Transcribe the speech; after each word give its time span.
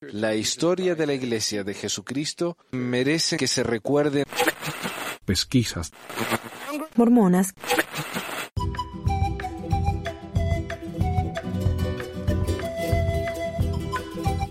La 0.00 0.34
historia 0.34 0.94
de 0.94 1.06
la 1.06 1.14
Iglesia 1.14 1.64
de 1.64 1.74
Jesucristo 1.74 2.56
merece 2.72 3.36
que 3.36 3.46
se 3.46 3.62
recuerde. 3.62 4.24
Pesquisas. 5.24 5.92
Mormonas. 6.96 7.54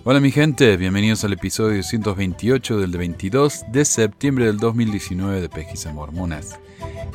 Hola 0.04 0.20
mi 0.20 0.32
gente, 0.32 0.78
bienvenidos 0.78 1.24
al 1.24 1.34
episodio 1.34 1.84
128 1.84 2.80
del 2.80 2.98
22 2.98 3.66
de 3.72 3.86
septiembre 3.86 4.46
del 4.46 4.58
2019 4.58 5.42
de 5.42 5.50
Pesquisas 5.50 5.94
Mormonas. 5.94 6.60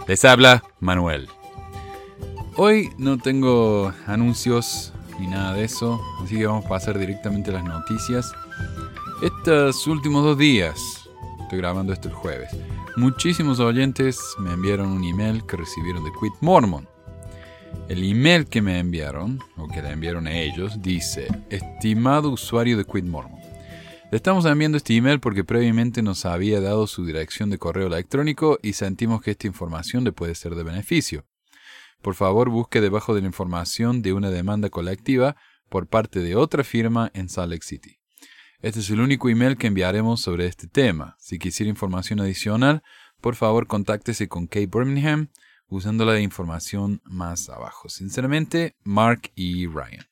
Les 0.07 0.25
habla 0.25 0.63
Manuel. 0.79 1.29
Hoy 2.55 2.91
no 2.97 3.19
tengo 3.19 3.93
anuncios 4.07 4.93
ni 5.19 5.27
nada 5.27 5.55
de 5.55 5.65
eso, 5.65 6.01
así 6.23 6.37
que 6.37 6.47
vamos 6.47 6.65
a 6.67 6.69
pasar 6.69 6.99
directamente 6.99 7.51
a 7.51 7.55
las 7.55 7.65
noticias. 7.65 8.33
Estos 9.23 9.87
últimos 9.87 10.25
dos 10.25 10.39
días, 10.39 10.79
estoy 11.41 11.59
grabando 11.59 11.93
esto 11.93 12.09
el 12.09 12.15
jueves, 12.15 12.51
muchísimos 12.97 13.61
oyentes 13.61 14.19
me 14.39 14.53
enviaron 14.53 14.89
un 14.89 15.05
email 15.05 15.45
que 15.47 15.57
recibieron 15.57 16.05
de 16.05 16.11
Quit 16.21 16.35
Mormon. 16.41 16.89
El 17.89 18.03
email 18.09 18.47
que 18.47 18.63
me 18.63 18.79
enviaron, 18.79 19.39
o 19.57 19.69
que 19.69 19.83
le 19.83 19.91
enviaron 19.91 20.27
a 20.27 20.33
ellos, 20.33 20.81
dice, 20.83 21.29
estimado 21.51 22.31
usuario 22.31 22.77
de 22.77 22.85
Quit 22.85 23.05
Mormon, 23.05 23.41
le 24.11 24.17
estamos 24.17 24.45
enviando 24.45 24.77
este 24.77 24.95
email 24.95 25.19
porque 25.19 25.43
previamente 25.43 26.01
nos 26.01 26.27
había 26.27 26.61
dado 26.61 26.87
su 26.87 27.05
dirección 27.05 27.51
de 27.51 27.59
correo 27.59 27.89
electrónico 27.89 28.59
y 28.63 28.75
sentimos 28.75 29.21
que 29.21 29.33
esta 29.33 29.49
información 29.49 30.05
le 30.05 30.13
puede 30.13 30.37
ser 30.37 30.55
de 30.55 30.63
beneficio. 30.63 31.25
Por 32.03 32.15
favor, 32.15 32.51
busque 32.51 32.81
debajo 32.81 33.15
de 33.15 33.21
la 33.21 33.27
información 33.27 34.03
de 34.03 34.13
una 34.13 34.31
demanda 34.31 34.71
colectiva 34.71 35.37
por 35.69 35.89
parte 35.89 36.21
de 36.21 36.37
otra 36.37 36.63
firma 36.65 37.11
en 37.15 37.29
Salt 37.29 37.51
Lake 37.51 37.65
City. 37.65 37.99
Este 38.61 38.81
es 38.81 38.91
el 38.91 39.01
único 39.01 39.29
email 39.29 39.57
que 39.57 39.67
enviaremos 39.67 40.21
sobre 40.21 40.47
este 40.47 40.67
tema. 40.67 41.17
Si 41.19 41.39
quisiera 41.39 41.69
información 41.69 42.21
adicional, 42.21 42.83
por 43.21 43.35
favor 43.35 43.67
contáctese 43.67 44.29
con 44.29 44.47
Kay 44.47 44.67
Birmingham 44.67 45.29
usando 45.69 46.05
la 46.05 46.21
información 46.21 47.03
más 47.05 47.49
abajo. 47.49 47.89
Sinceramente, 47.89 48.77
Mark 48.85 49.33
E. 49.37 49.67
Ryan. 49.67 50.07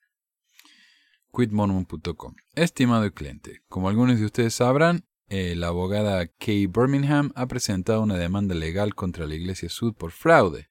Quitmormon.com. 1.33 2.35
Estimado 2.55 3.13
cliente, 3.13 3.63
como 3.69 3.89
algunos 3.89 4.19
de 4.19 4.27
ustedes 4.27 4.55
sabrán, 4.55 5.05
la 5.29 5.69
abogada 5.69 6.27
Kay 6.27 6.67
Birmingham 6.67 7.33
ha 7.35 7.47
presentado 7.47 8.03
una 8.03 8.17
demanda 8.17 8.55
legal 8.55 8.95
contra 8.95 9.27
la 9.27 9.35
Iglesia 9.35 9.69
Sud 9.69 9.95
por 9.95 10.13
fraude. 10.13 10.69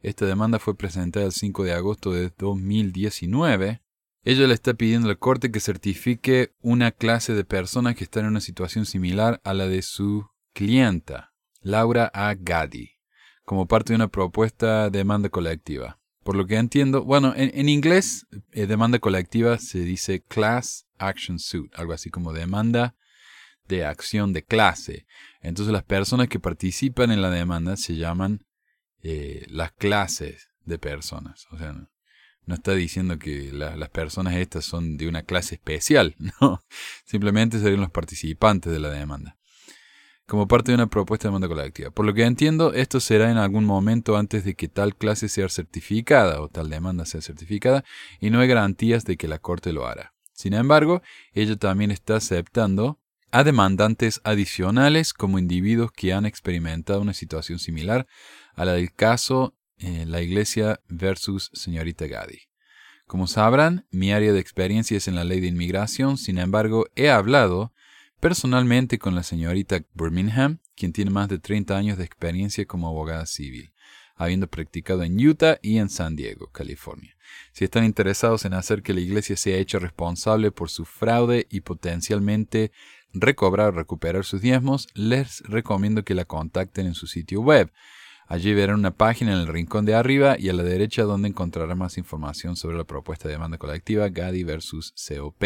Esta 0.00 0.26
demanda 0.26 0.58
fue 0.58 0.76
presentada 0.76 1.26
el 1.26 1.32
5 1.32 1.64
de 1.64 1.72
agosto 1.72 2.12
de 2.12 2.30
2019. 2.38 3.82
Ella 4.24 4.46
le 4.46 4.54
está 4.54 4.74
pidiendo 4.74 5.08
al 5.08 5.18
corte 5.18 5.50
que 5.50 5.60
certifique 5.60 6.52
una 6.60 6.92
clase 6.92 7.34
de 7.34 7.44
personas 7.44 7.96
que 7.96 8.04
están 8.04 8.24
en 8.24 8.30
una 8.30 8.40
situación 8.40 8.86
similar 8.86 9.40
a 9.42 9.54
la 9.54 9.66
de 9.66 9.82
su 9.82 10.28
clienta, 10.52 11.32
Laura 11.60 12.10
A. 12.14 12.34
Gadi, 12.34 12.90
como 13.44 13.66
parte 13.66 13.92
de 13.92 13.96
una 13.96 14.08
propuesta 14.08 14.90
de 14.90 14.98
demanda 14.98 15.30
colectiva. 15.30 15.98
Por 16.22 16.36
lo 16.36 16.46
que 16.46 16.56
entiendo, 16.56 17.04
bueno, 17.04 17.32
en, 17.36 17.68
inglés, 17.68 18.26
eh, 18.52 18.66
demanda 18.66 18.98
colectiva 18.98 19.58
se 19.58 19.80
dice 19.80 20.20
class 20.20 20.86
action 20.98 21.38
suit, 21.38 21.72
algo 21.74 21.92
así 21.92 22.10
como 22.10 22.32
demanda 22.32 22.94
de 23.66 23.84
acción 23.84 24.32
de 24.32 24.44
clase. 24.44 25.06
Entonces 25.40 25.72
las 25.72 25.84
personas 25.84 26.28
que 26.28 26.40
participan 26.40 27.10
en 27.12 27.22
la 27.22 27.30
demanda 27.30 27.76
se 27.76 27.96
llaman 27.96 28.44
eh, 29.02 29.46
las 29.48 29.72
clases 29.72 30.50
de 30.64 30.78
personas. 30.78 31.46
O 31.50 31.58
sea, 31.58 31.72
no, 31.72 32.54
está 32.54 32.74
diciendo 32.74 33.18
que 33.18 33.52
las 33.52 33.88
personas 33.90 34.34
estas 34.36 34.64
son 34.64 34.96
de 34.96 35.08
una 35.08 35.22
clase 35.22 35.56
especial, 35.56 36.14
no. 36.40 36.62
Simplemente 37.04 37.58
serían 37.58 37.80
los 37.80 37.90
participantes 37.90 38.72
de 38.72 38.78
la 38.78 38.90
demanda. 38.90 39.36
Como 40.26 40.46
parte 40.46 40.72
de 40.72 40.74
una 40.74 40.88
propuesta 40.88 41.26
de 41.26 41.28
demanda 41.30 41.48
colectiva. 41.48 41.90
Por 41.90 42.04
lo 42.04 42.12
que 42.12 42.24
entiendo, 42.24 42.74
esto 42.74 43.00
será 43.00 43.30
en 43.30 43.38
algún 43.38 43.64
momento 43.64 44.16
antes 44.16 44.44
de 44.44 44.54
que 44.54 44.68
tal 44.68 44.94
clase 44.94 45.28
sea 45.28 45.48
certificada 45.48 46.42
o 46.42 46.48
tal 46.48 46.68
demanda 46.68 47.06
sea 47.06 47.22
certificada 47.22 47.82
y 48.20 48.28
no 48.28 48.40
hay 48.40 48.48
garantías 48.48 49.04
de 49.04 49.16
que 49.16 49.26
la 49.26 49.38
Corte 49.38 49.72
lo 49.72 49.86
hará. 49.86 50.12
Sin 50.34 50.52
embargo, 50.52 51.02
ella 51.32 51.56
también 51.56 51.90
está 51.90 52.16
aceptando 52.16 53.00
a 53.30 53.44
demandantes 53.44 54.20
adicionales 54.24 55.12
como 55.12 55.38
individuos 55.38 55.92
que 55.92 56.12
han 56.12 56.26
experimentado 56.26 57.00
una 57.00 57.14
situación 57.14 57.58
similar 57.58 58.06
a 58.58 58.64
la 58.64 58.72
del 58.72 58.92
caso 58.92 59.54
eh, 59.78 60.04
La 60.06 60.20
Iglesia 60.20 60.80
versus 60.88 61.50
Señorita 61.54 62.06
Gadi. 62.06 62.40
Como 63.06 63.28
sabrán, 63.28 63.86
mi 63.90 64.12
área 64.12 64.32
de 64.32 64.40
experiencia 64.40 64.96
es 64.96 65.06
en 65.06 65.14
la 65.14 65.24
ley 65.24 65.40
de 65.40 65.46
inmigración, 65.46 66.18
sin 66.18 66.38
embargo, 66.38 66.86
he 66.96 67.08
hablado 67.08 67.72
personalmente 68.20 68.98
con 68.98 69.14
la 69.14 69.22
señorita 69.22 69.80
Birmingham, 69.94 70.58
quien 70.74 70.92
tiene 70.92 71.12
más 71.12 71.28
de 71.28 71.38
30 71.38 71.76
años 71.76 71.98
de 71.98 72.04
experiencia 72.04 72.66
como 72.66 72.88
abogada 72.88 73.26
civil, 73.26 73.72
habiendo 74.16 74.48
practicado 74.48 75.04
en 75.04 75.24
Utah 75.24 75.58
y 75.62 75.78
en 75.78 75.88
San 75.88 76.16
Diego, 76.16 76.50
California. 76.50 77.16
Si 77.52 77.64
están 77.64 77.84
interesados 77.84 78.44
en 78.44 78.54
hacer 78.54 78.82
que 78.82 78.92
la 78.92 79.00
iglesia 79.00 79.36
sea 79.36 79.56
hecha 79.56 79.78
responsable 79.78 80.50
por 80.50 80.68
su 80.68 80.84
fraude 80.84 81.46
y 81.48 81.60
potencialmente 81.60 82.72
recobrar 83.12 83.68
o 83.68 83.72
recuperar 83.72 84.24
sus 84.24 84.42
diezmos, 84.42 84.88
les 84.94 85.42
recomiendo 85.42 86.04
que 86.04 86.14
la 86.14 86.24
contacten 86.24 86.86
en 86.88 86.94
su 86.94 87.06
sitio 87.06 87.40
web. 87.40 87.70
Allí 88.30 88.52
verán 88.52 88.78
una 88.78 88.90
página 88.90 89.32
en 89.32 89.38
el 89.38 89.46
rincón 89.46 89.86
de 89.86 89.94
arriba 89.94 90.36
y 90.38 90.50
a 90.50 90.52
la 90.52 90.62
derecha 90.62 91.04
donde 91.04 91.28
encontrarán 91.28 91.78
más 91.78 91.96
información 91.96 92.56
sobre 92.56 92.76
la 92.76 92.84
propuesta 92.84 93.26
de 93.26 93.32
demanda 93.32 93.56
colectiva 93.56 94.10
GADI 94.10 94.44
versus 94.44 94.92
COP, 94.92 95.44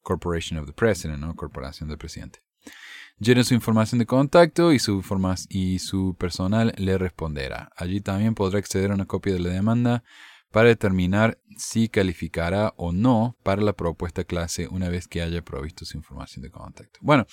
Corporation 0.00 0.58
of 0.58 0.66
the 0.66 0.72
President, 0.72 1.18
¿no? 1.18 1.36
Corporación 1.36 1.90
del 1.90 1.98
Presidente. 1.98 2.40
Llenen 3.18 3.44
su 3.44 3.52
información 3.52 3.98
de 3.98 4.06
contacto 4.06 4.72
y 4.72 4.78
su, 4.78 5.02
y 5.50 5.78
su 5.78 6.16
personal 6.18 6.72
le 6.78 6.96
responderá. 6.96 7.70
Allí 7.76 8.00
también 8.00 8.34
podrá 8.34 8.58
acceder 8.60 8.90
a 8.90 8.94
una 8.94 9.04
copia 9.04 9.34
de 9.34 9.40
la 9.40 9.50
demanda 9.50 10.02
para 10.50 10.68
determinar 10.68 11.38
si 11.58 11.90
calificará 11.90 12.72
o 12.78 12.92
no 12.92 13.36
para 13.42 13.60
la 13.60 13.74
propuesta 13.74 14.24
clase 14.24 14.68
una 14.68 14.88
vez 14.88 15.06
que 15.06 15.20
haya 15.20 15.42
provisto 15.42 15.84
su 15.84 15.98
información 15.98 16.42
de 16.42 16.50
contacto. 16.50 16.98
Bueno, 17.02 17.26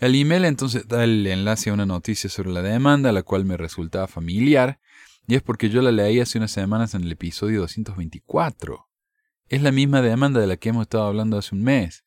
el 0.00 0.14
email 0.14 0.44
entonces 0.44 0.88
da 0.88 1.04
el 1.04 1.26
enlace 1.26 1.70
a 1.70 1.74
una 1.74 1.86
noticia 1.86 2.28
sobre 2.28 2.50
la 2.50 2.62
demanda, 2.62 3.12
la 3.12 3.22
cual 3.22 3.44
me 3.44 3.56
resultaba 3.56 4.06
familiar, 4.06 4.80
y 5.26 5.34
es 5.36 5.42
porque 5.42 5.70
yo 5.70 5.82
la 5.82 5.92
leí 5.92 6.18
hace 6.20 6.38
unas 6.38 6.50
semanas 6.50 6.94
en 6.94 7.04
el 7.04 7.12
episodio 7.12 7.60
224. 7.60 8.88
Es 9.48 9.62
la 9.62 9.72
misma 9.72 10.02
demanda 10.02 10.40
de 10.40 10.46
la 10.46 10.56
que 10.56 10.70
hemos 10.70 10.82
estado 10.82 11.04
hablando 11.04 11.38
hace 11.38 11.54
un 11.54 11.62
mes. 11.62 12.04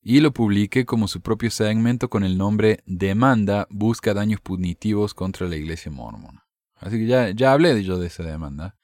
Y 0.00 0.20
lo 0.20 0.32
publiqué 0.32 0.86
como 0.86 1.08
su 1.08 1.20
propio 1.20 1.50
segmento 1.50 2.08
con 2.08 2.24
el 2.24 2.38
nombre 2.38 2.82
Demanda 2.86 3.66
busca 3.68 4.14
daños 4.14 4.40
punitivos 4.40 5.12
contra 5.12 5.48
la 5.48 5.56
iglesia 5.56 5.90
mormona. 5.90 6.46
Así 6.76 6.98
que 6.98 7.06
ya, 7.06 7.30
ya 7.30 7.52
hablé 7.52 7.82
yo 7.82 7.98
de 7.98 8.06
esa 8.06 8.22
demanda. 8.22 8.76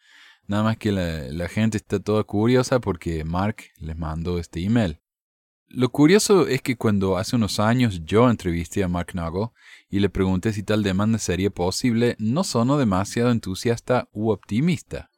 Nada 0.46 0.62
más 0.62 0.76
que 0.76 0.92
la, 0.92 1.48
gente 1.48 1.78
está 1.78 2.00
toda 2.00 2.24
curiosa 2.24 2.80
porque 2.80 3.24
Mark 3.24 3.56
les 3.78 3.96
mandó 3.96 4.38
este 4.38 4.62
email. 4.62 5.00
Lo 5.76 5.88
curioso 5.88 6.46
es 6.46 6.62
que 6.62 6.76
cuando 6.76 7.16
hace 7.16 7.34
unos 7.34 7.58
años 7.58 8.04
yo 8.04 8.30
entrevisté 8.30 8.84
a 8.84 8.88
Mark 8.88 9.08
Nagel 9.14 9.48
y 9.90 9.98
le 9.98 10.08
pregunté 10.08 10.52
si 10.52 10.62
tal 10.62 10.84
demanda 10.84 11.18
sería 11.18 11.50
posible, 11.50 12.14
no 12.20 12.44
sonó 12.44 12.78
demasiado 12.78 13.32
entusiasta 13.32 14.08
u 14.12 14.30
optimista. 14.30 15.10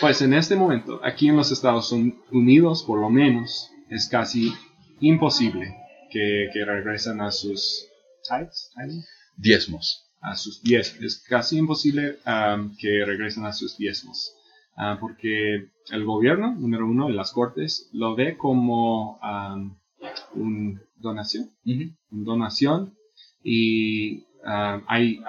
Pues 0.00 0.20
en 0.20 0.34
este 0.34 0.54
momento, 0.54 1.00
aquí 1.02 1.28
en 1.28 1.36
los 1.36 1.50
Estados 1.50 1.92
Unidos 2.30 2.82
por 2.82 3.00
lo 3.00 3.08
menos, 3.08 3.70
es 3.88 4.06
casi 4.06 4.52
imposible 5.00 5.74
que, 6.10 6.50
que 6.52 6.62
regresen 6.62 7.22
a 7.22 7.30
sus 7.30 7.88
diezmos. 9.38 10.10
A 10.20 10.36
sus 10.36 10.62
diezmos. 10.62 11.02
Es 11.02 11.24
casi 11.26 11.56
imposible 11.56 12.18
um, 12.26 12.76
que 12.76 13.02
regresen 13.06 13.46
a 13.46 13.52
sus 13.54 13.78
diezmos. 13.78 14.34
Ah, 14.76 14.98
porque 15.00 15.70
el 15.90 16.04
gobierno, 16.04 16.54
número 16.54 16.86
uno, 16.86 17.08
las 17.08 17.32
cortes, 17.32 17.88
lo 17.92 18.14
ve 18.14 18.36
como 18.36 19.18
um, 19.20 19.74
una 20.34 20.80
donación, 20.96 21.50
donación 22.10 22.94
y 23.42 24.24
hay, 24.44 25.20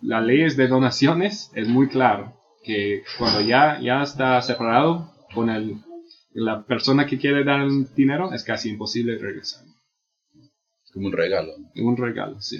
las 0.00 0.24
leyes 0.24 0.56
de 0.56 0.68
donaciones 0.68 1.50
es 1.54 1.68
muy 1.68 1.88
claro 1.88 2.34
que 2.62 3.02
cuando 3.18 3.40
ya, 3.40 3.80
ya 3.80 4.02
está 4.02 4.40
separado 4.42 5.12
con 5.34 5.50
el, 5.50 5.76
la 6.32 6.64
persona 6.64 7.06
que 7.06 7.18
quiere 7.18 7.44
dar 7.44 7.60
el 7.60 7.86
dinero 7.94 8.32
es 8.32 8.44
casi 8.44 8.70
imposible 8.70 9.18
regresar. 9.18 9.64
Como 10.92 11.06
un 11.06 11.12
regalo. 11.12 11.52
Un 11.76 11.96
regalo, 11.96 12.40
sí. 12.40 12.58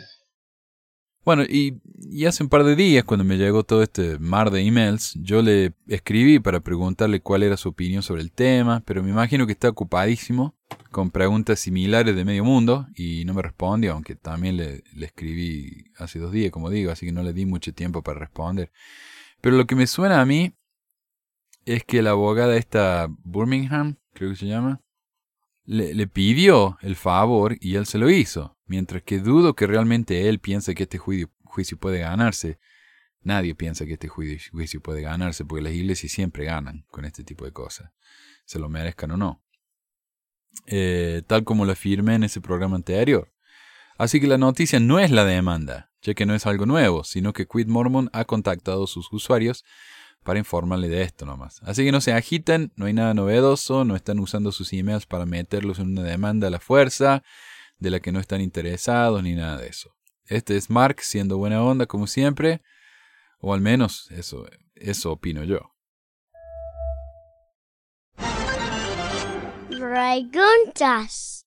Bueno, 1.27 1.43
y, 1.43 1.83
hace 2.25 2.45
un 2.45 2.49
par 2.49 2.63
de 2.63 2.77
días, 2.77 3.03
cuando 3.03 3.25
me 3.25 3.37
llegó 3.37 3.65
todo 3.65 3.83
este 3.83 4.17
mar 4.21 4.53
de 4.53 4.61
emails, 4.61 5.19
yo 5.21 5.43
le 5.43 5.73
escribí 5.89 6.39
para 6.39 6.61
preguntarle 6.61 7.21
cuál 7.21 7.43
era 7.43 7.57
su 7.57 7.71
opinión 7.71 8.05
sobre 8.05 8.23
el 8.23 8.31
tema, 8.31 8.85
pero 8.87 9.03
me 9.03 9.11
imagino 9.11 9.45
que 9.45 9.51
está 9.51 9.69
ocupadísimo 9.69 10.55
con 10.93 11.11
preguntas 11.11 11.59
similares 11.59 12.15
de 12.15 12.25
medio 12.25 12.45
mundo 12.45 12.87
y 12.95 13.25
no 13.25 13.35
me 13.35 13.43
respondió, 13.43 13.95
aunque 13.95 14.15
también 14.15 14.57
le, 14.57 14.85
le 14.95 15.07
escribí 15.07 15.87
hace 15.99 16.21
dos 16.21 16.31
días, 16.31 16.53
como 16.53 16.71
digo, 16.71 16.93
así 16.93 17.07
que 17.07 17.13
no 17.13 17.25
le 17.25 17.33
di 17.33 17.45
mucho 17.45 17.75
tiempo 17.75 18.03
para 18.03 18.21
responder. 18.21 18.71
Pero 19.41 19.57
lo 19.57 19.67
que 19.67 19.75
me 19.75 19.89
suena 19.89 20.21
a 20.21 20.27
mí 20.27 20.55
es 21.65 21.83
que 21.83 22.03
la 22.03 22.11
abogada 22.11 22.57
esta 22.57 23.09
Birmingham, 23.25 23.97
creo 24.15 24.31
que 24.31 24.37
se 24.37 24.47
llama, 24.47 24.81
le, 25.67 26.07
pidió 26.07 26.79
el 26.81 26.97
favor 26.97 27.57
y 27.61 27.75
él 27.75 27.87
se 27.87 27.99
lo 27.99 28.09
hizo, 28.09 28.57
mientras 28.67 29.03
que 29.03 29.19
dudo 29.19 29.55
que 29.55 29.67
realmente 29.67 30.29
él 30.29 30.39
piense 30.39 30.75
que 30.75 30.85
este 30.85 30.99
juicio, 30.99 31.31
puede 31.79 31.99
ganarse. 31.99 32.59
Nadie 33.23 33.55
piensa 33.55 33.85
que 33.87 33.95
este 33.95 34.09
juicio, 34.09 34.53
juicio 34.53 34.81
puede 34.81 35.03
ganarse 35.03 35.45
porque 35.45 35.63
las 35.63 35.73
iglesias 35.73 36.13
siempre 36.13 36.45
ganan 36.45 36.85
con 36.91 37.05
este 37.05 37.25
tipo 37.25 37.45
de 37.45 37.53
cosas, 37.53 37.91
se 38.45 38.59
lo 38.59 38.69
merezcan 38.69 39.11
o 39.13 39.17
no. 39.17 39.43
Eh, 40.67 41.23
tal 41.27 41.45
como 41.45 41.65
lo 41.65 41.73
afirmé 41.73 42.15
en 42.15 42.25
ese 42.25 42.41
programa 42.41 42.77
anterior. 42.77 43.33
Así 43.99 44.21
que 44.21 44.27
la 44.27 44.39
noticia 44.39 44.79
no 44.79 45.01
es 45.01 45.11
la 45.11 45.25
demanda, 45.25 45.91
ya 46.03 46.15
que 46.15 46.27
no 46.27 46.35
es 46.35 46.47
algo 46.47 46.67
nuevo, 46.67 47.03
sino 47.03 47.33
que 47.33 47.47
Quid 47.47 47.67
Mormon 47.67 48.11
ha 48.13 48.25
contactado 48.25 48.85
a 48.85 48.87
sus 48.87 49.13
usuarios 49.13 49.65
para 50.27 50.41
informarle 50.41 50.89
de 50.89 51.03
esto 51.03 51.25
nomás. 51.25 51.63
Así 51.63 51.85
que 51.85 51.93
no 51.93 52.01
se 52.01 52.13
agiten, 52.13 52.73
no 52.75 52.87
hay 52.87 52.93
nada 52.93 53.15
novedoso, 53.15 53.85
no 53.85 53.95
están 53.95 54.19
usando 54.19 54.51
sus 54.51 54.73
emails 54.73 55.07
para 55.07 55.25
meterlos 55.25 55.79
en 55.79 55.93
una 55.93 56.03
demanda 56.03 56.49
a 56.49 56.51
la 56.51 56.59
fuerza, 56.59 57.23
de 57.79 57.91
la 57.91 58.01
que 58.01 58.11
no 58.11 58.19
están 58.19 58.41
interesados 58.41 59.23
ni 59.23 59.35
nada 59.35 59.57
de 59.57 59.69
eso. 59.69 59.95
Este 60.27 60.57
es 60.57 60.69
Mark 60.69 61.01
siendo 61.01 61.39
buena 61.39 61.63
onda 61.63 61.87
como 61.87 62.09
siempre, 62.09 62.61
o 63.39 63.55
al 63.55 63.61
menos 63.61 64.11
eso, 64.11 64.47
eso 64.75 65.13
opino 65.13 65.45
yo. 65.45 65.61
Preguntas. 69.69 71.47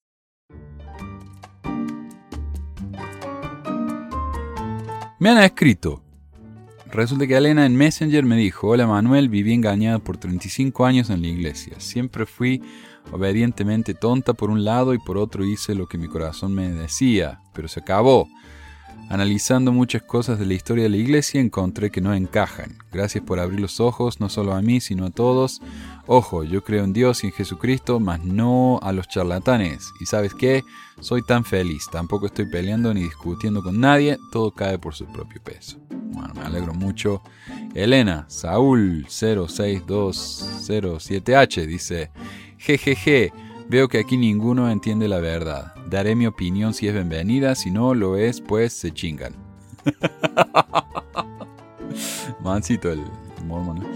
Me 5.19 5.31
han 5.31 5.39
escrito. 5.39 6.01
Resulta 6.91 7.27
que 7.27 7.37
Elena 7.37 7.67
en 7.67 7.75
Messenger 7.75 8.25
me 8.25 8.35
dijo, 8.35 8.69
hola 8.69 8.87
Manuel, 8.87 9.29
viví 9.29 9.53
engañada 9.53 9.99
por 9.99 10.17
35 10.17 10.85
años 10.85 11.11
en 11.11 11.21
la 11.21 11.27
iglesia. 11.27 11.79
Siempre 11.79 12.25
fui 12.25 12.63
obedientemente 13.11 13.93
tonta 13.93 14.33
por 14.33 14.49
un 14.49 14.63
lado 14.63 14.95
y 14.95 14.99
por 14.99 15.17
otro 15.17 15.45
hice 15.45 15.75
lo 15.75 15.87
que 15.87 15.99
mi 15.99 16.07
corazón 16.07 16.53
me 16.53 16.69
decía, 16.71 17.41
pero 17.53 17.67
se 17.67 17.81
acabó. 17.81 18.27
Analizando 19.09 19.71
muchas 19.71 20.03
cosas 20.03 20.37
de 20.37 20.45
la 20.45 20.53
historia 20.53 20.83
de 20.83 20.91
la 20.91 20.97
iglesia 20.97 21.41
encontré 21.41 21.89
que 21.89 21.99
no 21.99 22.13
encajan. 22.13 22.77
Gracias 22.91 23.23
por 23.23 23.39
abrir 23.39 23.59
los 23.59 23.79
ojos, 23.79 24.19
no 24.19 24.29
solo 24.29 24.53
a 24.53 24.61
mí, 24.61 24.81
sino 24.81 25.07
a 25.07 25.09
todos. 25.09 25.63
Ojo, 26.05 26.43
yo 26.43 26.63
creo 26.63 26.83
en 26.83 26.93
Dios 26.93 27.23
y 27.23 27.27
en 27.27 27.33
Jesucristo, 27.33 27.99
mas 27.99 28.23
no 28.23 28.79
a 28.83 28.91
los 28.91 29.07
charlatanes. 29.07 29.91
Y 29.99 30.05
sabes 30.05 30.35
qué, 30.35 30.61
soy 30.99 31.23
tan 31.23 31.43
feliz, 31.43 31.87
tampoco 31.91 32.27
estoy 32.27 32.45
peleando 32.51 32.93
ni 32.93 33.01
discutiendo 33.01 33.63
con 33.63 33.79
nadie, 33.79 34.19
todo 34.31 34.51
cae 34.51 34.77
por 34.77 34.93
su 34.93 35.07
propio 35.07 35.41
peso. 35.41 35.79
Bueno, 35.89 36.35
me 36.35 36.41
alegro 36.41 36.75
mucho. 36.75 37.23
Elena, 37.73 38.25
Saúl 38.27 39.07
06207H 39.07 41.65
dice, 41.65 42.11
jejeje, 42.59 43.33
veo 43.69 43.87
que 43.87 43.99
aquí 43.99 44.17
ninguno 44.17 44.69
entiende 44.69 45.07
la 45.07 45.19
verdad. 45.19 45.73
Daré 45.87 46.15
mi 46.15 46.25
opinión 46.25 46.73
si 46.73 46.87
es 46.87 46.93
bienvenida, 46.93 47.55
si 47.55 47.71
no 47.71 47.93
lo 47.93 48.17
es, 48.17 48.41
pues 48.41 48.73
se 48.73 48.91
chingan. 48.91 49.33
Mancito 52.43 52.91
el 52.91 53.03
mormón. 53.45 53.87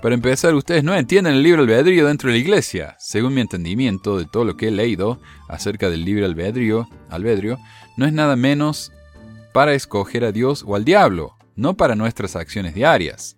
Para 0.00 0.14
empezar, 0.14 0.54
ustedes 0.54 0.84
no 0.84 0.94
entienden 0.94 1.34
el 1.34 1.42
libre 1.42 1.62
albedrío 1.62 2.06
dentro 2.06 2.28
de 2.28 2.34
la 2.34 2.40
iglesia. 2.40 2.96
Según 3.00 3.34
mi 3.34 3.40
entendimiento 3.40 4.16
de 4.16 4.26
todo 4.26 4.44
lo 4.44 4.56
que 4.56 4.68
he 4.68 4.70
leído 4.70 5.20
acerca 5.48 5.90
del 5.90 6.04
libre 6.04 6.24
albedrío, 6.24 6.88
albedrío 7.10 7.58
no 7.96 8.06
es 8.06 8.12
nada 8.12 8.36
menos 8.36 8.92
para 9.52 9.74
escoger 9.74 10.24
a 10.24 10.30
Dios 10.30 10.64
o 10.64 10.76
al 10.76 10.84
diablo, 10.84 11.34
no 11.56 11.76
para 11.76 11.96
nuestras 11.96 12.36
acciones 12.36 12.76
diarias. 12.76 13.36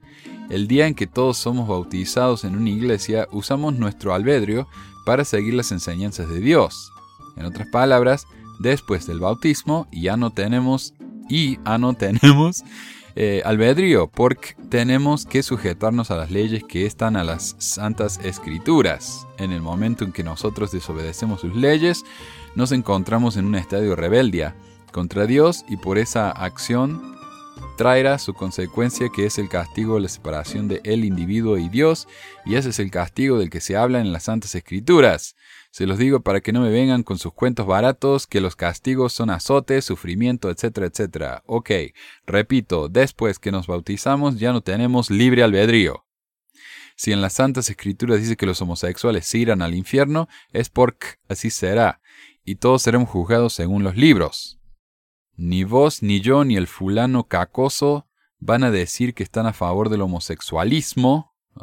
El 0.51 0.69
día 0.69 0.87
en 0.87 0.95
que 0.95 1.07
todos 1.07 1.39
somos 1.39 1.67
bautizados 1.67 2.45
en 2.45 2.57
una 2.57 2.69
iglesia, 2.69 3.27
usamos 3.31 3.75
nuestro 3.75 4.13
albedrío 4.13 4.69
para 5.05 5.25
seguir 5.25 5.55
las 5.55 5.73
enseñanzas 5.73 6.29
de 6.29 6.41
Dios. 6.41 6.93
En 7.37 7.47
otras 7.47 7.69
palabras, 7.69 8.27
después 8.59 9.07
del 9.07 9.21
bautismo 9.21 9.89
ya 9.93 10.17
no 10.17 10.31
tenemos 10.31 10.95
y 11.29 11.59
ya 11.65 11.79
no 11.79 11.95
tenemos 11.95 12.63
eh, 13.17 13.43
albedrío, 13.45 14.09
porque 14.09 14.57
tenemos 14.69 15.27
que 15.27 15.43
sujetarnos 15.43 16.11
a 16.11 16.17
las 16.17 16.31
leyes 16.31 16.65
que 16.65 16.87
están 16.87 17.17
a 17.17 17.25
las 17.25 17.57
santas 17.59 18.21
escrituras. 18.23 19.27
En 19.39 19.53
el 19.53 19.61
momento 19.63 20.05
en 20.05 20.13
que 20.13 20.25
nosotros 20.25 20.73
desobedecemos 20.73 21.41
sus 21.41 21.55
leyes, 21.55 22.05
nos 22.55 22.73
encontramos 22.73 23.37
en 23.37 23.47
un 23.47 23.55
estadio 23.55 23.97
rebeldia 23.97 24.55
contra 24.93 25.27
Dios 25.27 25.65
y 25.69 25.77
por 25.77 25.99
esa 25.99 26.31
acción 26.31 27.20
traerá 27.81 28.19
su 28.19 28.35
consecuencia 28.35 29.09
que 29.09 29.25
es 29.25 29.39
el 29.39 29.49
castigo 29.49 29.95
de 29.95 30.03
la 30.03 30.09
separación 30.11 30.69
de 30.69 30.83
el 30.85 31.03
individuo 31.03 31.57
y 31.57 31.71
Dios, 31.71 32.09
y 32.45 32.57
ese 32.57 32.69
es 32.69 32.79
el 32.79 32.91
castigo 32.91 33.39
del 33.39 33.49
que 33.49 33.63
se 33.63 33.75
habla 33.75 34.03
en 34.03 34.13
las 34.13 34.25
Santas 34.25 34.55
Escrituras. 34.55 35.35
Se 35.71 35.87
los 35.87 35.97
digo 35.97 36.21
para 36.21 36.43
que 36.43 36.53
no 36.53 36.61
me 36.61 36.69
vengan 36.69 37.03
con 37.03 37.17
sus 37.17 37.33
cuentos 37.33 37.67
baratos, 37.67 38.27
que 38.27 38.43
los 38.43 38.55
castigos 38.55 39.15
son 39.15 39.31
azotes, 39.31 39.87
sufrimiento, 39.87 40.51
etcétera, 40.51 40.89
etcétera. 40.89 41.43
Ok, 41.47 41.71
repito, 42.27 42.91
después 42.91 43.39
que 43.39 43.51
nos 43.51 43.67
bautizamos 43.67 44.39
ya 44.39 44.53
no 44.53 44.61
tenemos 44.61 45.11
libre 45.11 45.43
albedrío. 45.43 46.05
Si 46.97 47.13
en 47.13 47.23
las 47.23 47.33
Santas 47.33 47.71
Escrituras 47.71 48.21
dice 48.21 48.37
que 48.37 48.45
los 48.45 48.61
homosexuales 48.61 49.25
se 49.25 49.39
irán 49.39 49.63
al 49.63 49.75
infierno, 49.75 50.29
es 50.53 50.69
porque 50.69 51.07
así 51.31 51.49
será, 51.49 52.03
y 52.45 52.57
todos 52.57 52.83
seremos 52.83 53.09
juzgados 53.09 53.55
según 53.55 53.85
los 53.85 53.97
libros. 53.97 54.60
Ni 55.43 55.65
vos, 55.65 56.03
ni 56.03 56.21
yo, 56.21 56.45
ni 56.45 56.57
el 56.57 56.67
fulano 56.67 57.25
cacoso 57.25 58.07
van 58.41 58.63
a 58.63 58.71
decir 58.71 59.15
que 59.15 59.23
están 59.23 59.47
a 59.47 59.55
favor 59.55 59.89
del 59.89 60.03
homosexualismo 60.03 61.35
uh, 61.55 61.63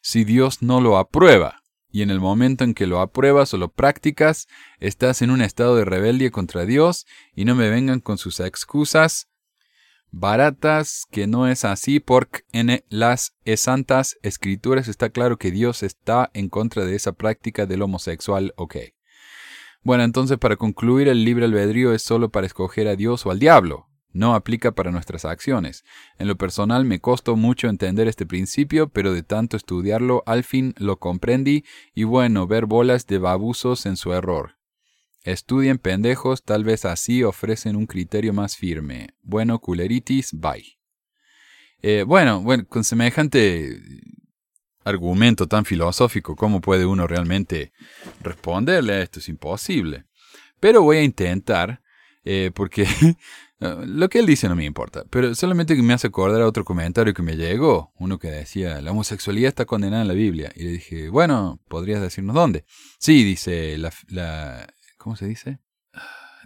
si 0.00 0.24
Dios 0.24 0.62
no 0.62 0.80
lo 0.80 0.98
aprueba. 0.98 1.62
Y 1.92 2.02
en 2.02 2.10
el 2.10 2.18
momento 2.18 2.64
en 2.64 2.74
que 2.74 2.88
lo 2.88 3.00
apruebas 3.00 3.54
o 3.54 3.56
lo 3.56 3.68
practicas, 3.68 4.48
estás 4.80 5.22
en 5.22 5.30
un 5.30 5.42
estado 5.42 5.76
de 5.76 5.84
rebeldia 5.84 6.32
contra 6.32 6.66
Dios 6.66 7.06
y 7.36 7.44
no 7.44 7.54
me 7.54 7.70
vengan 7.70 8.00
con 8.00 8.18
sus 8.18 8.40
excusas 8.40 9.28
baratas 10.10 11.04
que 11.08 11.28
no 11.28 11.46
es 11.46 11.64
así 11.64 12.00
porque 12.00 12.40
en 12.50 12.82
las 12.88 13.36
santas 13.58 14.18
escrituras 14.22 14.88
está 14.88 15.10
claro 15.10 15.36
que 15.36 15.52
Dios 15.52 15.84
está 15.84 16.32
en 16.34 16.48
contra 16.48 16.84
de 16.84 16.96
esa 16.96 17.12
práctica 17.12 17.64
del 17.64 17.82
homosexual, 17.82 18.52
ok. 18.56 18.76
Bueno, 19.82 20.04
entonces 20.04 20.38
para 20.38 20.56
concluir, 20.56 21.08
el 21.08 21.24
libre 21.24 21.44
albedrío 21.44 21.92
es 21.92 22.02
solo 22.02 22.30
para 22.30 22.46
escoger 22.46 22.86
a 22.88 22.96
Dios 22.96 23.26
o 23.26 23.30
al 23.30 23.38
diablo. 23.38 23.88
No 24.12 24.34
aplica 24.34 24.72
para 24.72 24.90
nuestras 24.90 25.24
acciones. 25.24 25.84
En 26.18 26.28
lo 26.28 26.36
personal 26.36 26.84
me 26.84 27.00
costó 27.00 27.34
mucho 27.34 27.68
entender 27.68 28.08
este 28.08 28.26
principio, 28.26 28.88
pero 28.88 29.12
de 29.12 29.22
tanto 29.22 29.56
estudiarlo 29.56 30.22
al 30.26 30.44
fin 30.44 30.74
lo 30.76 30.98
comprendí 30.98 31.64
y 31.94 32.04
bueno, 32.04 32.46
ver 32.46 32.66
bolas 32.66 33.06
de 33.06 33.18
babusos 33.18 33.86
en 33.86 33.96
su 33.96 34.12
error. 34.12 34.58
Estudien 35.24 35.78
pendejos, 35.78 36.42
tal 36.42 36.64
vez 36.64 36.84
así 36.84 37.22
ofrecen 37.22 37.76
un 37.76 37.86
criterio 37.86 38.32
más 38.32 38.56
firme. 38.56 39.14
Bueno, 39.22 39.60
culeritis, 39.60 40.32
bye. 40.32 40.78
Eh, 41.80 42.04
bueno, 42.06 42.42
bueno, 42.42 42.66
con 42.68 42.84
semejante 42.84 43.80
argumento 44.84 45.46
tan 45.46 45.64
filosófico, 45.64 46.36
¿cómo 46.36 46.60
puede 46.60 46.86
uno 46.86 47.06
realmente 47.06 47.72
responderle 48.20 48.94
a 48.94 49.02
esto? 49.02 49.20
Es 49.20 49.28
imposible. 49.28 50.04
Pero 50.60 50.82
voy 50.82 50.98
a 50.98 51.02
intentar, 51.02 51.82
eh, 52.24 52.50
porque 52.54 52.86
lo 53.58 54.08
que 54.08 54.20
él 54.20 54.26
dice 54.26 54.48
no 54.48 54.56
me 54.56 54.64
importa, 54.64 55.04
pero 55.10 55.34
solamente 55.34 55.74
me 55.74 55.92
hace 55.92 56.08
acordar 56.08 56.40
a 56.42 56.46
otro 56.46 56.64
comentario 56.64 57.14
que 57.14 57.22
me 57.22 57.36
llegó, 57.36 57.92
uno 57.98 58.18
que 58.18 58.28
decía, 58.28 58.80
la 58.80 58.92
homosexualidad 58.92 59.48
está 59.48 59.64
condenada 59.64 60.02
en 60.02 60.08
la 60.08 60.14
Biblia. 60.14 60.52
Y 60.54 60.64
le 60.64 60.70
dije, 60.70 61.08
bueno, 61.08 61.60
¿podrías 61.68 62.00
decirnos 62.00 62.34
dónde? 62.34 62.64
Sí, 62.98 63.24
dice, 63.24 63.76
la, 63.78 63.92
la 64.08 64.66
¿cómo 64.98 65.16
se 65.16 65.26
dice? 65.26 65.58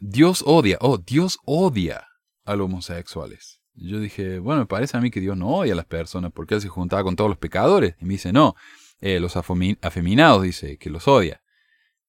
Dios 0.01 0.43
odia, 0.47 0.79
oh, 0.81 0.99
Dios 0.99 1.39
odia 1.45 2.07
a 2.45 2.57
los 2.57 2.67
homosexuales. 2.67 3.56
Yo 3.77 4.01
dije, 4.01 4.39
bueno, 4.39 4.63
me 4.63 4.67
parece 4.67 4.97
a 4.97 5.01
mí 5.01 5.11
que 5.11 5.21
Dios 5.21 5.37
no 5.37 5.49
odia 5.49 5.75
a 5.75 5.77
las 5.77 5.85
personas 5.85 6.33
porque 6.33 6.55
Él 6.55 6.61
se 6.61 6.69
juntaba 6.69 7.05
con 7.05 7.15
todos 7.17 7.29
los 7.29 7.39
pecadores. 7.39 7.95
Y 8.01 8.05
me 8.07 8.15
dice, 8.15 8.33
no, 8.33 8.57
eh, 9.01 9.21
los 9.21 9.37
afeminados, 9.37 10.43
dice, 10.43 10.79
que 10.79 10.91
los 10.91 11.07
odia. 11.07 11.43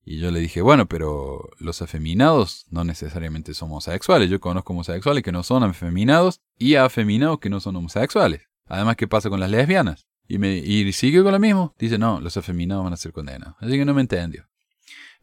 Y 0.06 0.20
yo 0.20 0.32
le 0.32 0.40
dije, 0.40 0.62
bueno, 0.62 0.88
pero 0.88 1.50
los 1.60 1.82
afeminados 1.82 2.66
no 2.70 2.86
necesariamente 2.86 3.54
son 3.54 3.70
homosexuales. 3.70 4.30
Yo 4.30 4.40
conozco 4.40 4.72
homosexuales 4.72 5.22
que 5.22 5.34
no 5.34 5.44
son 5.44 5.64
afeminados 5.64 6.42
y 6.58 6.76
afeminados 6.76 7.40
que 7.40 7.50
no 7.50 7.60
son 7.60 7.76
homosexuales. 7.76 8.44
Además, 8.68 8.96
¿qué 8.96 9.08
pasa 9.08 9.30
con 9.30 9.42
las 9.42 9.52
lesbianas? 9.52 10.08
Y, 10.30 10.38
me, 10.38 10.56
y 10.56 10.92
sigue 10.94 11.22
con 11.22 11.34
lo 11.34 11.40
mismo. 11.40 11.76
Dice, 11.78 11.98
no, 11.98 12.22
los 12.22 12.38
afeminados 12.38 12.86
van 12.86 12.94
a 12.94 12.98
ser 12.98 13.12
condenados. 13.12 13.56
Así 13.60 13.74
que 13.74 13.84
no 13.84 13.94
me 13.94 14.02
entendió. 14.02 14.48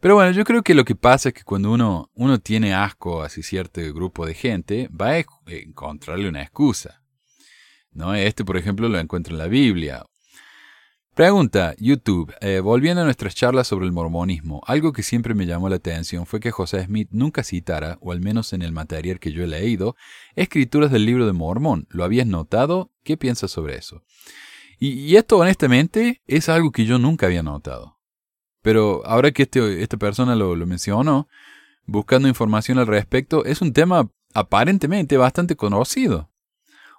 Pero 0.05 0.17
bueno, 0.17 0.33
yo 0.33 0.45
creo 0.45 0.63
que 0.63 0.75
lo 0.75 0.85
que 0.85 0.95
pasa 0.95 1.31
es 1.31 1.35
que 1.35 1.45
cuando 1.45 1.73
uno, 1.73 2.11
uno 2.13 2.39
tiene 2.39 2.75
asco 2.75 3.23
a 3.23 3.31
cierto 3.31 3.81
grupo 3.95 4.27
de 4.27 4.35
gente, 4.35 4.87
va 4.89 5.13
a 5.13 5.25
encontrarle 5.47 6.29
una 6.29 6.43
excusa. 6.43 7.03
¿No? 7.91 8.15
Este, 8.15 8.45
por 8.45 8.59
ejemplo, 8.59 8.87
lo 8.91 8.99
encuentro 8.99 9.33
en 9.33 9.39
la 9.39 9.47
Biblia. 9.47 10.05
Pregunta, 11.15 11.75
YouTube, 11.79 12.35
eh, 12.43 12.61
volviendo 12.61 13.01
a 13.01 13.07
nuestras 13.07 13.35
charlas 13.35 13.67
sobre 13.67 13.87
el 13.87 13.93
mormonismo, 13.93 14.61
algo 14.67 14.93
que 14.93 15.03
siempre 15.03 15.33
me 15.33 15.47
llamó 15.47 15.71
la 15.71 15.77
atención 15.77 16.27
fue 16.27 16.39
que 16.39 16.51
José 16.51 16.85
Smith 16.85 17.09
nunca 17.11 17.43
citara, 17.43 17.97
o 18.03 18.13
al 18.13 18.21
menos 18.21 18.53
en 18.53 18.61
el 18.61 18.73
material 18.73 19.19
que 19.19 19.33
yo 19.33 19.43
he 19.43 19.47
leído, 19.47 19.97
escrituras 20.37 20.91
del 20.91 21.07
libro 21.07 21.25
de 21.25 21.33
Mormón. 21.33 21.87
¿Lo 21.89 22.05
habías 22.05 22.27
notado? 22.27 22.93
¿Qué 23.05 23.17
piensas 23.17 23.53
sobre 23.53 23.79
eso? 23.79 24.03
y 24.79 25.17
esto 25.17 25.39
honestamente 25.39 26.21
es 26.27 26.51
algo 26.51 26.71
que 26.73 26.85
yo 26.85 26.99
nunca 26.99 27.25
había 27.25 27.43
notado. 27.43 27.94
Pero 28.65 29.03
ahora 29.05 29.31
que 29.31 29.43
este, 29.43 29.83
esta 29.83 29.99
persona 29.99 30.35
lo, 30.35 30.57
lo 30.57 30.67
mencionó, 30.67 31.29
buscando 31.85 32.29
información 32.29 32.79
al 32.79 32.87
respecto, 32.87 33.45
es 33.45 33.61
un 33.61 33.75
tema 33.75 34.09
aparentemente 34.33 35.19
bastante 35.19 35.55
conocido. 35.55 36.31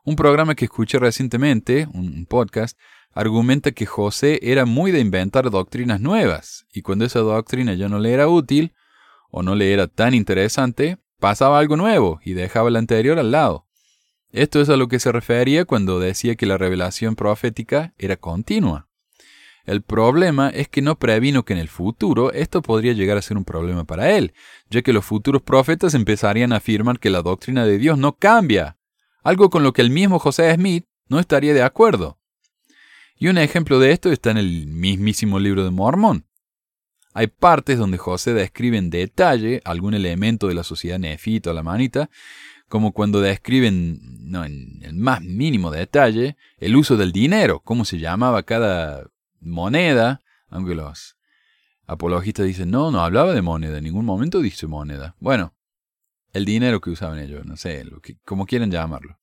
Un 0.04 0.16
programa 0.16 0.54
que 0.54 0.66
escuché 0.66 1.00
recientemente, 1.00 1.88
un 1.92 2.28
podcast, 2.28 2.78
argumenta 3.14 3.72
que 3.72 3.88
José 3.88 4.40
era 4.44 4.66
muy 4.66 4.92
de 4.92 5.00
inventar 5.00 5.50
doctrinas 5.50 6.00
nuevas, 6.00 6.68
y 6.72 6.84
cuando 6.84 7.04
esa 7.04 7.22
doctrina 7.22 7.74
ya 7.74 7.90
no 7.90 7.98
le 7.98 8.14
era 8.14 8.28
útil, 8.28 8.72
o 9.32 9.42
no 9.42 9.56
le 9.56 9.74
era 9.74 9.88
tan 9.88 10.14
interesante, 10.14 11.00
pasaba 11.20 11.58
algo 11.58 11.78
nuevo 11.78 12.20
y 12.24 12.34
dejaba 12.34 12.70
la 12.70 12.78
anterior 12.78 13.18
al 13.18 13.32
lado. 13.32 13.66
Esto 14.32 14.62
es 14.62 14.70
a 14.70 14.78
lo 14.78 14.88
que 14.88 15.00
se 15.00 15.12
refería 15.12 15.66
cuando 15.66 16.00
decía 16.00 16.36
que 16.36 16.46
la 16.46 16.60
revelación 16.60 17.16
profética 17.16 17.96
era 17.98 18.18
continua. 18.18 18.85
El 19.66 19.82
problema 19.82 20.50
es 20.50 20.68
que 20.68 20.82
no 20.82 21.00
previno 21.00 21.44
que 21.44 21.54
en 21.54 21.60
el 21.60 21.70
futuro 21.70 22.32
esto 22.32 22.62
podría 22.62 22.94
llegar 22.94 23.18
a 23.18 23.22
ser 23.22 23.36
un 23.36 23.46
problema 23.46 23.84
para 23.84 24.12
él, 24.12 24.34
ya 24.70 24.84
que 24.84 24.94
los 24.94 25.06
futuros 25.06 25.42
profetas 25.42 25.96
empezarían 25.96 26.54
a 26.54 26.58
afirmar 26.58 27.00
que 27.00 27.10
la 27.10 27.24
doctrina 27.24 27.66
de 27.66 27.80
Dios 27.80 27.98
no 27.98 28.14
cambia, 28.14 28.78
algo 29.24 29.50
con 29.50 29.64
lo 29.64 29.74
que 29.74 29.82
el 29.82 29.90
mismo 29.90 30.20
José 30.20 30.54
Smith 30.54 30.86
no 31.08 31.20
estaría 31.20 31.54
de 31.54 31.64
acuerdo. 31.64 32.20
Y 33.18 33.28
un 33.28 33.38
ejemplo 33.38 33.80
de 33.80 33.92
esto 33.92 34.12
está 34.12 34.32
en 34.32 34.38
el 34.38 34.68
mismísimo 34.68 35.40
libro 35.40 35.64
de 35.64 35.72
Mormón. 35.72 36.26
Hay 37.14 37.28
partes 37.28 37.80
donde 37.80 37.98
José 37.98 38.34
describe 38.34 38.78
en 38.78 38.90
detalle 38.90 39.62
algún 39.64 39.94
elemento 39.94 40.48
de 40.48 40.54
la 40.54 40.64
sociedad 40.64 41.00
nefita 41.00 41.52
o 41.52 41.54
la 41.54 41.64
manita, 41.64 42.10
como 42.68 42.92
cuando 42.92 43.22
describen, 43.22 44.00
no, 44.30 44.44
en 44.44 44.82
el 44.84 44.94
más 44.96 45.22
mínimo 45.22 45.72
detalle, 45.72 46.36
el 46.58 46.76
uso 46.76 46.98
del 46.98 47.12
dinero, 47.12 47.62
cómo 47.64 47.86
se 47.86 48.00
llamaba 48.00 48.44
cada 48.44 49.08
moneda, 49.46 50.22
aunque 50.50 50.76
los 50.76 51.18
apologistas 51.88 52.46
dicen, 52.46 52.72
no, 52.72 52.92
no 52.92 53.02
hablaba 53.02 53.34
de 53.34 53.42
moneda, 53.42 53.78
en 53.78 53.84
ningún 53.84 54.06
momento 54.06 54.42
dice 54.42 54.68
moneda. 54.68 55.16
Bueno, 55.20 55.54
el 56.34 56.46
dinero 56.46 56.82
que 56.82 56.90
usaban 56.90 57.20
ellos, 57.20 57.46
no 57.46 57.56
sé, 57.56 57.86
lo 57.86 58.02
que, 58.02 58.18
como 58.26 58.46
quieran 58.46 58.72
llamarlo. 58.72 59.20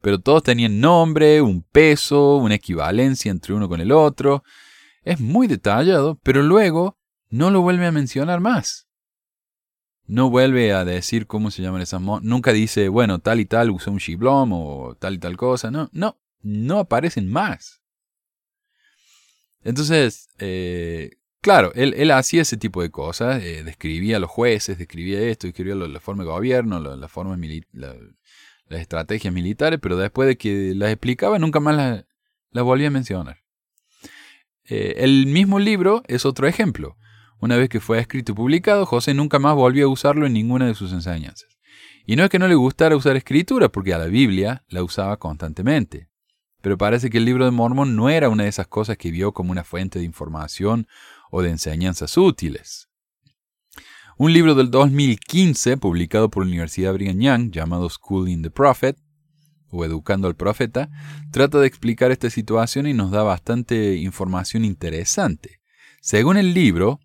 Pero 0.00 0.18
todos 0.18 0.42
tenían 0.42 0.80
nombre, 0.80 1.42
un 1.42 1.62
peso, 1.62 2.36
una 2.36 2.54
equivalencia 2.54 3.30
entre 3.30 3.54
uno 3.54 3.68
con 3.68 3.80
el 3.80 3.92
otro. 3.92 4.42
Es 5.02 5.20
muy 5.20 5.46
detallado, 5.46 6.18
pero 6.22 6.42
luego 6.42 6.98
no 7.28 7.50
lo 7.50 7.60
vuelve 7.60 7.86
a 7.86 7.92
mencionar 7.92 8.40
más. 8.40 8.88
No 10.06 10.30
vuelve 10.30 10.72
a 10.72 10.84
decir 10.84 11.26
cómo 11.26 11.50
se 11.50 11.62
llaman 11.62 11.82
esas 11.82 12.00
monedas. 12.00 12.28
Nunca 12.28 12.52
dice, 12.52 12.88
bueno, 12.88 13.20
tal 13.20 13.40
y 13.40 13.44
tal 13.44 13.70
usó 13.70 13.92
un 13.92 13.98
shiblom 13.98 14.52
o 14.52 14.96
tal 14.98 15.14
y 15.14 15.18
tal 15.18 15.36
cosa. 15.36 15.70
No, 15.70 15.88
no, 15.92 16.18
no 16.40 16.80
aparecen 16.80 17.30
más. 17.30 17.79
Entonces, 19.62 20.28
eh, 20.38 21.10
claro, 21.40 21.72
él, 21.74 22.10
hacía 22.10 22.42
ese 22.42 22.56
tipo 22.56 22.82
de 22.82 22.90
cosas, 22.90 23.42
eh, 23.42 23.62
describía 23.64 24.16
a 24.16 24.20
los 24.20 24.30
jueces, 24.30 24.78
describía 24.78 25.20
esto, 25.20 25.46
describía 25.46 25.74
la 25.74 26.00
forma 26.00 26.24
de 26.24 26.30
gobierno, 26.30 26.80
la, 26.80 27.08
forma 27.08 27.38
las 27.72 28.80
estrategias 28.80 29.34
militares, 29.34 29.78
pero 29.82 29.96
después 29.96 30.28
de 30.28 30.36
que 30.36 30.74
las 30.74 30.90
explicaba, 30.90 31.38
nunca 31.38 31.60
más 31.60 31.76
las, 31.76 32.04
las 32.52 32.64
volvía 32.64 32.88
a 32.88 32.92
mencionar. 32.92 33.38
Eh, 34.64 35.04
el 35.04 35.26
mismo 35.26 35.58
libro 35.58 36.02
es 36.06 36.24
otro 36.24 36.46
ejemplo. 36.46 36.96
Una 37.40 37.56
vez 37.56 37.68
que 37.68 37.80
fue 37.80 37.98
escrito 37.98 38.32
y 38.32 38.34
publicado, 38.34 38.86
José 38.86 39.14
nunca 39.14 39.38
más 39.38 39.54
volvió 39.54 39.86
a 39.86 39.90
usarlo 39.90 40.26
en 40.26 40.34
ninguna 40.34 40.66
de 40.66 40.74
sus 40.74 40.92
enseñanzas. 40.92 41.58
Y 42.06 42.16
no 42.16 42.24
es 42.24 42.30
que 42.30 42.38
no 42.38 42.48
le 42.48 42.54
gustara 42.54 42.96
usar 42.96 43.16
escritura, 43.16 43.68
porque 43.68 43.94
a 43.94 43.98
la 43.98 44.06
Biblia 44.06 44.64
la 44.68 44.82
usaba 44.82 45.16
constantemente. 45.18 46.09
Pero 46.60 46.78
parece 46.78 47.10
que 47.10 47.18
el 47.18 47.24
libro 47.24 47.44
de 47.44 47.50
Mormón 47.50 47.96
no 47.96 48.10
era 48.10 48.28
una 48.28 48.44
de 48.44 48.48
esas 48.48 48.66
cosas 48.66 48.96
que 48.96 49.10
vio 49.10 49.32
como 49.32 49.52
una 49.52 49.64
fuente 49.64 49.98
de 49.98 50.04
información 50.04 50.86
o 51.30 51.42
de 51.42 51.50
enseñanzas 51.50 52.16
útiles. 52.16 52.88
Un 54.16 54.34
libro 54.34 54.54
del 54.54 54.70
2015, 54.70 55.78
publicado 55.78 56.28
por 56.28 56.44
la 56.44 56.48
Universidad 56.48 56.92
Brigham 56.92 57.20
Young, 57.20 57.50
llamado 57.50 57.88
Schooling 57.88 58.42
the 58.42 58.50
Prophet, 58.50 58.98
o 59.70 59.84
Educando 59.84 60.28
al 60.28 60.36
Profeta, 60.36 60.90
trata 61.30 61.58
de 61.58 61.66
explicar 61.66 62.10
esta 62.10 62.28
situación 62.28 62.86
y 62.86 62.92
nos 62.92 63.10
da 63.10 63.22
bastante 63.22 63.96
información 63.96 64.64
interesante. 64.64 65.60
Según 66.02 66.36
el 66.36 66.54
libro, 66.54 67.00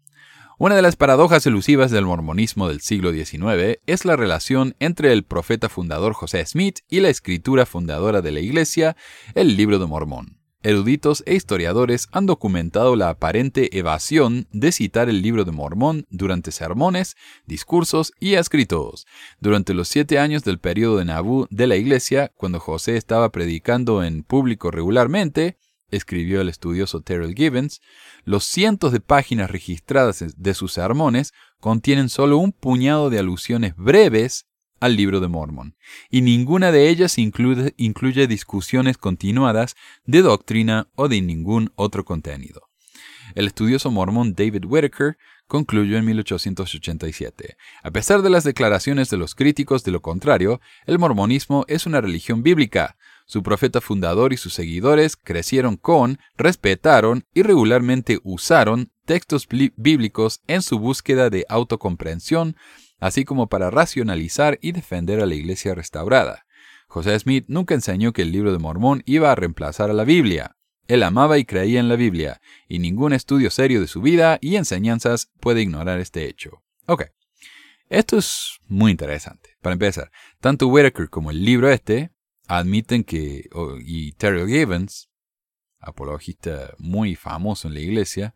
una 0.57 0.75
de 0.75 0.81
las 0.81 0.95
paradojas 0.95 1.45
elusivas 1.45 1.91
del 1.91 2.05
mormonismo 2.05 2.69
del 2.69 2.79
siglo 2.79 3.11
XIX 3.11 3.79
es 3.85 4.05
la 4.05 4.15
relación 4.15 4.75
entre 4.79 5.11
el 5.11 5.23
profeta 5.23 5.67
fundador 5.67 6.13
José 6.13 6.45
Smith 6.45 6.79
y 6.89 7.01
la 7.01 7.09
escritura 7.09 7.65
fundadora 7.65 8.21
de 8.21 8.31
la 8.31 8.39
Iglesia, 8.39 8.95
el 9.33 9.57
Libro 9.57 9.79
de 9.79 9.85
Mormón. 9.85 10.39
Eruditos 10.63 11.23
e 11.27 11.35
historiadores 11.35 12.07
han 12.11 12.25
documentado 12.25 12.95
la 12.95 13.09
aparente 13.09 13.77
evasión 13.77 14.47
de 14.51 14.71
citar 14.71 15.09
el 15.09 15.21
libro 15.21 15.43
de 15.43 15.51
Mormón 15.51 16.07
durante 16.09 16.51
sermones, 16.51 17.15
discursos 17.45 18.13
y 18.19 18.33
escritos. 18.33 19.05
Durante 19.39 19.75
los 19.75 19.89
siete 19.89 20.17
años 20.17 20.43
del 20.43 20.57
periodo 20.57 20.97
de 20.97 21.05
Nabú 21.05 21.45
de 21.51 21.67
la 21.67 21.75
iglesia, 21.75 22.31
cuando 22.33 22.59
José 22.59 22.97
estaba 22.97 23.31
predicando 23.31 24.03
en 24.03 24.23
público 24.23 24.71
regularmente, 24.71 25.59
escribió 25.91 26.41
el 26.41 26.49
estudioso 26.49 27.01
Terrell 27.01 27.35
Gibbons, 27.35 27.81
los 28.25 28.43
cientos 28.43 28.91
de 28.91 28.99
páginas 28.99 29.49
registradas 29.49 30.23
de 30.35 30.53
sus 30.53 30.73
sermones 30.73 31.33
contienen 31.59 32.09
solo 32.09 32.37
un 32.37 32.51
puñado 32.51 33.09
de 33.09 33.19
alusiones 33.19 33.75
breves 33.77 34.47
al 34.79 34.97
libro 34.97 35.19
de 35.19 35.27
Mormon, 35.27 35.75
y 36.09 36.21
ninguna 36.21 36.71
de 36.71 36.89
ellas 36.89 37.17
incluye, 37.17 37.73
incluye 37.77 38.27
discusiones 38.27 38.97
continuadas 38.97 39.75
de 40.05 40.21
doctrina 40.21 40.89
o 40.95 41.07
de 41.07 41.21
ningún 41.21 41.71
otro 41.75 42.03
contenido. 42.03 42.69
El 43.35 43.47
estudioso 43.47 43.89
mormón 43.91 44.33
David 44.33 44.65
Whitaker 44.65 45.17
concluyó 45.47 45.97
en 45.97 46.05
1887. 46.05 47.57
A 47.83 47.91
pesar 47.91 48.21
de 48.21 48.29
las 48.29 48.43
declaraciones 48.43 49.09
de 49.09 49.17
los 49.17 49.35
críticos 49.35 49.83
de 49.83 49.91
lo 49.91 50.01
contrario, 50.01 50.61
el 50.85 50.99
mormonismo 50.99 51.65
es 51.67 51.85
una 51.85 52.01
religión 52.01 52.43
bíblica, 52.43 52.97
su 53.25 53.41
profeta 53.43 53.81
fundador 53.81 54.33
y 54.33 54.37
sus 54.37 54.53
seguidores 54.53 55.15
crecieron 55.15 55.77
con, 55.77 56.19
respetaron 56.37 57.25
y 57.33 57.41
regularmente 57.41 58.19
usaron 58.23 58.91
textos 59.05 59.47
bíblicos 59.75 60.41
en 60.47 60.61
su 60.61 60.79
búsqueda 60.79 61.29
de 61.29 61.45
autocomprensión, 61.49 62.55
así 62.99 63.25
como 63.25 63.47
para 63.47 63.71
racionalizar 63.71 64.59
y 64.61 64.71
defender 64.71 65.21
a 65.21 65.25
la 65.25 65.35
iglesia 65.35 65.75
restaurada. 65.75 66.45
José 66.87 67.17
Smith 67.19 67.45
nunca 67.47 67.73
enseñó 67.73 68.13
que 68.13 68.21
el 68.21 68.31
libro 68.31 68.51
de 68.51 68.59
Mormón 68.59 69.01
iba 69.05 69.31
a 69.31 69.35
reemplazar 69.35 69.89
a 69.89 69.93
la 69.93 70.03
Biblia. 70.03 70.55
Él 70.87 71.01
amaba 71.03 71.39
y 71.39 71.45
creía 71.45 71.79
en 71.79 71.89
la 71.89 71.95
Biblia, 71.95 72.41
y 72.67 72.77
ningún 72.77 73.11
estudio 73.11 73.49
serio 73.49 73.81
de 73.81 73.87
su 73.87 74.01
vida 74.01 74.37
y 74.39 74.55
enseñanzas 74.55 75.31
puede 75.39 75.61
ignorar 75.61 75.99
este 75.99 76.25
hecho. 76.25 76.61
Ok, 76.85 77.05
esto 77.89 78.17
es 78.17 78.59
muy 78.67 78.91
interesante. 78.91 79.57
Para 79.61 79.73
empezar, 79.73 80.11
tanto 80.39 80.67
Whitaker 80.67 81.09
como 81.09 81.31
el 81.31 81.43
libro 81.43 81.69
este 81.71 82.11
admiten 82.47 83.03
que, 83.03 83.49
y 83.85 84.11
Terry 84.13 84.47
Gibbons, 84.47 85.09
apologista 85.79 86.73
muy 86.77 87.15
famoso 87.15 87.67
en 87.67 87.73
la 87.73 87.79
iglesia, 87.79 88.35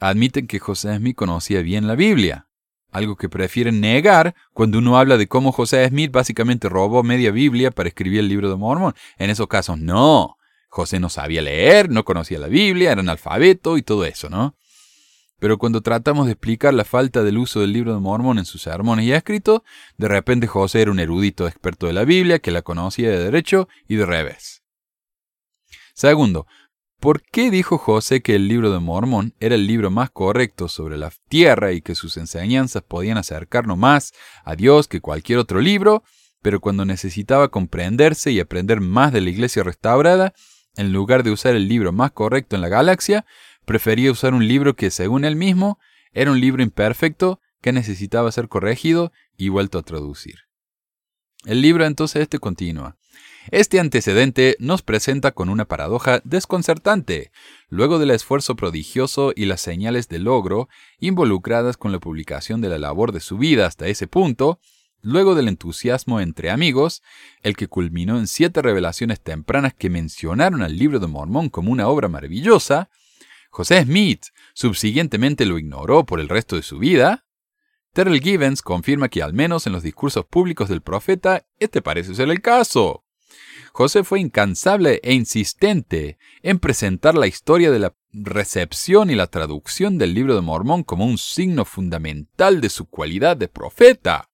admiten 0.00 0.46
que 0.46 0.58
José 0.58 0.96
Smith 0.96 1.16
conocía 1.16 1.62
bien 1.62 1.86
la 1.86 1.94
Biblia, 1.94 2.48
algo 2.90 3.16
que 3.16 3.28
prefieren 3.28 3.80
negar 3.80 4.34
cuando 4.52 4.78
uno 4.78 4.98
habla 4.98 5.16
de 5.16 5.28
cómo 5.28 5.52
José 5.52 5.86
Smith 5.88 6.10
básicamente 6.10 6.68
robó 6.68 7.02
media 7.02 7.30
Biblia 7.30 7.70
para 7.70 7.88
escribir 7.88 8.20
el 8.20 8.28
libro 8.28 8.48
de 8.48 8.56
Mormón. 8.56 8.94
En 9.18 9.30
esos 9.30 9.48
casos, 9.48 9.78
no. 9.78 10.36
José 10.68 11.00
no 11.00 11.08
sabía 11.08 11.42
leer, 11.42 11.90
no 11.90 12.04
conocía 12.04 12.38
la 12.38 12.48
Biblia, 12.48 12.92
era 12.92 13.00
analfabeto 13.00 13.78
y 13.78 13.82
todo 13.82 14.04
eso, 14.04 14.28
¿no? 14.28 14.56
Pero 15.38 15.58
cuando 15.58 15.82
tratamos 15.82 16.26
de 16.26 16.32
explicar 16.32 16.72
la 16.72 16.84
falta 16.84 17.22
del 17.22 17.38
uso 17.38 17.60
del 17.60 17.72
libro 17.72 17.92
de 17.92 18.00
Mormón 18.00 18.38
en 18.38 18.46
sus 18.46 18.62
sermones 18.62 19.04
y 19.04 19.12
escritos, 19.12 19.62
de 19.98 20.08
repente 20.08 20.46
José 20.46 20.82
era 20.82 20.90
un 20.90 20.98
erudito 20.98 21.46
experto 21.46 21.86
de 21.86 21.92
la 21.92 22.04
Biblia 22.04 22.38
que 22.38 22.50
la 22.50 22.62
conocía 22.62 23.10
de 23.10 23.18
derecho 23.18 23.68
y 23.86 23.96
de 23.96 24.06
revés. 24.06 24.62
Segundo, 25.92 26.46
¿por 27.00 27.22
qué 27.22 27.50
dijo 27.50 27.76
José 27.76 28.22
que 28.22 28.34
el 28.34 28.48
libro 28.48 28.70
de 28.70 28.80
Mormón 28.80 29.34
era 29.38 29.54
el 29.54 29.66
libro 29.66 29.90
más 29.90 30.10
correcto 30.10 30.68
sobre 30.68 30.96
la 30.96 31.12
tierra 31.28 31.72
y 31.72 31.82
que 31.82 31.94
sus 31.94 32.16
enseñanzas 32.16 32.82
podían 32.82 33.18
acercarnos 33.18 33.76
más 33.76 34.12
a 34.44 34.56
Dios 34.56 34.88
que 34.88 35.00
cualquier 35.00 35.38
otro 35.38 35.60
libro, 35.60 36.02
pero 36.40 36.60
cuando 36.60 36.84
necesitaba 36.86 37.48
comprenderse 37.48 38.30
y 38.30 38.40
aprender 38.40 38.80
más 38.80 39.12
de 39.12 39.20
la 39.20 39.30
iglesia 39.30 39.62
restaurada, 39.62 40.32
en 40.76 40.92
lugar 40.92 41.22
de 41.22 41.30
usar 41.30 41.54
el 41.54 41.68
libro 41.68 41.92
más 41.92 42.12
correcto 42.12 42.56
en 42.56 42.62
la 42.62 42.68
galaxia, 42.68 43.24
prefería 43.66 44.10
usar 44.10 44.32
un 44.32 44.48
libro 44.48 44.74
que, 44.74 44.90
según 44.90 45.26
él 45.26 45.36
mismo, 45.36 45.78
era 46.12 46.30
un 46.30 46.40
libro 46.40 46.62
imperfecto 46.62 47.40
que 47.60 47.72
necesitaba 47.72 48.32
ser 48.32 48.48
corregido 48.48 49.12
y 49.36 49.50
vuelto 49.50 49.78
a 49.78 49.82
traducir. 49.82 50.46
El 51.44 51.60
libro 51.60 51.84
entonces 51.84 52.22
este 52.22 52.38
continúa. 52.38 52.96
Este 53.50 53.78
antecedente 53.78 54.56
nos 54.58 54.82
presenta 54.82 55.32
con 55.32 55.48
una 55.48 55.66
paradoja 55.66 56.20
desconcertante. 56.24 57.30
Luego 57.68 57.98
del 57.98 58.10
esfuerzo 58.10 58.56
prodigioso 58.56 59.32
y 59.36 59.44
las 59.44 59.60
señales 59.60 60.08
de 60.08 60.18
logro 60.18 60.68
involucradas 60.98 61.76
con 61.76 61.92
la 61.92 62.00
publicación 62.00 62.60
de 62.60 62.68
la 62.68 62.78
labor 62.78 63.12
de 63.12 63.20
su 63.20 63.38
vida 63.38 63.66
hasta 63.66 63.86
ese 63.86 64.08
punto, 64.08 64.58
luego 65.02 65.36
del 65.36 65.46
entusiasmo 65.46 66.20
entre 66.20 66.50
amigos, 66.50 67.02
el 67.42 67.56
que 67.56 67.68
culminó 67.68 68.18
en 68.18 68.26
siete 68.26 68.62
revelaciones 68.62 69.20
tempranas 69.20 69.74
que 69.74 69.90
mencionaron 69.90 70.62
al 70.62 70.76
libro 70.76 70.98
de 70.98 71.06
Mormón 71.06 71.48
como 71.48 71.70
una 71.70 71.86
obra 71.86 72.08
maravillosa, 72.08 72.90
José 73.56 73.84
Smith 73.84 74.26
subsiguientemente 74.52 75.46
lo 75.46 75.56
ignoró 75.58 76.04
por 76.04 76.20
el 76.20 76.28
resto 76.28 76.56
de 76.56 76.62
su 76.62 76.78
vida, 76.78 77.24
Terrell 77.94 78.20
Givens 78.20 78.60
confirma 78.60 79.08
que 79.08 79.22
al 79.22 79.32
menos 79.32 79.66
en 79.66 79.72
los 79.72 79.82
discursos 79.82 80.26
públicos 80.26 80.68
del 80.68 80.82
profeta, 80.82 81.46
este 81.58 81.80
parece 81.80 82.14
ser 82.14 82.28
el 82.28 82.42
caso. 82.42 83.06
José 83.72 84.04
fue 84.04 84.20
incansable 84.20 85.00
e 85.02 85.14
insistente 85.14 86.18
en 86.42 86.58
presentar 86.58 87.14
la 87.14 87.28
historia 87.28 87.70
de 87.70 87.78
la 87.78 87.96
recepción 88.12 89.08
y 89.08 89.14
la 89.14 89.28
traducción 89.28 89.96
del 89.96 90.12
libro 90.12 90.34
de 90.34 90.42
Mormón 90.42 90.82
como 90.82 91.06
un 91.06 91.16
signo 91.16 91.64
fundamental 91.64 92.60
de 92.60 92.68
su 92.68 92.84
cualidad 92.84 93.38
de 93.38 93.48
profeta. 93.48 94.28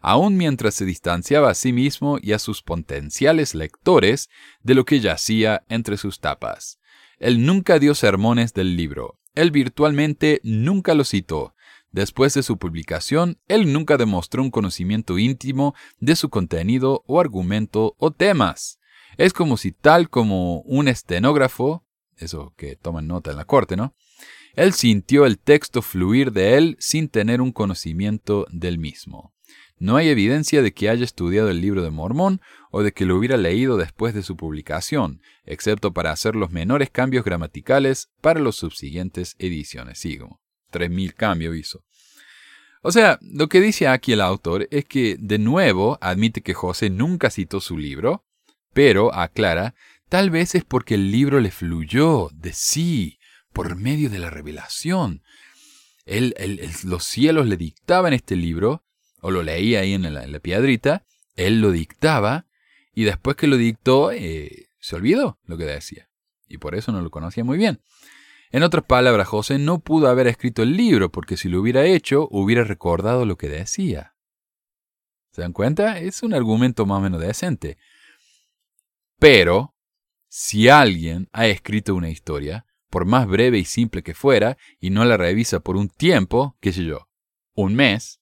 Aun 0.00 0.38
mientras 0.38 0.74
se 0.76 0.86
distanciaba 0.86 1.50
a 1.50 1.54
sí 1.54 1.74
mismo 1.74 2.16
y 2.18 2.32
a 2.32 2.38
sus 2.38 2.62
potenciales 2.62 3.54
lectores 3.54 4.30
de 4.62 4.74
lo 4.74 4.86
que 4.86 5.00
yacía 5.00 5.62
entre 5.68 5.98
sus 5.98 6.20
tapas. 6.20 6.79
Él 7.20 7.44
nunca 7.44 7.78
dio 7.78 7.94
sermones 7.94 8.54
del 8.54 8.76
libro. 8.76 9.18
Él 9.34 9.50
virtualmente 9.50 10.40
nunca 10.42 10.94
lo 10.94 11.04
citó. 11.04 11.54
Después 11.92 12.34
de 12.34 12.42
su 12.42 12.56
publicación, 12.56 13.38
él 13.46 13.72
nunca 13.72 13.98
demostró 13.98 14.42
un 14.42 14.50
conocimiento 14.50 15.18
íntimo 15.18 15.74
de 15.98 16.16
su 16.16 16.30
contenido 16.30 17.04
o 17.06 17.20
argumento 17.20 17.94
o 17.98 18.10
temas. 18.10 18.80
Es 19.18 19.34
como 19.34 19.58
si 19.58 19.70
tal 19.70 20.08
como 20.08 20.60
un 20.62 20.88
estenógrafo, 20.88 21.84
eso 22.16 22.54
que 22.56 22.76
toman 22.76 23.06
nota 23.06 23.30
en 23.30 23.36
la 23.36 23.44
corte, 23.44 23.76
¿no? 23.76 23.94
Él 24.54 24.72
sintió 24.72 25.26
el 25.26 25.38
texto 25.38 25.82
fluir 25.82 26.32
de 26.32 26.56
él 26.56 26.76
sin 26.80 27.08
tener 27.08 27.40
un 27.40 27.52
conocimiento 27.52 28.46
del 28.50 28.78
mismo. 28.78 29.34
No 29.80 29.96
hay 29.96 30.10
evidencia 30.10 30.60
de 30.60 30.74
que 30.74 30.90
haya 30.90 31.04
estudiado 31.04 31.48
el 31.48 31.62
libro 31.62 31.82
de 31.82 31.90
Mormón 31.90 32.42
o 32.70 32.82
de 32.82 32.92
que 32.92 33.06
lo 33.06 33.16
hubiera 33.16 33.38
leído 33.38 33.78
después 33.78 34.12
de 34.12 34.22
su 34.22 34.36
publicación, 34.36 35.22
excepto 35.46 35.94
para 35.94 36.12
hacer 36.12 36.36
los 36.36 36.50
menores 36.50 36.90
cambios 36.90 37.24
gramaticales 37.24 38.10
para 38.20 38.40
las 38.40 38.56
subsiguientes 38.56 39.36
ediciones. 39.38 39.98
Sigo. 39.98 40.38
3.000 40.70 41.14
cambios 41.14 41.56
hizo. 41.56 41.82
O 42.82 42.92
sea, 42.92 43.18
lo 43.22 43.48
que 43.48 43.62
dice 43.62 43.88
aquí 43.88 44.12
el 44.12 44.20
autor 44.20 44.68
es 44.70 44.84
que, 44.84 45.16
de 45.18 45.38
nuevo, 45.38 45.96
admite 46.02 46.42
que 46.42 46.52
José 46.52 46.90
nunca 46.90 47.30
citó 47.30 47.60
su 47.62 47.78
libro, 47.78 48.26
pero 48.74 49.14
aclara, 49.14 49.74
tal 50.10 50.28
vez 50.28 50.54
es 50.54 50.64
porque 50.64 50.94
el 50.94 51.10
libro 51.10 51.40
le 51.40 51.50
fluyó 51.50 52.28
de 52.34 52.52
sí, 52.52 53.18
por 53.54 53.76
medio 53.76 54.10
de 54.10 54.18
la 54.18 54.28
revelación. 54.28 55.22
Los 56.84 57.04
cielos 57.04 57.46
le 57.46 57.56
dictaban 57.56 58.12
este 58.12 58.36
libro, 58.36 58.84
o 59.20 59.30
lo 59.30 59.42
leía 59.42 59.80
ahí 59.80 59.94
en 59.94 60.12
la, 60.12 60.40
piedrita, 60.40 61.04
él 61.36 61.60
lo 61.60 61.70
dictaba 61.70 62.46
y 62.94 63.04
después 63.04 63.36
que 63.36 63.46
lo 63.46 63.56
dictó 63.56 64.12
eh, 64.12 64.68
se 64.80 64.96
olvidó 64.96 65.38
lo 65.44 65.56
que 65.56 65.64
decía. 65.64 66.08
Y 66.48 66.58
por 66.58 66.74
eso 66.74 66.92
no 66.92 67.00
lo 67.00 67.10
conocía 67.10 67.44
muy 67.44 67.58
bien. 67.58 67.80
En 68.50 68.64
otras 68.64 68.84
palabras, 68.84 69.28
José 69.28 69.58
no 69.58 69.78
pudo 69.78 70.08
haber 70.08 70.26
escrito 70.26 70.62
el 70.62 70.76
libro 70.76 71.12
porque 71.12 71.36
si 71.36 71.48
lo 71.48 71.60
hubiera 71.60 71.84
hecho 71.84 72.26
hubiera 72.30 72.64
recordado 72.64 73.24
lo 73.24 73.36
que 73.36 73.48
decía. 73.48 74.16
¿Se 75.30 75.42
dan 75.42 75.52
cuenta? 75.52 75.98
Es 75.98 76.24
un 76.24 76.34
argumento 76.34 76.86
más 76.86 76.98
o 76.98 77.00
menos 77.02 77.20
decente. 77.20 77.78
Pero, 79.20 79.76
si 80.28 80.68
alguien 80.68 81.28
ha 81.32 81.46
escrito 81.46 81.94
una 81.94 82.08
historia, 82.08 82.66
por 82.88 83.04
más 83.04 83.28
breve 83.28 83.58
y 83.58 83.64
simple 83.64 84.02
que 84.02 84.14
fuera, 84.14 84.56
y 84.80 84.90
no 84.90 85.04
la 85.04 85.16
revisa 85.16 85.60
por 85.60 85.76
un 85.76 85.88
tiempo, 85.88 86.56
qué 86.60 86.72
sé 86.72 86.84
yo, 86.84 87.08
un 87.54 87.74
mes, 87.74 88.19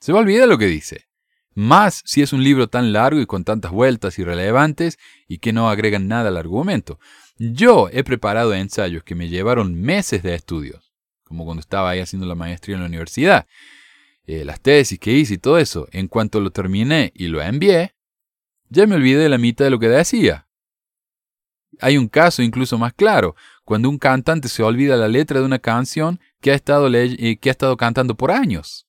se 0.00 0.12
va 0.12 0.18
a 0.18 0.22
olvidar 0.22 0.48
lo 0.48 0.58
que 0.58 0.66
dice. 0.66 1.08
Más 1.54 2.02
si 2.04 2.22
es 2.22 2.32
un 2.32 2.44
libro 2.44 2.68
tan 2.68 2.92
largo 2.92 3.20
y 3.20 3.26
con 3.26 3.44
tantas 3.44 3.72
vueltas 3.72 4.18
irrelevantes 4.18 4.98
y 5.26 5.38
que 5.38 5.52
no 5.52 5.68
agregan 5.68 6.06
nada 6.06 6.28
al 6.28 6.36
argumento. 6.36 7.00
Yo 7.36 7.88
he 7.92 8.04
preparado 8.04 8.54
ensayos 8.54 9.02
que 9.02 9.14
me 9.14 9.28
llevaron 9.28 9.74
meses 9.74 10.22
de 10.22 10.34
estudios, 10.34 10.92
como 11.24 11.44
cuando 11.44 11.60
estaba 11.60 11.90
ahí 11.90 12.00
haciendo 12.00 12.26
la 12.26 12.34
maestría 12.34 12.76
en 12.76 12.82
la 12.82 12.88
universidad. 12.88 13.46
Eh, 14.26 14.44
las 14.44 14.60
tesis 14.60 14.98
que 14.98 15.12
hice 15.12 15.34
y 15.34 15.38
todo 15.38 15.58
eso. 15.58 15.88
En 15.90 16.06
cuanto 16.06 16.40
lo 16.40 16.50
terminé 16.50 17.12
y 17.14 17.28
lo 17.28 17.40
envié, 17.40 17.94
ya 18.68 18.86
me 18.86 18.96
olvidé 18.96 19.22
de 19.22 19.28
la 19.28 19.38
mitad 19.38 19.64
de 19.64 19.70
lo 19.70 19.78
que 19.78 19.88
decía. 19.88 20.46
Hay 21.80 21.96
un 21.96 22.08
caso 22.08 22.42
incluso 22.42 22.76
más 22.76 22.92
claro, 22.92 23.36
cuando 23.64 23.88
un 23.88 23.98
cantante 23.98 24.48
se 24.48 24.62
olvida 24.62 24.96
la 24.96 25.08
letra 25.08 25.40
de 25.40 25.46
una 25.46 25.58
canción 25.58 26.20
que 26.40 26.50
ha 26.50 26.54
estado, 26.54 26.92
eh, 26.92 27.38
que 27.40 27.50
ha 27.50 27.52
estado 27.52 27.76
cantando 27.76 28.16
por 28.16 28.30
años. 28.30 28.87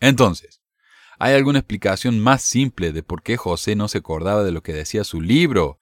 Entonces, 0.00 0.60
¿hay 1.18 1.34
alguna 1.34 1.60
explicación 1.60 2.20
más 2.20 2.42
simple 2.42 2.92
de 2.92 3.02
por 3.02 3.22
qué 3.22 3.36
José 3.36 3.76
no 3.76 3.88
se 3.88 3.98
acordaba 3.98 4.44
de 4.44 4.52
lo 4.52 4.62
que 4.62 4.72
decía 4.72 5.04
su 5.04 5.20
libro 5.20 5.80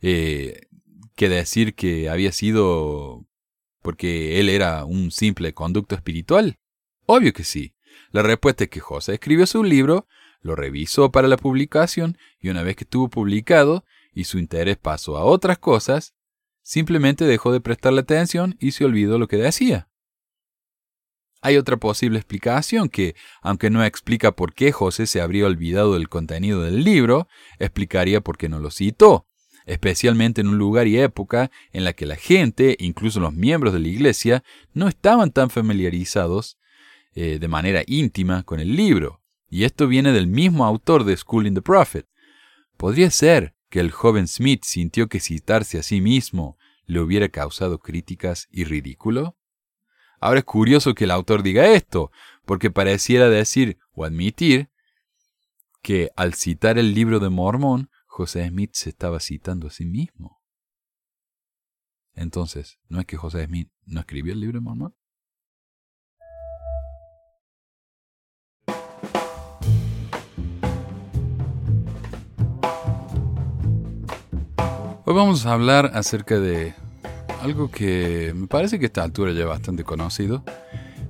eh, 0.00 0.68
que 1.16 1.28
decir 1.28 1.74
que 1.74 2.08
había 2.08 2.32
sido 2.32 3.26
porque 3.82 4.40
él 4.40 4.48
era 4.48 4.84
un 4.84 5.10
simple 5.10 5.52
conducto 5.54 5.94
espiritual? 5.94 6.58
Obvio 7.06 7.32
que 7.32 7.44
sí. 7.44 7.74
La 8.10 8.22
respuesta 8.22 8.64
es 8.64 8.70
que 8.70 8.80
José 8.80 9.14
escribió 9.14 9.46
su 9.46 9.64
libro, 9.64 10.06
lo 10.40 10.54
revisó 10.54 11.10
para 11.10 11.28
la 11.28 11.36
publicación 11.36 12.16
y 12.38 12.48
una 12.48 12.62
vez 12.62 12.76
que 12.76 12.84
estuvo 12.84 13.08
publicado 13.08 13.84
y 14.12 14.24
su 14.24 14.38
interés 14.38 14.76
pasó 14.76 15.16
a 15.16 15.24
otras 15.24 15.58
cosas, 15.58 16.14
simplemente 16.62 17.24
dejó 17.24 17.52
de 17.52 17.60
prestarle 17.60 18.00
atención 18.00 18.56
y 18.60 18.72
se 18.72 18.84
olvidó 18.84 19.18
lo 19.18 19.28
que 19.28 19.36
decía. 19.36 19.87
Hay 21.40 21.56
otra 21.56 21.76
posible 21.76 22.18
explicación 22.18 22.88
que, 22.88 23.14
aunque 23.42 23.70
no 23.70 23.84
explica 23.84 24.32
por 24.32 24.54
qué 24.54 24.72
José 24.72 25.06
se 25.06 25.20
habría 25.20 25.46
olvidado 25.46 25.94
del 25.94 26.08
contenido 26.08 26.62
del 26.62 26.82
libro, 26.82 27.28
explicaría 27.58 28.20
por 28.20 28.36
qué 28.36 28.48
no 28.48 28.58
lo 28.58 28.70
citó, 28.70 29.26
especialmente 29.64 30.40
en 30.40 30.48
un 30.48 30.58
lugar 30.58 30.88
y 30.88 30.98
época 30.98 31.50
en 31.72 31.84
la 31.84 31.92
que 31.92 32.06
la 32.06 32.16
gente, 32.16 32.76
incluso 32.80 33.20
los 33.20 33.34
miembros 33.34 33.72
de 33.72 33.80
la 33.80 33.88
iglesia, 33.88 34.42
no 34.72 34.88
estaban 34.88 35.30
tan 35.30 35.48
familiarizados 35.50 36.58
eh, 37.14 37.38
de 37.38 37.48
manera 37.48 37.82
íntima 37.86 38.42
con 38.42 38.58
el 38.58 38.74
libro. 38.74 39.22
Y 39.48 39.64
esto 39.64 39.86
viene 39.86 40.12
del 40.12 40.26
mismo 40.26 40.64
autor 40.64 41.04
de 41.04 41.16
Schooling 41.16 41.54
the 41.54 41.62
Prophet. 41.62 42.06
¿Podría 42.76 43.10
ser 43.10 43.54
que 43.70 43.80
el 43.80 43.90
joven 43.90 44.26
Smith 44.26 44.64
sintió 44.64 45.08
que 45.08 45.20
citarse 45.20 45.78
a 45.78 45.82
sí 45.82 46.00
mismo 46.00 46.58
le 46.86 47.00
hubiera 47.00 47.28
causado 47.28 47.78
críticas 47.78 48.48
y 48.50 48.64
ridículo? 48.64 49.36
Ahora 50.20 50.40
es 50.40 50.44
curioso 50.44 50.94
que 50.94 51.04
el 51.04 51.12
autor 51.12 51.42
diga 51.42 51.68
esto, 51.68 52.10
porque 52.44 52.70
pareciera 52.70 53.28
decir 53.28 53.78
o 53.92 54.04
admitir 54.04 54.70
que 55.82 56.10
al 56.16 56.34
citar 56.34 56.78
el 56.78 56.94
libro 56.94 57.20
de 57.20 57.28
Mormón, 57.28 57.90
José 58.06 58.48
Smith 58.48 58.70
se 58.72 58.90
estaba 58.90 59.20
citando 59.20 59.68
a 59.68 59.70
sí 59.70 59.84
mismo. 59.84 60.42
Entonces, 62.14 62.78
¿no 62.88 62.98
es 62.98 63.06
que 63.06 63.16
José 63.16 63.44
Smith 63.46 63.70
no 63.86 64.00
escribió 64.00 64.32
el 64.32 64.40
libro 64.40 64.58
de 64.58 64.64
Mormón? 64.64 64.94
Hoy 75.04 75.14
vamos 75.14 75.46
a 75.46 75.52
hablar 75.52 75.92
acerca 75.94 76.38
de 76.38 76.74
algo 77.42 77.70
que 77.70 78.32
me 78.34 78.46
parece 78.46 78.78
que 78.78 78.86
a 78.86 78.88
esta 78.88 79.02
altura 79.02 79.32
ya 79.32 79.40
es 79.40 79.46
bastante 79.46 79.84
conocido, 79.84 80.42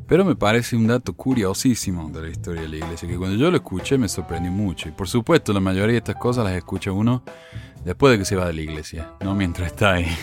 pero 0.07 0.25
me 0.25 0.37
parece 0.37 0.77
un 0.77 0.87
dato 0.87 1.13
curiosísimo 1.13 2.09
de 2.11 2.23
la 2.23 2.29
historia 2.29 2.63
de 2.63 2.69
la 2.69 2.77
iglesia, 2.77 3.09
que 3.09 3.17
cuando 3.17 3.37
yo 3.37 3.51
lo 3.51 3.57
escuché 3.59 3.99
me 3.99 4.09
sorprendió 4.09 4.51
mucho. 4.51 4.89
Y 4.89 4.93
por 4.93 5.09
supuesto, 5.09 5.53
la 5.53 5.61
mayoría 5.61 5.93
de 5.93 5.99
estas 5.99 6.17
cosas 6.17 6.45
las 6.45 6.55
escucha 6.55 6.93
uno 6.93 7.23
después 7.85 8.13
de 8.13 8.19
que 8.19 8.25
se 8.25 8.37
va 8.37 8.47
de 8.47 8.55
la 8.55 8.63
iglesia, 8.63 9.13
no 9.21 9.35
mientras 9.35 9.69
está 9.69 9.95
ahí. 9.95 10.07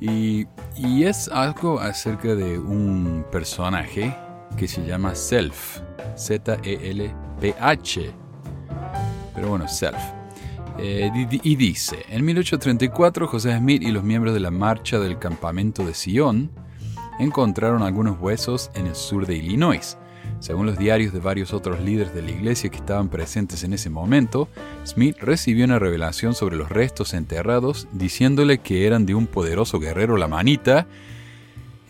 Y, 0.00 0.46
y 0.76 1.04
es 1.04 1.28
algo 1.28 1.80
acerca 1.80 2.34
de 2.34 2.58
un 2.58 3.24
personaje 3.32 4.14
que 4.56 4.68
se 4.68 4.84
llama 4.84 5.14
Self, 5.14 5.80
Z-E-L-P-H. 6.14 8.12
Pero 9.34 9.48
bueno, 9.48 9.66
Self. 9.66 10.17
Eh, 10.78 11.10
y 11.42 11.56
dice, 11.56 12.04
en 12.08 12.24
1834 12.24 13.26
José 13.26 13.56
Smith 13.58 13.82
y 13.82 13.90
los 13.90 14.04
miembros 14.04 14.32
de 14.32 14.40
la 14.40 14.52
marcha 14.52 15.00
del 15.00 15.18
campamento 15.18 15.84
de 15.84 15.92
Sion 15.92 16.50
encontraron 17.18 17.82
algunos 17.82 18.20
huesos 18.20 18.70
en 18.74 18.86
el 18.86 18.94
sur 18.94 19.26
de 19.26 19.36
Illinois. 19.36 19.98
Según 20.40 20.66
los 20.66 20.78
diarios 20.78 21.12
de 21.12 21.18
varios 21.18 21.52
otros 21.52 21.80
líderes 21.80 22.14
de 22.14 22.22
la 22.22 22.30
iglesia 22.30 22.70
que 22.70 22.76
estaban 22.76 23.08
presentes 23.08 23.64
en 23.64 23.72
ese 23.72 23.90
momento, 23.90 24.48
Smith 24.86 25.16
recibió 25.20 25.64
una 25.64 25.80
revelación 25.80 26.34
sobre 26.34 26.56
los 26.56 26.68
restos 26.68 27.12
enterrados 27.12 27.88
diciéndole 27.92 28.58
que 28.58 28.86
eran 28.86 29.04
de 29.04 29.16
un 29.16 29.26
poderoso 29.26 29.80
guerrero 29.80 30.16
lamanita 30.16 30.86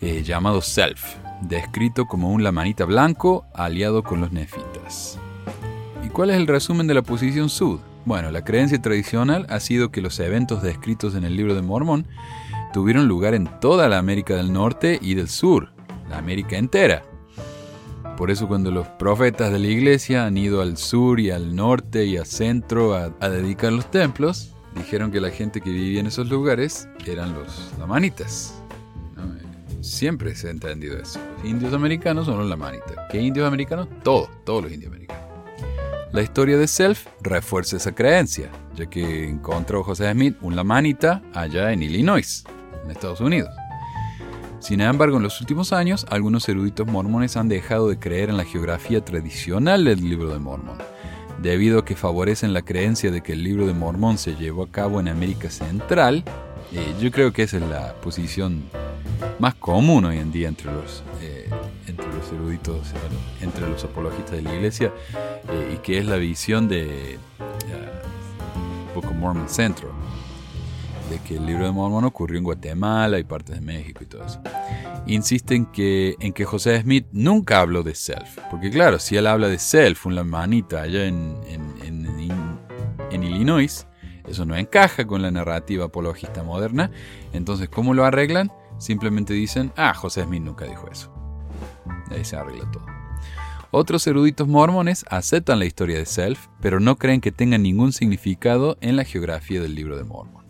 eh, 0.01 0.23
llamado 0.23 0.61
Self, 0.61 1.17
descrito 1.41 2.05
como 2.05 2.31
un 2.31 2.43
lamanita 2.43 2.85
blanco 2.85 3.45
aliado 3.53 4.01
con 4.01 4.19
los 4.19 4.31
nefitas. 4.31 5.19
¿Y 6.03 6.09
cuál 6.09 6.31
es 6.31 6.37
el 6.37 6.47
resumen 6.47 6.87
de 6.87 6.95
la 6.95 7.03
posición 7.03 7.49
sud? 7.49 7.79
Bueno, 8.05 8.31
la 8.31 8.43
creencia 8.43 8.81
tradicional 8.81 9.45
ha 9.49 9.59
sido 9.59 9.91
que 9.91 10.01
los 10.01 10.19
eventos 10.19 10.61
descritos 10.63 11.15
en 11.15 11.23
el 11.23 11.35
libro 11.35 11.55
de 11.55 11.61
Mormón 11.61 12.07
tuvieron 12.73 13.07
lugar 13.07 13.33
en 13.33 13.47
toda 13.59 13.89
la 13.89 13.97
América 13.97 14.35
del 14.35 14.53
Norte 14.53 14.99
y 15.01 15.15
del 15.15 15.29
Sur, 15.29 15.71
la 16.09 16.17
América 16.17 16.57
entera. 16.57 17.03
Por 18.17 18.31
eso 18.31 18.47
cuando 18.47 18.69
los 18.69 18.87
profetas 18.87 19.51
de 19.51 19.59
la 19.59 19.67
iglesia 19.67 20.25
han 20.25 20.37
ido 20.37 20.61
al 20.61 20.75
sur 20.75 21.21
y 21.21 21.31
al 21.31 21.55
norte 21.55 22.05
y 22.05 22.17
al 22.17 22.25
centro 22.25 22.93
a, 22.93 23.29
dedicar 23.29 23.71
los 23.71 23.89
templos, 23.89 24.53
dijeron 24.75 25.09
que 25.09 25.21
la 25.21 25.29
gente 25.29 25.61
que 25.61 25.69
vivía 25.69 26.01
en 26.01 26.07
esos 26.07 26.27
lugares 26.27 26.89
eran 27.05 27.33
los 27.33 27.71
lamanitas. 27.79 28.61
Siempre 29.79 30.35
se 30.35 30.49
ha 30.49 30.51
entendido 30.51 30.97
eso. 30.97 31.19
Los 31.37 31.45
indios 31.45 31.73
americanos 31.73 32.25
son 32.25 32.39
los 32.39 32.49
lamanitas. 32.49 32.93
¿Qué 33.09 33.21
indios 33.21 33.47
americanos? 33.47 33.87
Todos, 34.03 34.29
todos 34.43 34.63
los 34.63 34.73
indios 34.73 34.91
americanos. 34.91 35.18
La 36.11 36.23
historia 36.23 36.57
de 36.57 36.67
Self 36.67 37.05
refuerza 37.21 37.77
esa 37.77 37.93
creencia, 37.93 38.49
ya 38.75 38.87
que 38.87 39.29
encontró 39.29 39.83
José 39.83 40.11
Smith 40.11 40.37
un 40.41 40.55
lamanita 40.55 41.21
allá 41.35 41.71
en 41.71 41.83
Illinois, 41.83 42.43
en 42.83 42.89
Estados 42.89 43.21
Unidos. 43.21 43.51
Sin 44.59 44.81
embargo, 44.81 45.17
en 45.17 45.23
los 45.23 45.39
últimos 45.39 45.71
años, 45.71 46.07
algunos 46.09 46.49
eruditos 46.49 46.87
mormones 46.87 47.37
han 47.37 47.47
dejado 47.47 47.89
de 47.89 47.99
creer 47.99 48.29
en 48.31 48.37
la 48.37 48.43
geografía 48.43 49.05
tradicional 49.05 49.85
del 49.85 50.01
libro 50.01 50.33
de 50.33 50.39
Mormón, 50.39 50.79
debido 51.43 51.77
a 51.77 51.85
que 51.85 51.95
favorecen 51.95 52.53
la 52.53 52.63
creencia 52.63 53.11
de 53.11 53.21
que 53.21 53.33
el 53.33 53.43
libro 53.43 53.67
de 53.67 53.73
Mormón 53.75 54.17
se 54.17 54.35
llevó 54.35 54.63
a 54.63 54.71
cabo 54.71 54.99
en 54.99 55.09
América 55.09 55.51
Central. 55.51 56.23
Eh, 56.73 56.95
yo 56.99 57.11
creo 57.11 57.31
que 57.31 57.43
esa 57.43 57.57
es 57.57 57.63
la 57.63 57.93
posición 58.01 58.63
más 59.37 59.53
común 59.53 60.05
hoy 60.05 60.17
en 60.17 60.31
día 60.31 60.47
entre 60.47 60.71
los, 60.71 61.03
eh, 61.21 61.38
los 62.29 62.39
eruditos, 62.39 62.93
entre 63.41 63.67
los 63.69 63.83
apologistas 63.83 64.31
de 64.31 64.41
la 64.41 64.53
iglesia, 64.53 64.93
eh, 65.49 65.73
y 65.75 65.77
que 65.77 65.97
es 65.97 66.05
la 66.05 66.17
visión 66.17 66.67
de 66.67 67.17
Book 68.93 69.05
of 69.05 69.15
Mormon 69.15 69.49
Central 69.49 69.91
de 71.09 71.19
que 71.19 71.37
el 71.37 71.45
libro 71.45 71.65
de 71.65 71.71
Mormón 71.71 72.05
ocurrió 72.05 72.37
en 72.37 72.43
Guatemala 72.43 73.17
y 73.17 73.23
partes 73.23 73.55
de 73.55 73.61
México 73.61 74.03
y 74.03 74.05
todo 74.05 74.25
eso. 74.25 74.39
Insisten 75.07 75.65
que, 75.65 76.15
en 76.19 76.33
que 76.33 76.45
José 76.45 76.81
Smith 76.81 77.07
nunca 77.11 77.61
habló 77.61 77.83
de 77.83 77.95
self, 77.95 78.37
porque 78.51 78.69
claro, 78.69 78.99
si 78.99 79.17
él 79.17 79.25
habla 79.25 79.47
de 79.47 79.57
self, 79.57 80.05
una 80.05 80.23
manita 80.23 80.81
allá 80.83 81.05
en, 81.05 81.35
en, 81.47 82.05
en, 83.11 83.23
Illinois, 83.23 83.87
eso 84.27 84.45
no 84.45 84.55
encaja 84.55 85.07
con 85.07 85.21
la 85.21 85.31
narrativa 85.31 85.85
apologista 85.85 86.43
moderna, 86.43 86.91
entonces 87.33 87.69
¿cómo 87.69 87.93
lo 87.93 88.05
arreglan? 88.05 88.51
Simplemente 88.77 89.33
dicen, 89.33 89.73
ah, 89.75 89.93
José 89.93 90.23
Smith 90.23 90.43
nunca 90.43 90.65
dijo 90.65 90.87
eso. 90.91 91.18
Ahí 92.09 92.25
se 92.25 92.35
arregla 92.35 92.69
todo. 92.71 92.85
Otros 93.71 94.07
eruditos 94.07 94.47
mormones 94.47 95.05
aceptan 95.09 95.59
la 95.59 95.65
historia 95.65 95.97
de 95.97 96.05
Self, 96.05 96.47
pero 96.59 96.79
no 96.79 96.97
creen 96.97 97.21
que 97.21 97.31
tenga 97.31 97.57
ningún 97.57 97.93
significado 97.93 98.77
en 98.81 98.95
la 98.95 99.03
geografía 99.03 99.61
del 99.61 99.75
libro 99.75 99.95
de 99.95 100.03
Mormon. 100.03 100.43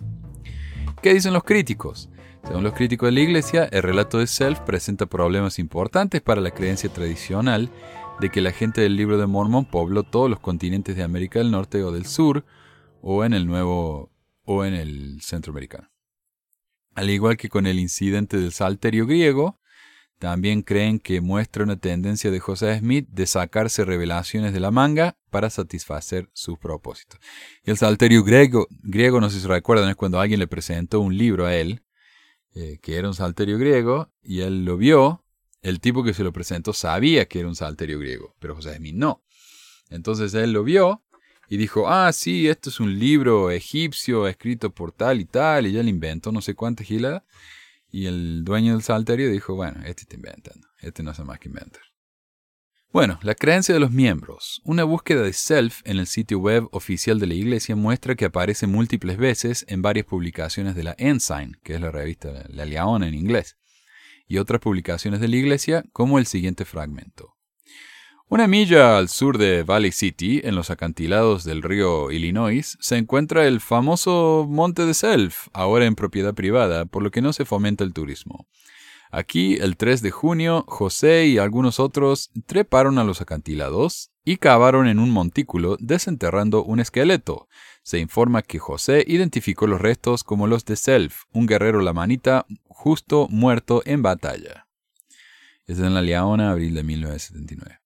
¿Qué 1.01 1.13
dicen 1.13 1.33
los 1.33 1.43
críticos? 1.43 2.09
Según 2.45 2.63
los 2.63 2.73
críticos 2.73 3.07
de 3.07 3.11
la 3.11 3.19
Iglesia, 3.19 3.65
el 3.71 3.83
relato 3.83 4.19
de 4.19 4.27
Self 4.27 4.61
presenta 4.61 5.05
problemas 5.05 5.59
importantes 5.59 6.21
para 6.21 6.39
la 6.39 6.51
creencia 6.51 6.89
tradicional 6.89 7.69
de 8.19 8.29
que 8.29 8.41
la 8.41 8.51
gente 8.51 8.81
del 8.81 8.95
libro 8.95 9.17
de 9.17 9.27
Mormon 9.27 9.65
pobló 9.65 10.03
todos 10.03 10.29
los 10.29 10.39
continentes 10.39 10.95
de 10.95 11.03
América 11.03 11.39
del 11.39 11.51
Norte 11.51 11.83
o 11.83 11.91
del 11.91 12.05
Sur, 12.05 12.45
o 13.01 13.23
en 13.23 13.33
el 13.33 13.45
Nuevo 13.45 14.11
o 14.45 14.65
en 14.65 14.73
el 14.73 15.21
Centroamericano. 15.21 15.89
Al 16.95 17.09
igual 17.09 17.37
que 17.37 17.49
con 17.49 17.65
el 17.65 17.79
incidente 17.79 18.37
del 18.37 18.51
salterio 18.51 19.05
griego, 19.05 19.58
también 20.19 20.61
creen 20.61 20.99
que 20.99 21.21
muestra 21.21 21.63
una 21.63 21.77
tendencia 21.77 22.29
de 22.29 22.41
José 22.41 22.77
Smith 22.77 23.07
de 23.09 23.25
sacarse 23.25 23.85
revelaciones 23.85 24.53
de 24.53 24.59
la 24.59 24.69
manga 24.69 25.17
para 25.29 25.49
satisfacer 25.49 26.29
sus 26.33 26.59
propósitos. 26.59 27.19
El 27.63 27.77
salterio 27.77 28.23
griego, 28.23 28.67
griego, 28.83 29.21
no 29.21 29.29
sé 29.29 29.39
si 29.39 29.47
recuerdan, 29.47 29.89
es 29.89 29.95
cuando 29.95 30.19
alguien 30.19 30.39
le 30.39 30.47
presentó 30.47 30.99
un 30.99 31.17
libro 31.17 31.45
a 31.45 31.55
él, 31.55 31.83
eh, 32.53 32.79
que 32.81 32.97
era 32.97 33.07
un 33.07 33.13
salterio 33.13 33.57
griego, 33.57 34.11
y 34.21 34.41
él 34.41 34.65
lo 34.65 34.75
vio. 34.77 35.23
El 35.61 35.79
tipo 35.79 36.03
que 36.03 36.13
se 36.13 36.23
lo 36.23 36.33
presentó 36.33 36.73
sabía 36.73 37.25
que 37.25 37.39
era 37.39 37.47
un 37.47 37.55
salterio 37.55 37.97
griego, 37.99 38.35
pero 38.39 38.55
José 38.55 38.75
Smith 38.75 38.95
no. 38.95 39.23
Entonces 39.89 40.33
él 40.33 40.51
lo 40.51 40.63
vio 40.63 41.01
y 41.47 41.57
dijo, 41.57 41.89
ah, 41.89 42.11
sí, 42.11 42.47
esto 42.47 42.69
es 42.69 42.79
un 42.81 42.99
libro 42.99 43.51
egipcio 43.51 44.27
escrito 44.27 44.69
por 44.69 44.91
tal 44.91 45.21
y 45.21 45.25
tal, 45.25 45.65
y 45.65 45.71
ya 45.71 45.81
le 45.81 45.89
inventó 45.89 46.31
no 46.33 46.41
sé 46.41 46.55
cuántas 46.55 46.85
giladas. 46.85 47.23
Y 47.91 48.05
el 48.05 48.43
dueño 48.43 48.73
del 48.73 48.83
salterio 48.83 49.31
dijo, 49.31 49.55
bueno, 49.55 49.81
este 49.85 50.03
está 50.03 50.15
inventando, 50.15 50.67
este 50.79 51.03
no 51.03 51.11
hace 51.11 51.23
más 51.23 51.39
que 51.39 51.49
inventar. 51.49 51.81
Bueno, 52.91 53.19
la 53.21 53.35
creencia 53.35 53.73
de 53.73 53.79
los 53.79 53.91
miembros. 53.91 54.61
Una 54.63 54.83
búsqueda 54.83 55.21
de 55.21 55.33
self 55.33 55.81
en 55.85 55.99
el 55.99 56.07
sitio 56.07 56.39
web 56.39 56.67
oficial 56.71 57.19
de 57.19 57.27
la 57.27 57.35
iglesia 57.35 57.75
muestra 57.75 58.15
que 58.15 58.25
aparece 58.25 58.65
múltiples 58.65 59.17
veces 59.17 59.63
en 59.67 59.83
varias 59.83 60.07
publicaciones 60.07 60.75
de 60.75 60.83
la 60.83 60.95
Ensign, 60.97 61.59
que 61.63 61.75
es 61.75 61.81
la 61.81 61.91
revista 61.91 62.45
La 62.49 62.65
Leona 62.65 63.07
en 63.07 63.13
inglés, 63.13 63.57
y 64.27 64.37
otras 64.37 64.59
publicaciones 64.59 65.19
de 65.19 65.27
la 65.27 65.35
iglesia, 65.35 65.85
como 65.93 66.17
el 66.17 66.25
siguiente 66.25 66.65
fragmento. 66.65 67.38
Una 68.31 68.45
milla 68.45 68.99
al 68.99 69.09
sur 69.09 69.39
de 69.39 69.63
Valley 69.63 69.91
City, 69.91 70.39
en 70.43 70.53
los 70.53 70.69
acantilados 70.69 71.43
del 71.43 71.63
río 71.63 72.11
Illinois, 72.11 72.77
se 72.79 72.95
encuentra 72.95 73.47
el 73.47 73.59
famoso 73.59 74.45
Monte 74.47 74.85
de 74.85 74.93
Self, 74.93 75.47
ahora 75.51 75.87
en 75.87 75.95
propiedad 75.95 76.35
privada, 76.35 76.85
por 76.85 77.01
lo 77.01 77.09
que 77.09 77.23
no 77.23 77.33
se 77.33 77.45
fomenta 77.45 77.83
el 77.83 77.91
turismo. 77.91 78.47
Aquí, 79.09 79.55
el 79.55 79.77
3 79.77 80.03
de 80.03 80.11
junio, 80.11 80.63
José 80.67 81.25
y 81.25 81.39
algunos 81.39 81.79
otros 81.79 82.29
treparon 82.45 82.99
a 82.99 83.03
los 83.03 83.19
acantilados 83.19 84.11
y 84.23 84.37
cavaron 84.37 84.87
en 84.87 84.99
un 84.99 85.09
montículo 85.09 85.75
desenterrando 85.79 86.63
un 86.63 86.79
esqueleto. 86.79 87.47
Se 87.81 87.97
informa 87.97 88.43
que 88.43 88.59
José 88.59 89.03
identificó 89.07 89.65
los 89.65 89.81
restos 89.81 90.23
como 90.23 90.45
los 90.45 90.65
de 90.65 90.75
Self, 90.75 91.23
un 91.33 91.47
guerrero 91.47 91.81
lamanita 91.81 92.45
justo 92.67 93.27
muerto 93.31 93.81
en 93.85 94.03
batalla. 94.03 94.67
Es 95.65 95.79
en 95.79 95.95
la 95.95 96.03
Leona, 96.03 96.51
abril 96.51 96.75
de 96.75 96.83
1979. 96.83 97.78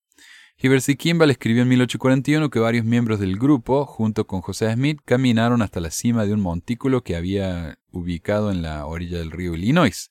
Hibbert 0.65 0.86
Kimball 0.97 1.30
escribió 1.30 1.63
en 1.63 1.67
1841 1.67 2.49
que 2.49 2.58
varios 2.58 2.86
miembros 2.86 3.19
del 3.19 3.38
grupo, 3.38 3.86
junto 3.86 4.26
con 4.26 4.39
José 4.39 4.71
Smith, 4.71 5.02
caminaron 5.04 5.62
hasta 5.62 5.82
la 5.82 5.91
cima 5.91 6.26
de 6.26 6.34
un 6.34 6.39
montículo 6.39 7.04
que 7.04 7.17
había 7.17 7.80
ubicado 7.91 8.49
en 8.49 8.62
la 8.62 8.86
orilla 8.86 9.17
del 9.17 9.32
río 9.32 9.56
Illinois. 9.56 10.10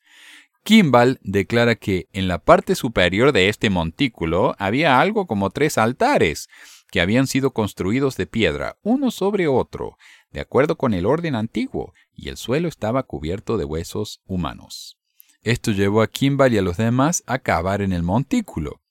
Kimball 0.63 1.19
declara 1.23 1.77
que 1.77 2.07
en 2.13 2.29
la 2.29 2.37
parte 2.37 2.75
superior 2.75 3.33
de 3.33 3.49
este 3.49 3.71
montículo 3.71 4.55
había 4.59 5.01
algo 5.01 5.27
como 5.27 5.49
tres 5.49 5.79
altares, 5.79 6.51
que 6.91 7.01
habían 7.01 7.29
sido 7.29 7.55
construidos 7.55 8.19
de 8.19 8.27
piedra, 8.27 8.77
uno 8.83 9.11
sobre 9.11 9.49
otro, 9.49 9.97
de 10.33 10.41
acuerdo 10.41 10.77
con 10.77 10.93
el 10.93 11.07
orden 11.07 11.35
antiguo, 11.35 11.95
y 12.15 12.29
el 12.29 12.37
suelo 12.37 12.69
estaba 12.69 13.05
cubierto 13.05 13.57
de 13.57 13.65
huesos 13.65 14.21
humanos. 14.27 14.99
Esto 15.41 15.71
llevó 15.71 16.03
a 16.03 16.09
Kimball 16.09 16.53
y 16.53 16.59
a 16.59 16.63
los 16.63 16.77
demás 16.77 17.25
a 17.27 17.39
cavar 17.39 17.81
en 17.81 17.95
el 17.95 18.03
montículo. 18.03 18.82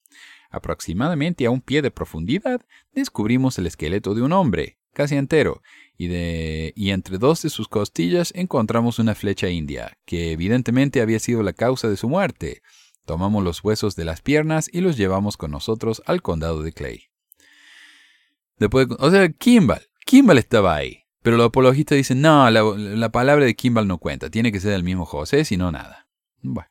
Aproximadamente 0.52 1.46
a 1.46 1.50
un 1.50 1.62
pie 1.62 1.82
de 1.82 1.92
profundidad, 1.92 2.62
descubrimos 2.94 3.58
el 3.58 3.68
esqueleto 3.68 4.14
de 4.14 4.22
un 4.22 4.34
hombre, 4.34 4.78
casi 4.94 5.16
entero, 5.16 5.62
y, 5.98 6.08
de, 6.08 6.74
y 6.76 6.90
entre 6.90 7.18
dos 7.18 7.42
de 7.42 7.50
sus 7.50 7.68
costillas 7.68 8.34
encontramos 8.36 9.00
una 9.00 9.16
flecha 9.16 9.50
india, 9.50 9.98
que 10.06 10.34
evidentemente 10.34 11.02
había 11.02 11.20
sido 11.20 11.42
la 11.42 11.54
causa 11.54 11.90
de 11.90 11.98
su 11.98 12.10
muerte. 12.10 12.62
Tomamos 13.06 13.44
los 13.44 13.64
huesos 13.64 13.96
de 13.96 14.06
las 14.06 14.22
piernas 14.22 14.70
y 14.72 14.82
los 14.82 14.98
llevamos 14.98 15.38
con 15.38 15.52
nosotros 15.52 16.04
al 16.06 16.22
condado 16.22 16.62
de 16.64 16.74
Clay. 16.74 17.06
Después, 18.58 18.88
o 19.00 19.10
sea, 19.10 19.30
Kimball, 19.30 19.82
Kimball 20.06 20.38
estaba 20.38 20.76
ahí. 20.76 21.00
Pero 21.24 21.38
los 21.38 21.48
apologistas 21.48 21.98
dicen, 21.98 22.20
no, 22.22 22.50
la, 22.50 22.64
la 22.64 23.12
palabra 23.12 23.46
de 23.46 23.56
Kimball 23.56 23.88
no 23.88 24.00
cuenta, 24.00 24.30
tiene 24.30 24.52
que 24.52 24.60
ser 24.60 24.74
el 24.74 24.84
mismo 24.84 25.06
José, 25.06 25.46
si 25.46 25.56
no 25.56 25.72
nada. 25.72 26.08
Bueno. 26.42 26.71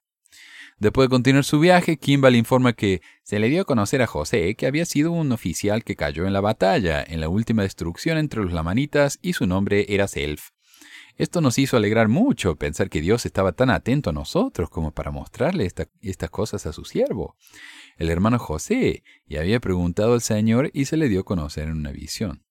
Después 0.80 1.04
de 1.04 1.10
continuar 1.10 1.44
su 1.44 1.60
viaje, 1.60 1.98
Kimball 1.98 2.36
informa 2.36 2.72
que 2.72 3.02
se 3.22 3.38
le 3.38 3.50
dio 3.50 3.60
a 3.60 3.64
conocer 3.66 4.00
a 4.00 4.06
José 4.06 4.54
que 4.54 4.66
había 4.66 4.86
sido 4.86 5.12
un 5.12 5.30
oficial 5.30 5.84
que 5.84 5.94
cayó 5.94 6.26
en 6.26 6.32
la 6.32 6.40
batalla, 6.40 7.04
en 7.06 7.20
la 7.20 7.28
última 7.28 7.62
destrucción 7.62 8.16
entre 8.16 8.42
los 8.42 8.54
lamanitas, 8.54 9.18
y 9.20 9.34
su 9.34 9.46
nombre 9.46 9.84
era 9.90 10.08
Self. 10.08 10.48
Esto 11.16 11.42
nos 11.42 11.58
hizo 11.58 11.76
alegrar 11.76 12.08
mucho, 12.08 12.56
pensar 12.56 12.88
que 12.88 13.02
Dios 13.02 13.26
estaba 13.26 13.52
tan 13.52 13.68
atento 13.68 14.08
a 14.08 14.14
nosotros 14.14 14.70
como 14.70 14.90
para 14.92 15.10
mostrarle 15.10 15.66
estas 16.00 16.30
cosas 16.30 16.64
a 16.64 16.72
su 16.72 16.86
siervo, 16.86 17.36
el 17.98 18.08
hermano 18.08 18.38
José, 18.38 19.02
y 19.26 19.36
había 19.36 19.60
preguntado 19.60 20.14
al 20.14 20.22
Señor 20.22 20.70
y 20.72 20.86
se 20.86 20.96
le 20.96 21.10
dio 21.10 21.20
a 21.20 21.24
conocer 21.24 21.64
en 21.64 21.76
una 21.76 21.92
visión. 21.92 22.46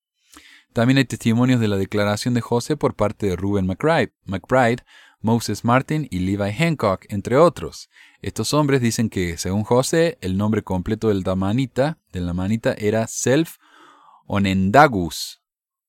También 0.71 0.99
hay 0.99 1.05
testimonios 1.05 1.59
de 1.59 1.67
la 1.67 1.77
declaración 1.77 2.35
de 2.35 2.41
José 2.41 2.77
por 2.77 2.95
parte 2.95 3.25
de 3.25 3.35
Reuben 3.35 3.65
McBride, 3.65 4.83
Moses 5.21 5.65
Martin 5.65 6.08
y 6.10 6.19
Levi 6.19 6.51
Hancock, 6.51 7.05
entre 7.10 7.38
otros. 7.38 7.89
Estos 8.21 8.53
hombres 8.53 8.82
dicen 8.82 9.10
que, 9.10 9.38
según 9.38 9.63
José, 9.63 10.17
el 10.21 10.38
nombre 10.38 10.63
completo 10.63 11.10
del 11.10 11.23
Damanita, 11.23 11.97
del 12.12 12.32
era 12.77 13.08
Self 13.08 13.58
Onendagus. 14.27 15.41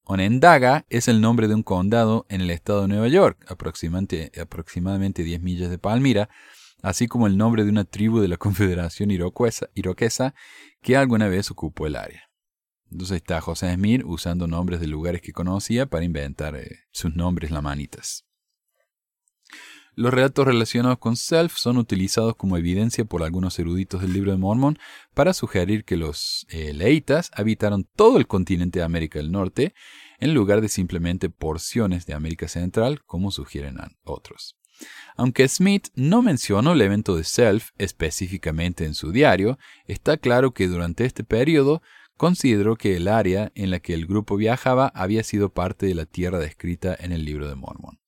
Onendaga 0.05 0.85
es 0.89 1.07
el 1.07 1.21
nombre 1.21 1.47
de 1.47 1.55
un 1.55 1.63
condado 1.63 2.27
en 2.29 2.41
el 2.41 2.51
estado 2.51 2.83
de 2.83 2.89
Nueva 2.89 3.07
York, 3.07 3.45
aproximadamente, 3.49 4.33
aproximadamente 4.41 5.23
10 5.23 5.41
millas 5.43 5.71
de 5.71 5.79
Palmira, 5.79 6.29
así 6.83 7.07
como 7.07 7.29
el 7.29 7.37
nombre 7.37 7.65
de 7.65 7.71
una 7.71 7.85
tribu 7.85 8.19
de 8.19 8.29
la 8.29 8.37
Confederación 8.39 9.11
Iroquesa 9.13 10.35
que 10.83 10.97
alguna 10.97 11.29
vez 11.29 11.51
ocupó 11.51 11.87
el 11.87 11.95
área. 11.97 12.31
Entonces 12.91 13.19
está 13.19 13.41
José 13.41 13.73
Smith 13.75 14.03
usando 14.05 14.49
nombres 14.49 14.81
de 14.81 14.89
lugares 14.89 15.23
que 15.23 15.33
conocía 15.33 15.87
para 15.87 16.05
inventar 16.05 16.57
eh, 16.57 16.81
sus 16.91 17.15
nombres 17.15 17.53
lamanitas. 17.53 18.25
Los 20.01 20.15
relatos 20.15 20.47
relacionados 20.47 20.97
con 20.97 21.15
Self 21.15 21.59
son 21.59 21.77
utilizados 21.77 22.35
como 22.35 22.57
evidencia 22.57 23.05
por 23.05 23.23
algunos 23.23 23.59
eruditos 23.59 24.01
del 24.01 24.15
libro 24.15 24.31
de 24.31 24.39
Mormon 24.39 24.79
para 25.13 25.35
sugerir 25.35 25.85
que 25.85 25.99
los 25.99 26.47
eh, 26.49 26.73
leitas 26.73 27.31
habitaron 27.35 27.87
todo 27.97 28.17
el 28.17 28.27
continente 28.27 28.79
de 28.79 28.87
América 28.87 29.19
del 29.19 29.31
Norte 29.31 29.75
en 30.19 30.33
lugar 30.33 30.63
de 30.63 30.71
simplemente 30.71 31.29
porciones 31.29 32.07
de 32.07 32.15
América 32.15 32.49
Central, 32.49 33.05
como 33.05 33.31
sugieren 33.31 33.77
otros. 34.03 34.57
Aunque 35.19 35.47
Smith 35.47 35.89
no 35.95 36.23
mencionó 36.23 36.73
el 36.73 36.81
evento 36.81 37.15
de 37.15 37.25
Self 37.25 37.73
específicamente 37.77 38.87
en 38.87 38.95
su 38.95 39.13
diario, 39.13 39.59
está 39.85 40.17
claro 40.17 40.55
que 40.55 40.67
durante 40.67 41.05
este 41.05 41.25
periodo 41.25 41.83
consideró 42.17 42.77
que 42.77 42.97
el 42.97 43.07
área 43.07 43.53
en 43.55 43.71
la 43.71 43.81
que 43.81 43.93
el 43.93 44.07
grupo 44.07 44.39
viajaba 44.39 44.91
había 44.95 45.23
sido 45.25 45.53
parte 45.53 45.85
de 45.85 45.95
la 45.95 46.07
tierra 46.07 46.39
descrita 46.39 46.97
en 46.99 47.13
el 47.13 47.27
libro 47.27 47.51
de 47.51 47.55
Mormon. 47.57 48.01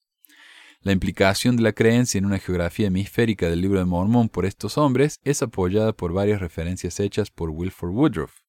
La 0.82 0.90
implicación 0.90 1.56
de 1.56 1.62
la 1.62 1.72
creencia 1.72 2.18
en 2.18 2.24
una 2.24 2.40
geografía 2.40 2.88
hemisférica 2.88 3.48
del 3.48 3.60
libro 3.60 3.78
de 3.78 3.84
Mormón 3.84 4.28
por 4.28 4.44
estos 4.46 4.76
hombres 4.78 5.20
es 5.22 5.40
apoyada 5.40 5.92
por 5.92 6.12
varias 6.12 6.40
referencias 6.40 6.98
hechas 6.98 7.30
por 7.30 7.50
Wilford 7.50 7.92
Woodruff. 7.92 8.40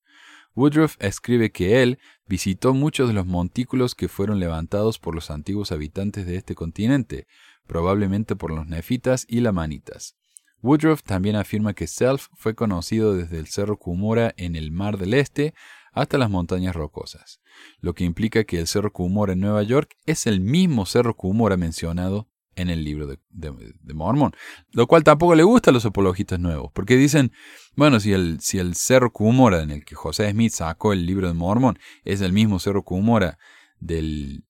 Woodruff 0.56 0.96
escribe 1.00 1.52
que 1.52 1.84
él 1.84 2.00
visitó 2.26 2.74
muchos 2.74 3.08
de 3.08 3.14
los 3.14 3.28
montículos 3.28 3.94
que 3.94 4.08
fueron 4.08 4.40
levantados 4.40 4.98
por 4.98 5.14
los 5.14 5.30
antiguos 5.30 5.72
habitantes 5.72 6.26
de 6.26 6.38
este 6.38 6.56
continente, 6.56 7.28
probablemente 7.68 8.36
por 8.36 8.50
los 8.50 8.66
nefitas 8.66 9.28
y 9.30 9.42
lamanitas. 9.42 10.16
Woodruff 10.64 11.04
también 11.04 11.36
afirma 11.36 11.76
que 11.76 11.86
Self 11.86 12.30
fue 12.34 12.56
conocido 12.56 13.16
desde 13.16 13.38
el 13.38 13.46
Cerro 13.46 13.78
Cumora 13.78 14.34
en 14.38 14.56
el 14.56 14.72
Mar 14.72 14.98
del 14.98 15.14
Este 15.14 15.54
hasta 15.94 16.18
las 16.18 16.30
montañas 16.30 16.76
rocosas, 16.76 17.40
lo 17.80 17.94
que 17.94 18.04
implica 18.04 18.44
que 18.44 18.60
el 18.60 18.68
Cerro 18.68 18.92
Cumora 18.92 19.34
en 19.34 19.40
Nueva 19.40 19.64
York 19.64 19.96
es 20.06 20.28
el 20.28 20.42
mismo 20.42 20.86
Cerro 20.86 21.16
Cumora 21.16 21.56
mencionado 21.58 22.28
en 22.56 22.70
el 22.70 22.84
libro 22.84 23.08
de, 23.08 23.20
de, 23.30 23.94
Mormón, 23.94 24.36
lo 24.72 24.86
cual 24.88 25.04
tampoco 25.04 25.34
le 25.36 25.44
gusta 25.44 25.72
a 25.72 25.74
los 25.74 25.86
apologistas 25.86 26.40
nuevos, 26.40 26.72
porque 26.74 26.98
dicen, 26.98 27.32
bueno, 27.76 28.00
si 28.00 28.14
el, 28.14 28.42
si 28.42 28.60
el 28.60 28.76
Cerro 28.76 29.12
Cumora 29.12 29.64
en 29.64 29.72
el 29.72 29.86
que 29.86 29.96
José 29.96 30.30
Smith 30.32 30.52
sacó 30.52 30.94
el 30.94 31.06
libro 31.06 31.28
de 31.28 31.34
Mormón 31.34 31.80
es 32.04 32.22
el 32.22 32.34
mismo 32.34 32.60
Cerro 32.60 32.84
Cumora 32.84 33.40
del, 33.80 34.46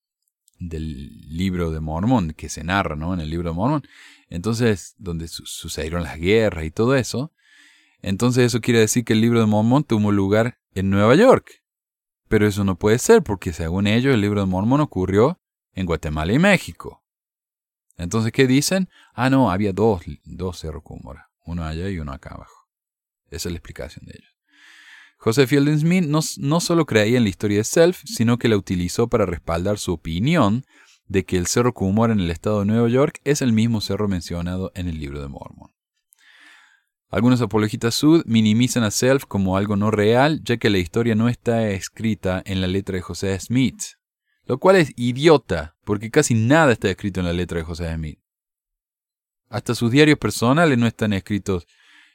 del 0.60 1.18
libro 1.30 1.72
de 1.72 1.80
Mormón 1.80 2.34
que 2.34 2.50
se 2.50 2.64
narra 2.64 2.96
¿no? 2.96 3.14
en 3.14 3.22
el 3.22 3.30
libro 3.30 3.52
de 3.52 3.56
Mormón, 3.56 3.84
entonces, 4.30 4.96
donde 4.98 5.28
sucedieron 5.28 6.04
las 6.04 6.18
guerras 6.18 6.66
y 6.66 6.72
todo 6.72 6.96
eso, 6.96 7.32
entonces 8.04 8.46
eso 8.46 8.60
quiere 8.60 8.82
decir 8.82 9.06
que 9.06 9.14
el 9.14 9.22
libro 9.22 9.40
de 9.40 9.46
Mormón 9.46 9.86
tuvo 9.86 10.12
lugar 10.12 10.60
en 10.76 10.90
Nueva 10.90 11.16
York. 11.16 11.64
Pero 12.28 12.46
eso 12.46 12.64
no 12.66 12.78
puede 12.78 13.00
ser 13.00 13.24
porque 13.24 13.54
según 13.54 13.88
ellos 13.88 14.14
el 14.14 14.22
libro 14.22 14.42
de 14.42 14.46
Mormón 14.46 14.82
ocurrió 14.82 15.40
en 15.72 15.86
Guatemala 15.86 16.34
y 16.34 16.40
México. 16.40 17.02
Entonces, 17.98 18.34
¿qué 18.34 18.46
dicen? 18.46 18.90
Ah, 19.14 19.30
no, 19.30 19.50
había 19.50 19.72
dos, 19.72 20.04
dos 20.26 20.66
Cúmora, 20.84 21.30
uno 21.46 21.64
allá 21.64 21.90
y 21.90 21.98
uno 21.98 22.12
acá 22.12 22.34
abajo. 22.34 22.68
Esa 23.30 23.48
es 23.48 23.54
la 23.54 23.58
explicación 23.58 24.06
de 24.06 24.16
ellos. 24.18 24.34
José 25.18 25.48
Fielding 25.48 25.80
Smith 25.80 26.06
no, 26.06 26.20
no 26.40 26.60
solo 26.60 26.86
creía 26.86 27.18
en 27.18 27.24
la 27.24 27.30
historia 27.30 27.60
de 27.60 27.64
Self, 27.64 28.02
sino 28.04 28.38
que 28.38 28.50
la 28.50 28.58
utilizó 28.58 29.08
para 29.08 29.26
respaldar 29.26 29.80
su 29.80 29.94
opinión 29.94 30.66
de 31.08 31.24
que 31.24 31.38
el 31.38 31.48
cerro 31.48 31.74
Cumora 31.74 32.12
en 32.12 32.20
el 32.20 32.32
estado 32.32 32.60
de 32.60 32.66
Nueva 32.66 32.90
York 32.90 33.22
es 33.24 33.42
el 33.42 33.54
mismo 33.54 33.80
cerro 33.80 34.10
mencionado 34.10 34.74
en 34.76 34.90
el 34.90 35.00
libro 35.00 35.22
de 35.22 35.30
Mormon. 35.30 35.73
Algunos 37.14 37.42
apologistas 37.42 37.94
sud 37.94 38.24
minimizan 38.26 38.84
a 38.84 38.90
Self 38.90 39.26
como 39.28 39.56
algo 39.56 39.76
no 39.76 39.92
real, 39.92 40.42
ya 40.44 40.58
que 40.58 40.72
la 40.72 40.80
historia 40.80 41.14
no 41.14 41.30
está 41.30 41.70
escrita 41.70 42.42
en 42.44 42.60
la 42.60 42.66
letra 42.66 42.96
de 42.96 43.04
José 43.04 43.40
Smith, 43.40 43.84
lo 44.48 44.58
cual 44.58 44.78
es 44.78 44.94
idiota, 44.96 45.76
porque 45.84 46.10
casi 46.10 46.34
nada 46.34 46.72
está 46.72 46.90
escrito 46.90 47.20
en 47.20 47.28
la 47.28 47.34
letra 47.34 47.60
de 47.60 47.66
José 47.66 47.94
Smith. 47.94 48.18
Hasta 49.48 49.76
sus 49.76 49.92
diarios 49.92 50.18
personales 50.18 50.76
no 50.76 50.88
están 50.88 51.14
escritos 51.14 51.68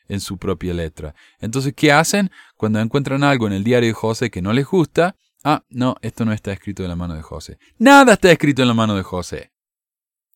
en 0.08 0.18
su 0.18 0.37
propia 0.37 0.74
letra. 0.74 1.14
Entonces, 1.38 1.74
¿qué 1.76 1.92
hacen? 1.92 2.32
Cuando 2.56 2.80
encuentran 2.80 3.22
algo 3.22 3.46
en 3.46 3.52
el 3.52 3.62
diario 3.62 3.90
de 3.90 3.94
José 3.94 4.32
que 4.32 4.42
no 4.42 4.52
les 4.52 4.66
gusta, 4.66 5.14
ah, 5.44 5.62
no, 5.70 5.94
esto 6.02 6.24
no 6.24 6.32
está 6.32 6.50
escrito 6.50 6.82
en 6.82 6.88
la 6.88 6.96
mano 6.96 7.14
de 7.14 7.22
José. 7.22 7.61
Nada 7.78 8.14
está 8.14 8.32
escrito 8.32 8.62
en 8.62 8.68
la 8.68 8.74
mano 8.74 8.96
de 8.96 9.04
José. 9.04 9.52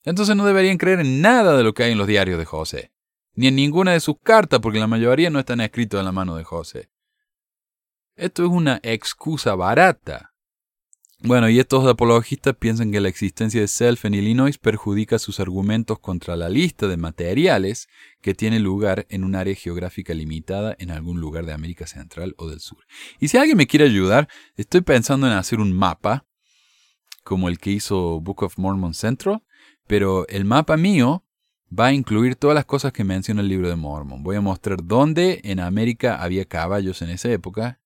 Entonces 0.05 0.37
no 0.37 0.46
deberían 0.46 0.79
creer 0.79 1.01
en 1.01 1.20
nada 1.20 1.57
de 1.57 1.64
lo 1.64 1.75
que 1.75 1.83
hay 1.83 1.90
en 1.90 1.98
los 1.98 2.07
diarios 2.07 2.38
de 2.38 2.44
José, 2.44 2.92
ni 3.35 3.47
en 3.47 3.57
ninguna 3.57 3.92
de 3.92 4.01
sus 4.01 4.16
cartas, 4.23 4.61
porque 4.61 4.79
la 4.79 4.87
mayoría 4.87 5.31
no 5.31 5.38
están 5.38 5.61
escritos 5.61 5.99
en 5.99 6.07
la 6.07 6.12
mano 6.12 6.37
de 6.37 6.45
José. 6.45 6.90
Esto 8.14 8.45
es 8.45 8.51
una 8.51 8.81
excusa 8.83 9.55
barata. 9.55 10.33
Bueno, 11.25 11.49
y 11.49 11.61
estos 11.61 11.87
apologistas 11.87 12.57
piensan 12.57 12.90
que 12.90 13.01
la 13.01 13.09
existencia 13.09 13.61
de 13.61 13.68
Self 13.68 14.05
en 14.07 14.14
Illinois 14.14 14.59
perjudica 14.59 15.21
sus 15.21 15.38
argumentos 15.38 16.01
contra 16.01 16.35
la 16.35 16.49
lista 16.49 16.88
de 16.88 16.97
materiales 16.97 17.88
que 18.21 18.35
tiene 18.35 18.59
lugar 18.59 19.07
en 19.09 19.23
un 19.23 19.37
área 19.37 19.55
geográfica 19.55 20.14
limitada 20.14 20.75
en 20.81 20.90
algún 20.90 21.21
lugar 21.21 21.47
de 21.47 21.53
América 21.53 21.87
Central 21.87 22.35
o 22.38 22.49
del 22.49 22.59
Sur. 22.59 22.85
Y 23.21 23.29
si 23.29 23.38
alguien 23.38 23.57
me 23.57 23.68
quiere 23.68 23.85
ayudar, 23.85 24.29
estoy 24.57 24.81
pensando 24.81 25.29
en 25.29 25.35
hacer 25.35 25.61
un 25.61 25.73
mapa, 25.73 26.27
como 27.23 27.49
el 27.49 27.59
que 27.59 27.71
hizo 27.71 28.21
Book 28.21 28.42
of 28.42 28.59
Mormon 28.59 28.92
Central, 28.92 29.45
pero 29.87 30.27
el 30.27 30.45
mapa 30.45 30.77
mío 30.77 31.25
va 31.79 31.87
a 31.87 31.93
incluir 31.93 32.37
todas 32.37 32.55
las 32.55 32.65
cosas 32.65 32.93
que 32.93 33.05
menciona 33.05 33.41
el 33.41 33.49
libro 33.49 33.69
de 33.69 33.77
Mormon. 33.77 34.23
Voy 34.23 34.37
a 34.37 34.41
mostrar 34.41 34.79
dónde 34.83 35.41
en 35.45 35.61
América 35.61 36.23
había 36.23 36.45
caballos 36.45 37.03
en 37.03 37.11
esa 37.11 37.31
época, 37.31 37.81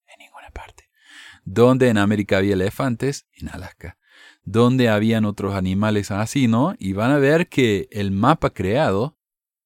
donde 1.44 1.88
en 1.88 1.96
América 1.96 2.38
había 2.38 2.54
elefantes, 2.54 3.26
en 3.32 3.48
Alaska, 3.48 3.98
donde 4.44 4.88
habían 4.88 5.24
otros 5.24 5.54
animales 5.54 6.10
así, 6.10 6.48
¿no? 6.48 6.74
Y 6.78 6.92
van 6.92 7.12
a 7.12 7.18
ver 7.18 7.48
que 7.48 7.88
el 7.92 8.10
mapa 8.10 8.50
creado 8.50 9.16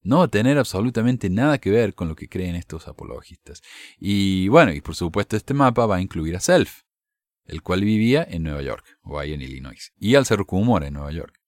no 0.02 0.18
va 0.18 0.24
a 0.24 0.28
tener 0.28 0.59
absolutamente 0.59 1.30
nada 1.30 1.59
que 1.59 1.70
ver 1.70 1.94
con 1.94 2.09
lo 2.09 2.16
que 2.16 2.28
creen 2.28 2.54
estos 2.54 2.87
apologistas. 2.87 3.62
Y 3.98 4.48
bueno, 4.48 4.72
y 4.72 4.80
por 4.83 4.94
supuesto 4.94 5.37
este 5.37 5.54
mapa 5.54 5.87
va 5.87 5.96
a 5.96 6.00
incluir 6.02 6.37
a 6.37 6.40
Self, 6.40 6.83
el 7.46 7.62
cual 7.62 7.83
vivía 7.83 8.26
en 8.28 8.42
Nueva 8.42 8.62
York, 8.62 8.98
o 9.02 9.18
ahí 9.18 9.33
en 9.33 9.42
Illinois, 9.42 9.92
y 9.98 10.14
al 10.14 10.26
Cerro 10.26 10.46
Cumora 10.46 10.87
en 10.87 10.94
Nueva 10.94 11.12
York. 11.12 11.39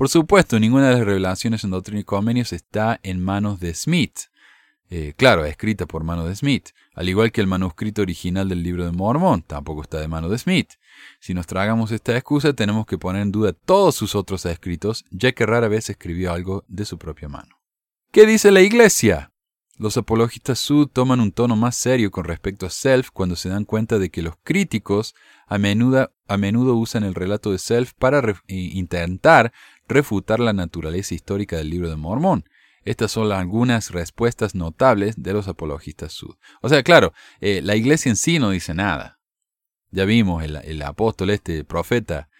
Por 0.00 0.08
supuesto, 0.08 0.58
ninguna 0.58 0.88
de 0.88 0.94
las 0.94 1.04
revelaciones 1.04 1.62
en 1.62 1.72
Doctrina 1.72 2.00
y 2.00 2.04
Convenios 2.04 2.54
está 2.54 2.98
en 3.02 3.22
manos 3.22 3.60
de 3.60 3.74
Smith, 3.74 4.18
eh, 4.88 5.12
claro, 5.14 5.44
escrita 5.44 5.84
por 5.84 6.04
mano 6.04 6.24
de 6.24 6.34
Smith, 6.34 6.70
al 6.94 7.10
igual 7.10 7.30
que 7.32 7.42
el 7.42 7.46
manuscrito 7.46 8.00
original 8.00 8.48
del 8.48 8.62
libro 8.62 8.86
de 8.86 8.92
Mormón, 8.92 9.42
tampoco 9.42 9.82
está 9.82 10.00
de 10.00 10.08
mano 10.08 10.30
de 10.30 10.38
Smith. 10.38 10.70
Si 11.20 11.34
nos 11.34 11.46
tragamos 11.46 11.92
esta 11.92 12.16
excusa, 12.16 12.54
tenemos 12.54 12.86
que 12.86 12.96
poner 12.96 13.20
en 13.20 13.30
duda 13.30 13.52
todos 13.52 13.94
sus 13.94 14.14
otros 14.14 14.46
escritos, 14.46 15.04
ya 15.10 15.32
que 15.32 15.44
rara 15.44 15.68
vez 15.68 15.90
escribió 15.90 16.32
algo 16.32 16.64
de 16.66 16.86
su 16.86 16.96
propia 16.96 17.28
mano. 17.28 17.60
¿Qué 18.10 18.24
dice 18.24 18.50
la 18.50 18.62
Iglesia? 18.62 19.30
Los 19.80 19.96
apologistas 19.96 20.58
sud 20.58 20.88
toman 20.88 21.20
un 21.20 21.32
tono 21.32 21.56
más 21.56 21.74
serio 21.74 22.10
con 22.10 22.24
respecto 22.24 22.66
a 22.66 22.70
Self 22.70 23.08
cuando 23.12 23.34
se 23.34 23.48
dan 23.48 23.64
cuenta 23.64 23.98
de 23.98 24.10
que 24.10 24.20
los 24.20 24.34
críticos 24.42 25.14
a 25.46 25.56
menudo, 25.56 26.12
a 26.28 26.36
menudo 26.36 26.74
usan 26.76 27.02
el 27.02 27.14
relato 27.14 27.50
de 27.50 27.58
Self 27.58 27.94
para 27.98 28.42
intentar 28.46 29.54
refutar 29.90 30.40
la 30.40 30.52
naturaleza 30.52 31.14
histórica 31.14 31.56
del 31.56 31.70
libro 31.70 31.90
de 31.90 31.96
Mormón. 31.96 32.44
Estas 32.82 33.12
son 33.12 33.30
algunas 33.30 33.90
respuestas 33.90 34.54
notables 34.54 35.22
de 35.22 35.34
los 35.34 35.48
apologistas 35.48 36.12
sud. 36.12 36.36
O 36.62 36.68
sea, 36.68 36.82
claro, 36.82 37.12
eh, 37.40 37.60
la 37.62 37.76
iglesia 37.76 38.08
en 38.08 38.16
sí 38.16 38.38
no 38.38 38.50
dice 38.50 38.72
nada. 38.72 39.18
Ya 39.90 40.04
vimos, 40.04 40.42
el, 40.44 40.82
apóstol, 40.82 41.30
este 41.30 41.64
profeta, 41.64 42.30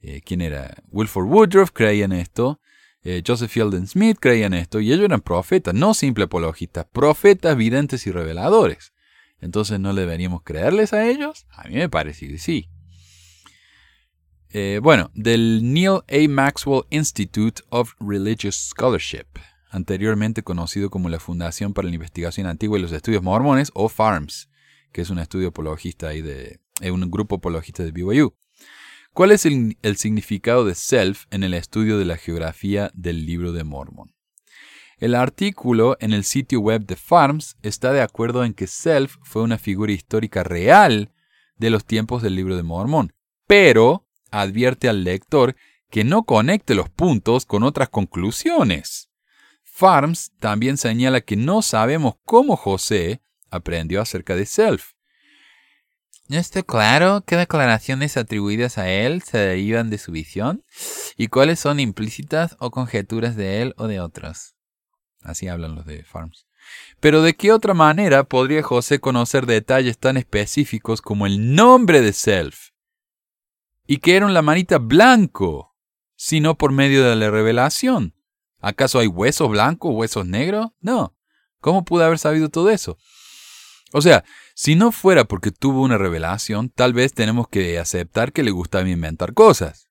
eh, 0.00 0.20
¿quién 0.22 0.40
era? 0.40 0.82
Wilford 0.90 1.26
Woodruff 1.26 1.70
creía 1.72 2.04
en 2.04 2.12
esto, 2.12 2.60
eh, 3.02 3.22
Joseph 3.24 3.50
Fielding 3.50 3.86
Smith 3.86 4.18
creía 4.20 4.46
en 4.46 4.54
esto, 4.54 4.80
y 4.80 4.92
ellos 4.92 5.04
eran 5.04 5.20
profetas, 5.20 5.74
no 5.74 5.94
simple 5.94 6.24
apologistas, 6.24 6.86
profetas, 6.92 7.56
videntes 7.56 8.06
y 8.06 8.10
reveladores. 8.10 8.92
Entonces, 9.40 9.78
¿no 9.78 9.94
deberíamos 9.94 10.42
creerles 10.42 10.92
a 10.92 11.06
ellos? 11.06 11.46
A 11.50 11.68
mí 11.68 11.76
me 11.76 11.88
parece 11.88 12.26
que 12.26 12.38
sí. 12.38 12.68
Bueno, 14.82 15.10
del 15.14 15.60
Neil 15.62 16.00
A. 16.08 16.28
Maxwell 16.28 16.84
Institute 16.90 17.62
of 17.70 17.94
Religious 18.00 18.70
Scholarship 18.70 19.26
anteriormente 19.70 20.42
conocido 20.42 20.90
como 20.90 21.08
la 21.08 21.20
Fundación 21.20 21.74
para 21.74 21.88
la 21.88 21.94
Investigación 21.94 22.46
Antigua 22.46 22.78
y 22.78 22.82
los 22.82 22.92
Estudios 22.92 23.22
Mormones, 23.22 23.70
o 23.74 23.88
FARMS, 23.88 24.48
que 24.92 25.02
es 25.02 25.10
un 25.10 25.18
estudio 25.18 25.48
apologista 25.48 26.08
ahí 26.08 26.22
de, 26.22 26.60
eh, 26.80 26.90
un 26.90 27.10
grupo 27.10 27.36
apologista 27.36 27.84
de 27.84 27.92
BYU. 27.92 28.34
¿Cuál 29.12 29.32
es 29.32 29.46
el, 29.46 29.76
el, 29.82 29.96
significado 29.96 30.64
de 30.64 30.74
self 30.74 31.24
en 31.30 31.42
el 31.42 31.54
estudio 31.54 31.98
de 31.98 32.04
la 32.04 32.16
geografía 32.16 32.90
del 32.94 33.26
libro 33.26 33.52
de 33.52 33.64
Mormon? 33.64 34.14
El 34.98 35.14
artículo 35.14 35.96
en 36.00 36.12
el 36.12 36.24
sitio 36.24 36.60
web 36.60 36.84
de 36.84 36.96
FARMS 36.96 37.56
está 37.62 37.92
de 37.92 38.00
acuerdo 38.00 38.44
en 38.44 38.54
que 38.54 38.66
self 38.66 39.16
fue 39.22 39.42
una 39.42 39.58
figura 39.58 39.92
histórica 39.92 40.44
real 40.44 41.12
de 41.56 41.70
los 41.70 41.84
tiempos 41.84 42.22
del 42.22 42.34
libro 42.34 42.56
de 42.56 42.62
Mormón, 42.62 43.12
pero 43.46 44.07
advierte 44.30 44.88
al 44.88 45.04
lector 45.04 45.56
que 45.90 46.04
no 46.04 46.24
conecte 46.24 46.74
los 46.74 46.88
puntos 46.88 47.46
con 47.46 47.62
otras 47.62 47.88
conclusiones. 47.88 49.08
Farms 49.62 50.32
también 50.40 50.76
señala 50.76 51.20
que 51.20 51.36
no 51.36 51.62
sabemos 51.62 52.14
cómo 52.24 52.56
José 52.56 53.22
aprendió 53.50 54.00
acerca 54.00 54.34
de 54.34 54.44
Self. 54.44 54.92
No 56.28 56.36
está 56.36 56.62
claro 56.62 57.22
qué 57.26 57.36
declaraciones 57.36 58.18
atribuidas 58.18 58.76
a 58.76 58.90
él 58.90 59.22
se 59.22 59.38
derivan 59.38 59.88
de 59.88 59.96
su 59.96 60.12
visión 60.12 60.62
y 61.16 61.28
cuáles 61.28 61.58
son 61.60 61.80
implícitas 61.80 62.56
o 62.58 62.70
conjeturas 62.70 63.34
de 63.34 63.62
él 63.62 63.74
o 63.78 63.86
de 63.86 64.00
otros. 64.00 64.54
Así 65.22 65.48
hablan 65.48 65.74
los 65.74 65.86
de 65.86 66.04
Farms. 66.04 66.46
Pero 67.00 67.22
¿de 67.22 67.34
qué 67.34 67.52
otra 67.52 67.72
manera 67.72 68.24
podría 68.24 68.62
José 68.62 68.98
conocer 68.98 69.46
detalles 69.46 69.96
tan 69.98 70.16
específicos 70.16 71.00
como 71.00 71.26
el 71.26 71.54
nombre 71.54 72.02
de 72.02 72.12
Self? 72.12 72.67
Y 73.88 73.98
que 73.98 74.14
era 74.14 74.26
un 74.26 74.34
lamanita 74.34 74.78
blanco, 74.78 75.74
sino 76.14 76.56
por 76.56 76.70
medio 76.70 77.02
de 77.02 77.16
la 77.16 77.28
revelación 77.28 78.14
¿Acaso 78.60 78.98
hay 78.98 79.06
huesos 79.06 79.48
blancos, 79.48 79.94
huesos 79.94 80.26
negros? 80.26 80.70
No. 80.80 81.16
¿Cómo 81.60 81.84
pudo 81.84 82.04
haber 82.04 82.18
sabido 82.18 82.48
todo 82.48 82.70
eso? 82.70 82.98
O 83.92 84.02
sea, 84.02 84.24
si 84.54 84.74
no 84.74 84.92
fuera 84.92 85.24
porque 85.24 85.50
tuvo 85.50 85.82
una 85.82 85.96
revelación, 85.96 86.68
tal 86.68 86.92
vez 86.92 87.14
tenemos 87.14 87.48
que 87.48 87.78
aceptar 87.78 88.32
que 88.32 88.42
le 88.42 88.50
gustaba 88.50 88.88
inventar 88.88 89.32
cosas. 89.32 89.88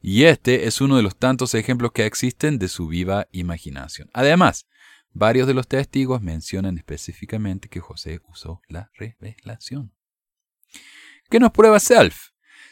Y 0.00 0.24
este 0.24 0.66
es 0.66 0.80
uno 0.80 0.96
de 0.96 1.02
los 1.02 1.16
tantos 1.16 1.54
ejemplos 1.54 1.92
que 1.92 2.06
existen 2.06 2.58
de 2.58 2.68
su 2.68 2.86
viva 2.86 3.26
imaginación. 3.32 4.08
Además, 4.12 4.66
varios 5.12 5.46
de 5.46 5.54
los 5.54 5.66
testigos 5.66 6.22
mencionan 6.22 6.78
específicamente 6.78 7.68
que 7.68 7.80
José 7.80 8.20
usó 8.28 8.60
la 8.68 8.90
revelación. 8.94 9.94
¿Qué 11.28 11.40
nos 11.40 11.52
prueba 11.52 11.80
Self? 11.80 12.28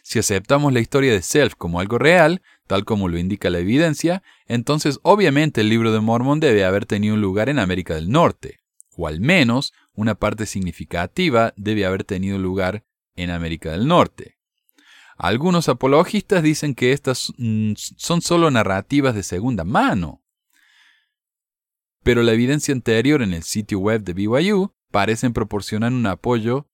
Si 0.08 0.18
aceptamos 0.18 0.72
la 0.72 0.80
historia 0.80 1.12
de 1.12 1.20
Self 1.20 1.52
como 1.54 1.80
algo 1.80 1.98
real, 1.98 2.40
tal 2.66 2.86
como 2.86 3.10
lo 3.10 3.18
indica 3.18 3.50
la 3.50 3.58
evidencia, 3.58 4.22
entonces 4.46 5.00
obviamente 5.02 5.60
el 5.60 5.68
libro 5.68 5.92
de 5.92 6.00
Mormón 6.00 6.40
debe 6.40 6.64
haber 6.64 6.86
tenido 6.86 7.12
un 7.12 7.20
lugar 7.20 7.50
en 7.50 7.58
América 7.58 7.94
del 7.94 8.08
Norte, 8.08 8.56
o 8.96 9.06
al 9.06 9.20
menos 9.20 9.74
una 9.92 10.14
parte 10.14 10.46
significativa 10.46 11.52
debe 11.58 11.84
haber 11.84 12.04
tenido 12.04 12.38
lugar 12.38 12.86
en 13.16 13.28
América 13.28 13.72
del 13.72 13.86
Norte. 13.86 14.38
Algunos 15.18 15.68
apologistas 15.68 16.42
dicen 16.42 16.74
que 16.74 16.92
estas 16.92 17.30
mm, 17.36 17.74
son 17.76 18.22
solo 18.22 18.50
narrativas 18.50 19.14
de 19.14 19.22
segunda 19.22 19.64
mano. 19.64 20.22
Pero 22.02 22.22
la 22.22 22.32
evidencia 22.32 22.72
anterior 22.72 23.20
en 23.20 23.34
el 23.34 23.42
sitio 23.42 23.78
web 23.78 24.04
de 24.04 24.14
BYU 24.14 24.72
parecen 24.90 25.34
proporcionar 25.34 25.92
un 25.92 26.06
apoyo 26.06 26.66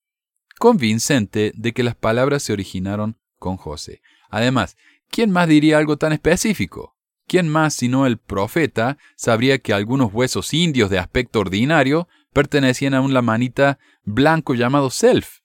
convincente 0.60 1.52
de 1.56 1.72
que 1.72 1.82
las 1.82 1.96
palabras 1.96 2.44
se 2.44 2.52
originaron 2.52 3.18
José. 3.56 4.00
Además, 4.30 4.76
¿quién 5.10 5.30
más 5.30 5.48
diría 5.48 5.78
algo 5.78 5.96
tan 5.96 6.12
específico? 6.12 6.96
¿Quién 7.26 7.48
más 7.48 7.74
sino 7.74 8.06
el 8.06 8.18
profeta 8.18 8.98
sabría 9.16 9.58
que 9.58 9.72
algunos 9.72 10.12
huesos 10.12 10.52
indios 10.52 10.90
de 10.90 10.98
aspecto 10.98 11.40
ordinario 11.40 12.08
pertenecían 12.32 12.94
a 12.94 13.00
un 13.00 13.14
lamanita 13.14 13.78
blanco 14.02 14.54
llamado 14.54 14.90
Self? 14.90 15.38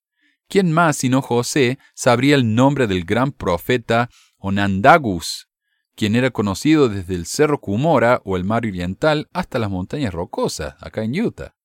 ¿Quién 0.48 0.72
más 0.72 0.98
sino 0.98 1.22
José 1.22 1.78
sabría 1.94 2.36
el 2.36 2.56
nombre 2.56 2.88
del 2.88 3.06
gran 3.06 3.32
profeta 3.32 4.10
Onandagus, 4.40 5.48
quien 5.96 6.16
era 6.16 6.32
conocido 6.32 6.90
desde 6.90 7.16
el 7.16 7.26
Cerro 7.26 7.60
Cumora 7.60 8.22
o 8.26 8.36
el 8.36 8.44
mar 8.44 8.66
oriental 8.66 9.30
hasta 9.32 9.60
las 9.60 9.70
montañas 9.70 10.14
rocosas, 10.14 10.76
acá 10.80 11.04
en 11.04 11.20
Utah? 11.20 11.56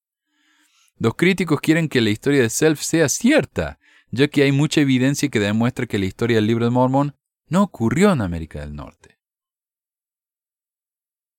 Los 0.98 1.14
críticos 1.14 1.60
quieren 1.60 1.88
que 1.88 2.00
la 2.00 2.10
historia 2.10 2.42
de 2.42 2.50
Self 2.50 2.80
sea 2.80 3.08
cierta, 3.08 3.78
ya 4.14 4.28
que 4.28 4.42
hay 4.42 4.52
mucha 4.52 4.80
evidencia 4.80 5.28
que 5.28 5.40
demuestra 5.40 5.86
que 5.86 5.98
la 5.98 6.06
historia 6.06 6.36
del 6.36 6.46
libro 6.46 6.64
de 6.64 6.70
Mormón 6.70 7.16
no 7.48 7.62
ocurrió 7.62 8.12
en 8.12 8.20
América 8.20 8.60
del 8.60 8.74
Norte. 8.74 9.18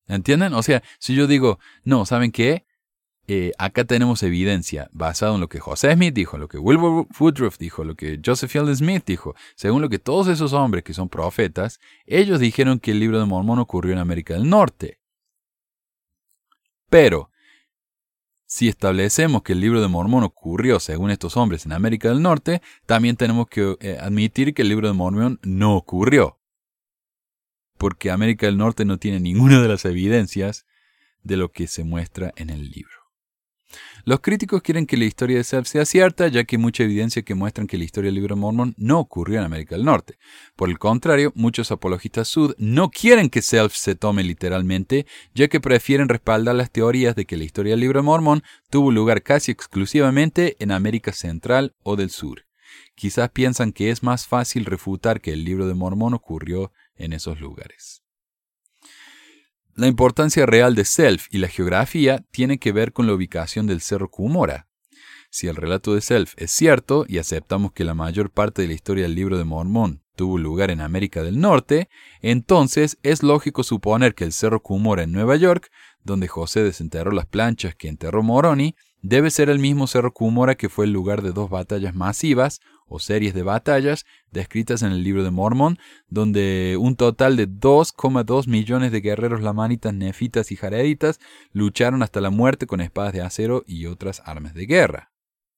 ¿Entienden? 0.08 0.54
O 0.54 0.62
sea, 0.62 0.84
si 1.00 1.16
yo 1.16 1.26
digo, 1.26 1.60
no, 1.84 2.06
¿saben 2.06 2.32
qué? 2.32 2.66
Eh, 3.28 3.54
acá 3.58 3.86
tenemos 3.86 4.22
evidencia 4.22 4.88
basada 4.92 5.34
en 5.34 5.42
lo 5.42 5.50
que 5.50 5.60
José 5.60 5.92
Smith 5.94 6.14
dijo, 6.14 6.38
lo 6.38 6.48
que 6.48 6.60
Wilbur 6.60 7.08
Woodruff 7.20 7.58
dijo, 7.58 7.84
lo 7.84 7.96
que 7.96 8.20
Joseph 8.24 8.52
Fielding 8.52 8.76
Smith 8.76 9.04
dijo, 9.04 9.34
según 9.56 9.82
lo 9.82 9.90
que 9.90 9.98
todos 9.98 10.28
esos 10.28 10.54
hombres 10.54 10.84
que 10.84 10.94
son 10.94 11.10
profetas, 11.10 11.80
ellos 12.06 12.40
dijeron 12.40 12.80
que 12.80 12.92
el 12.92 13.00
libro 13.00 13.20
de 13.20 13.26
Mormón 13.26 13.58
ocurrió 13.58 13.94
en 13.94 14.00
América 14.00 14.36
del 14.36 14.48
Norte. 14.48 15.00
Pero, 16.88 17.32
si 18.46 18.68
establecemos 18.68 19.42
que 19.42 19.54
el 19.54 19.62
libro 19.62 19.82
de 19.82 19.88
Mormón 19.88 20.24
ocurrió, 20.24 20.80
según 20.80 21.10
estos 21.10 21.36
hombres, 21.36 21.66
en 21.66 21.74
América 21.74 22.10
del 22.10 22.22
Norte, 22.22 22.62
también 22.86 23.16
tenemos 23.16 23.48
que 23.48 23.76
eh, 23.80 23.98
admitir 24.00 24.54
que 24.54 24.62
el 24.62 24.70
libro 24.70 24.88
de 24.88 24.94
Mormón 24.94 25.40
no 25.44 25.76
ocurrió. 25.76 26.40
Porque 27.78 28.12
América 28.12 28.46
del 28.46 28.58
Norte 28.58 28.86
no 28.86 28.98
tiene 28.98 29.20
ninguna 29.20 29.62
de 29.62 29.68
las 29.68 29.86
evidencias 29.86 30.66
de 31.24 31.38
lo 31.38 31.52
que 31.52 31.68
se 31.68 31.84
muestra 31.84 32.34
en 32.36 32.50
el 32.50 32.70
libro. 32.70 32.95
Los 34.04 34.20
críticos 34.20 34.62
quieren 34.62 34.86
que 34.86 34.98
la 34.98 35.06
historia 35.06 35.38
de 35.38 35.44
Self 35.44 35.68
sea 35.68 35.86
cierta, 35.86 36.28
ya 36.28 36.44
que 36.44 36.56
hay 36.56 36.62
mucha 36.62 36.84
evidencia 36.84 37.24
que 37.24 37.36
muestran 37.36 37.68
que 37.68 37.78
la 37.78 37.84
historia 37.84 38.10
del 38.10 38.16
libro 38.16 38.36
de 38.36 38.42
Mormon 38.42 38.76
no 38.78 39.00
ocurrió 39.00 39.40
en 39.40 39.46
América 39.46 39.76
del 39.76 39.86
Norte. 39.86 40.18
Por 40.56 40.70
el 40.70 40.78
contrario, 40.78 41.32
muchos 41.36 41.72
apologistas 41.72 42.28
sud 42.28 42.54
no 42.58 42.90
quieren 42.90 43.30
que 43.30 43.42
Self 43.42 43.74
se 43.74 43.96
tome 43.96 44.24
literalmente, 44.24 45.06
ya 45.34 45.48
que 45.48 45.60
prefieren 45.60 46.08
respaldar 46.08 46.56
las 46.56 46.72
teorías 46.72 47.16
de 47.16 47.26
que 47.26 47.38
la 47.38 47.44
historia 47.44 47.72
del 47.72 47.80
libro 47.80 48.00
de 48.00 48.06
Mormon 48.06 48.44
tuvo 48.70 48.92
lugar 48.92 49.24
casi 49.24 49.52
exclusivamente 49.52 50.56
en 50.60 50.72
América 50.72 51.12
Central 51.12 51.76
o 51.84 51.96
del 51.96 52.12
Sur. 52.12 52.46
Quizás 52.96 53.30
piensan 53.32 53.74
que 53.74 53.92
es 53.92 54.04
más 54.04 54.28
fácil 54.28 54.66
refutar 54.66 55.20
que 55.20 55.34
el 55.34 55.44
libro 55.44 55.68
de 55.68 55.74
Mormón 55.74 56.14
ocurrió 56.14 56.72
en 56.96 57.12
esos 57.12 57.42
lugares. 57.42 58.05
La 59.78 59.88
importancia 59.88 60.46
real 60.46 60.74
de 60.74 60.86
Self 60.86 61.28
y 61.32 61.38
la 61.38 61.50
geografía 61.50 62.24
tiene 62.32 62.60
que 62.60 62.72
ver 62.72 62.94
con 62.94 63.08
la 63.08 63.14
ubicación 63.14 63.68
del 63.68 63.82
cerro 63.82 64.10
Cumora. 64.10 64.70
Si 65.30 65.48
el 65.48 65.58
relato 65.58 65.94
de 65.94 66.00
Self 66.00 66.34
es 66.38 66.52
cierto 66.52 67.06
y 67.10 67.18
aceptamos 67.18 67.74
que 67.74 67.84
la 67.84 67.94
mayor 67.94 68.32
parte 68.32 68.62
de 68.62 68.70
la 68.70 68.74
historia 68.74 69.04
del 69.04 69.16
libro 69.16 69.38
de 69.38 69.44
Mormón 69.44 70.02
tuvo 70.16 70.38
lugar 70.38 70.72
en 70.72 70.80
América 70.80 71.24
del 71.24 71.42
Norte, 71.42 71.90
entonces 72.22 72.98
es 73.04 73.22
lógico 73.22 73.64
suponer 73.64 74.16
que 74.16 74.24
el 74.24 74.32
cerro 74.32 74.62
Cumora 74.62 75.04
en 75.04 75.12
Nueva 75.12 75.36
York, 75.36 75.70
donde 76.06 76.30
José 76.30 76.64
desenterró 76.64 77.12
las 77.12 77.26
planchas 77.26 77.76
que 77.76 77.90
enterró 77.90 78.24
Moroni, 78.24 78.78
debe 79.02 79.30
ser 79.30 79.50
el 79.50 79.60
mismo 79.60 79.88
cerro 79.88 80.14
Cumora 80.14 80.56
que 80.56 80.70
fue 80.70 80.86
el 80.86 80.94
lugar 80.94 81.22
de 81.22 81.34
dos 81.34 81.50
batallas 81.50 81.94
masivas 81.94 82.62
o 82.88 83.00
series 83.00 83.34
de 83.34 83.44
batallas 83.44 84.06
descritas 84.32 84.82
en 84.82 84.92
el 84.92 85.04
libro 85.04 85.24
de 85.24 85.32
Mormón, 85.32 85.80
donde 86.08 86.78
un 86.80 86.96
total 86.96 87.36
de 87.36 87.48
2,2 87.48 88.48
millones 88.48 88.92
de 88.92 89.02
guerreros 89.02 89.42
lamanitas, 89.42 89.94
nefitas 89.94 90.52
y 90.52 90.56
jareditas 90.56 91.20
lucharon 91.52 92.04
hasta 92.04 92.22
la 92.22 92.30
muerte 92.30 92.68
con 92.68 92.82
espadas 92.82 93.14
de 93.14 93.22
acero 93.22 93.64
y 93.66 93.86
otras 93.86 94.22
armas 94.26 94.54
de 94.54 94.66
guerra. 94.66 95.12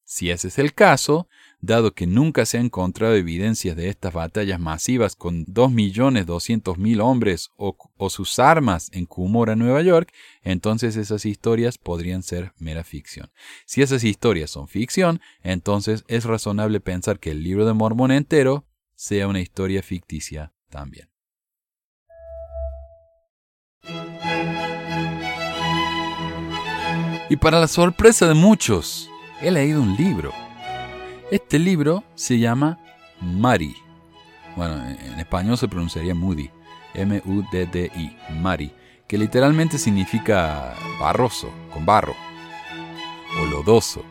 Si 0.03 0.31
ese 0.31 0.47
es 0.47 0.57
el 0.57 0.73
caso, 0.73 1.27
dado 1.59 1.93
que 1.93 2.07
nunca 2.07 2.45
se 2.45 2.57
ha 2.57 2.61
encontrado 2.61 3.15
evidencias 3.15 3.75
de 3.75 3.89
estas 3.89 4.13
batallas 4.13 4.59
masivas 4.59 5.15
con 5.15 5.45
2.200.000 5.45 7.01
hombres 7.01 7.49
o, 7.57 7.75
o, 7.97 8.09
sus 8.09 8.39
armas 8.39 8.89
en 8.93 9.05
Cumora, 9.05 9.55
Nueva 9.55 9.81
York, 9.81 10.11
entonces 10.43 10.95
esas 10.95 11.25
historias 11.25 11.77
podrían 11.77 12.23
ser 12.23 12.53
mera 12.57 12.83
ficción. 12.83 13.31
Si 13.65 13.81
esas 13.81 14.03
historias 14.03 14.51
son 14.51 14.67
ficción, 14.67 15.21
entonces 15.41 16.03
es 16.07 16.25
razonable 16.25 16.79
pensar 16.79 17.19
que 17.19 17.31
el 17.31 17.43
libro 17.43 17.65
de 17.65 17.73
Mormón 17.73 18.11
entero 18.11 18.65
sea 18.95 19.27
una 19.27 19.41
historia 19.41 19.83
ficticia 19.83 20.53
también. 20.69 21.09
Y 27.29 27.35
para 27.35 27.59
la 27.59 27.67
sorpresa 27.67 28.27
de 28.27 28.33
muchos, 28.33 29.09
he 29.41 29.51
leído 29.51 29.81
un 29.81 29.95
libro. 29.95 30.46
Este 31.29 31.59
libro 31.59 32.05
se 32.15 32.39
llama 32.39 32.79
Mari. 33.19 33.75
Bueno, 34.55 34.81
en 34.87 35.19
español 35.19 35.57
se 35.57 35.67
pronunciaría 35.67 36.15
Moody. 36.15 36.49
M-U-D-D-I. 36.93 38.17
Mari. 38.39 38.71
Que 39.07 39.17
literalmente 39.17 39.77
significa 39.77 40.73
barroso, 41.01 41.51
con 41.73 41.85
barro. 41.85 42.15
O 43.41 43.45
lodoso. 43.45 44.03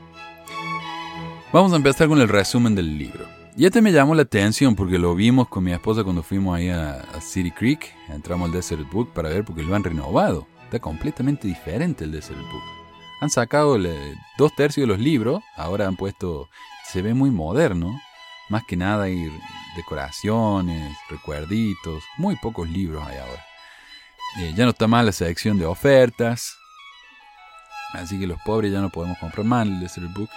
Vamos 1.54 1.72
a 1.72 1.76
empezar 1.76 2.06
con 2.06 2.20
el 2.20 2.28
resumen 2.28 2.74
del 2.74 2.98
libro. 2.98 3.24
Y 3.56 3.64
este 3.64 3.80
me 3.80 3.92
llamó 3.92 4.14
la 4.14 4.22
atención 4.22 4.76
porque 4.76 4.98
lo 4.98 5.14
vimos 5.14 5.48
con 5.48 5.64
mi 5.64 5.72
esposa 5.72 6.04
cuando 6.04 6.22
fuimos 6.22 6.54
ahí 6.54 6.68
a, 6.68 7.02
City 7.22 7.50
Creek. 7.50 7.94
Entramos 8.10 8.48
al 8.48 8.52
Desert 8.52 8.90
Book 8.92 9.14
para 9.14 9.30
ver 9.30 9.42
porque 9.42 9.62
lo 9.62 9.74
han 9.74 9.84
renovado. 9.84 10.46
Está 10.64 10.80
completamente 10.80 11.48
diferente 11.48 12.04
el 12.04 12.12
Desert 12.12 12.40
Book 12.40 12.86
han 13.20 13.30
sacado 13.30 13.78
dos 14.36 14.54
tercios 14.54 14.86
de 14.86 14.92
los 14.92 14.98
libros, 14.98 15.42
ahora 15.56 15.86
han 15.86 15.96
puesto, 15.96 16.48
se 16.92 17.02
ve 17.02 17.14
muy 17.14 17.30
moderno, 17.30 18.00
más 18.48 18.64
que 18.64 18.76
nada 18.76 19.04
hay 19.04 19.30
decoraciones, 19.76 20.96
recuerditos, 21.10 22.02
muy 22.18 22.36
pocos 22.36 22.68
libros 22.68 23.06
hay 23.06 23.18
ahora. 23.18 23.44
Eh, 24.38 24.52
ya 24.54 24.64
no 24.64 24.70
está 24.70 24.86
mal 24.86 25.06
la 25.06 25.12
selección 25.12 25.58
de 25.58 25.66
ofertas, 25.66 26.56
así 27.92 28.18
que 28.18 28.26
los 28.26 28.40
pobres 28.42 28.72
ya 28.72 28.80
no 28.80 28.90
podemos 28.90 29.18
comprar 29.18 29.46
más 29.46 29.66
el 29.66 29.80
Desert 29.80 30.12
Book. 30.12 30.30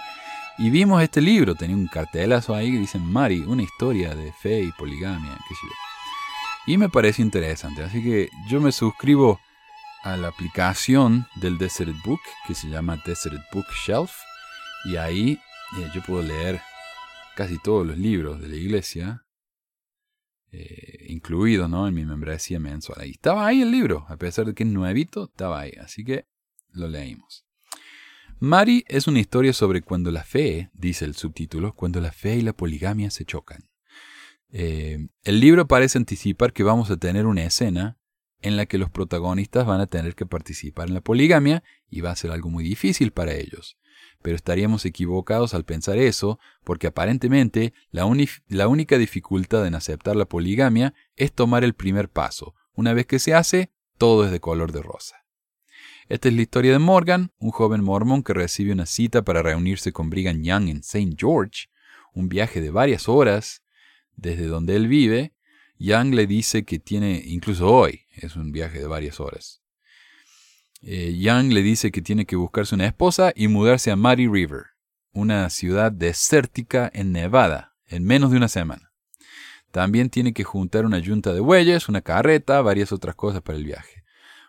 Y 0.58 0.70
vimos 0.70 1.02
este 1.02 1.20
libro, 1.20 1.54
tenía 1.54 1.76
un 1.76 1.86
cartelazo 1.86 2.54
ahí 2.54 2.70
que 2.70 2.78
dice 2.78 2.98
Mari, 2.98 3.40
una 3.40 3.62
historia 3.62 4.14
de 4.14 4.32
fe 4.32 4.60
y 4.60 4.72
poligamia, 4.72 5.32
qué 5.48 5.54
sé 5.54 5.60
yo. 5.62 6.72
Y 6.72 6.78
me 6.78 6.88
parece 6.88 7.22
interesante, 7.22 7.82
así 7.82 8.02
que 8.02 8.28
yo 8.48 8.60
me 8.60 8.72
suscribo 8.72 9.40
a 10.02 10.16
la 10.16 10.28
aplicación 10.28 11.26
del 11.36 11.58
Desert 11.58 11.94
Book 12.04 12.20
que 12.46 12.54
se 12.54 12.68
llama 12.68 13.00
Desert 13.04 13.40
Book 13.52 13.66
Shelf 13.86 14.12
y 14.84 14.96
ahí 14.96 15.38
yo 15.94 16.02
puedo 16.02 16.22
leer 16.22 16.60
casi 17.36 17.58
todos 17.58 17.86
los 17.86 17.96
libros 17.96 18.40
de 18.40 18.48
la 18.48 18.56
iglesia 18.56 19.24
eh, 20.52 21.06
incluido 21.08 21.68
¿no? 21.68 21.86
en 21.86 21.94
mi 21.94 22.04
membresía 22.04 22.58
mensual. 22.58 23.06
Y 23.06 23.12
estaba 23.12 23.46
ahí 23.46 23.62
el 23.62 23.70
libro, 23.70 24.04
a 24.08 24.16
pesar 24.16 24.46
de 24.46 24.54
que 24.54 24.64
es 24.64 24.68
nuevito, 24.68 25.24
estaba 25.24 25.60
ahí, 25.60 25.72
así 25.80 26.04
que 26.04 26.26
lo 26.72 26.88
leímos. 26.88 27.46
Mari 28.40 28.84
es 28.88 29.06
una 29.06 29.20
historia 29.20 29.52
sobre 29.52 29.82
cuando 29.82 30.10
la 30.10 30.24
fe, 30.24 30.70
dice 30.72 31.04
el 31.04 31.14
subtítulo, 31.14 31.74
cuando 31.74 32.00
la 32.00 32.10
fe 32.10 32.36
y 32.36 32.42
la 32.42 32.52
poligamia 32.52 33.10
se 33.10 33.24
chocan. 33.24 33.68
Eh, 34.48 35.08
el 35.22 35.40
libro 35.40 35.68
parece 35.68 35.98
anticipar 35.98 36.52
que 36.52 36.64
vamos 36.64 36.90
a 36.90 36.96
tener 36.96 37.26
una 37.26 37.44
escena 37.44 37.98
en 38.42 38.56
la 38.56 38.66
que 38.66 38.78
los 38.78 38.90
protagonistas 38.90 39.66
van 39.66 39.80
a 39.80 39.86
tener 39.86 40.14
que 40.14 40.26
participar 40.26 40.88
en 40.88 40.94
la 40.94 41.00
poligamia 41.00 41.62
y 41.88 42.00
va 42.00 42.10
a 42.10 42.16
ser 42.16 42.30
algo 42.30 42.50
muy 42.50 42.64
difícil 42.64 43.12
para 43.12 43.34
ellos. 43.34 43.78
Pero 44.22 44.36
estaríamos 44.36 44.84
equivocados 44.84 45.54
al 45.54 45.64
pensar 45.64 45.98
eso, 45.98 46.38
porque 46.64 46.86
aparentemente 46.86 47.72
la, 47.90 48.04
única 48.04 48.98
dificultad 48.98 49.66
en 49.66 49.74
aceptar 49.74 50.16
la 50.16 50.26
poligamia 50.26 50.94
es 51.16 51.32
tomar 51.32 51.64
el 51.64 51.74
primer 51.74 52.08
paso. 52.08 52.54
Una 52.74 52.92
vez 52.92 53.06
que 53.06 53.18
se 53.18 53.34
hace, 53.34 53.70
todo 53.96 54.24
es 54.24 54.30
de 54.30 54.40
color 54.40 54.72
de 54.72 54.82
rosa. 54.82 55.16
Esta 56.08 56.28
es 56.28 56.34
la 56.34 56.42
historia 56.42 56.72
de 56.72 56.78
Morgan, 56.78 57.32
un 57.38 57.50
joven 57.50 57.84
mormón 57.84 58.22
que 58.22 58.34
recibe 58.34 58.72
una 58.72 58.86
cita 58.86 59.22
para 59.22 59.42
reunirse 59.42 59.92
con 59.92 60.10
Brigham 60.10 60.42
Young 60.42 60.68
en 60.68 60.78
St. 60.78 61.14
George, 61.16 61.68
un 62.12 62.28
viaje 62.28 62.60
de 62.60 62.70
varias 62.70 63.08
horas 63.08 63.62
desde 64.16 64.46
donde 64.46 64.76
él 64.76 64.88
vive. 64.88 65.34
Young 65.78 66.14
le 66.14 66.26
dice 66.26 66.64
que 66.64 66.78
tiene, 66.78 67.22
incluso 67.24 67.72
hoy, 67.72 68.02
es 68.12 68.36
un 68.36 68.52
viaje 68.52 68.80
de 68.80 68.86
varias 68.86 69.20
horas. 69.20 69.59
Eh, 70.82 71.18
Young 71.18 71.52
le 71.52 71.62
dice 71.62 71.90
que 71.90 72.00
tiene 72.00 72.24
que 72.24 72.36
buscarse 72.36 72.74
una 72.74 72.86
esposa 72.86 73.32
y 73.36 73.48
mudarse 73.48 73.90
a 73.90 73.96
Muddy 73.96 74.28
River, 74.28 74.66
una 75.12 75.50
ciudad 75.50 75.92
desértica 75.92 76.90
en 76.94 77.12
Nevada, 77.12 77.74
en 77.86 78.04
menos 78.04 78.30
de 78.30 78.38
una 78.38 78.48
semana. 78.48 78.90
También 79.72 80.08
tiene 80.08 80.32
que 80.32 80.42
juntar 80.42 80.86
una 80.86 80.98
yunta 80.98 81.34
de 81.34 81.40
bueyes, 81.40 81.88
una 81.88 82.00
carreta, 82.00 82.62
varias 82.62 82.92
otras 82.92 83.14
cosas 83.14 83.42
para 83.42 83.58
el 83.58 83.64
viaje. 83.64 84.04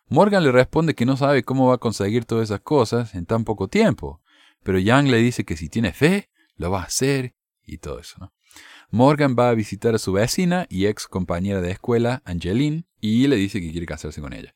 Morgan 0.07 0.43
le 0.43 0.51
responde 0.51 0.95
que 0.95 1.05
no 1.05 1.17
sabe 1.17 1.43
cómo 1.43 1.67
va 1.67 1.75
a 1.75 1.79
conseguir 1.79 2.25
todas 2.25 2.45
esas 2.45 2.61
cosas 2.61 3.13
en 3.13 3.25
tan 3.25 3.43
poco 3.43 3.67
tiempo, 3.67 4.21
pero 4.63 4.79
Young 4.79 5.07
le 5.07 5.17
dice 5.17 5.43
que 5.43 5.57
si 5.57 5.69
tiene 5.69 5.91
fe, 5.91 6.29
lo 6.55 6.71
va 6.71 6.82
a 6.82 6.86
hacer 6.86 7.36
y 7.65 7.77
todo 7.77 7.99
eso. 7.99 8.32
Morgan 8.89 9.36
va 9.38 9.49
a 9.49 9.53
visitar 9.53 9.95
a 9.95 9.99
su 9.99 10.13
vecina 10.13 10.65
y 10.69 10.86
ex 10.86 11.07
compañera 11.07 11.61
de 11.61 11.71
escuela, 11.71 12.21
Angeline, 12.25 12.86
y 12.99 13.27
le 13.27 13.36
dice 13.38 13.61
que 13.61 13.71
quiere 13.71 13.86
casarse 13.86 14.21
con 14.21 14.34
ella. 14.34 14.53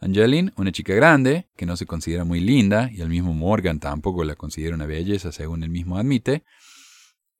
Angeline, 0.00 0.52
una 0.56 0.72
chica 0.72 0.94
grande, 0.94 1.48
que 1.56 1.66
no 1.66 1.76
se 1.76 1.86
considera 1.86 2.24
muy 2.24 2.40
linda, 2.40 2.90
y 2.92 3.00
el 3.00 3.08
mismo 3.08 3.32
Morgan 3.32 3.80
tampoco 3.80 4.24
la 4.24 4.34
considera 4.34 4.74
una 4.74 4.86
belleza, 4.86 5.32
según 5.32 5.62
él 5.62 5.70
mismo 5.70 5.96
admite, 5.98 6.44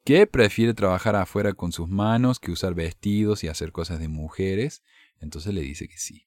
que 0.05 0.27
prefiere 0.27 0.73
trabajar 0.73 1.17
afuera 1.17 1.53
con 1.53 1.73
sus 1.73 1.89
manos 1.89 2.39
que 2.39 2.51
usar 2.51 2.75
vestidos 2.75 3.45
y 3.45 3.49
hacer 3.49 3.73
cosas 3.73 3.99
de 3.99 4.09
mujeres, 4.09 4.83
entonces 5.21 5.53
le 5.53 5.63
dice 5.63 5.89
que 5.89 5.99
sí. 5.99 6.27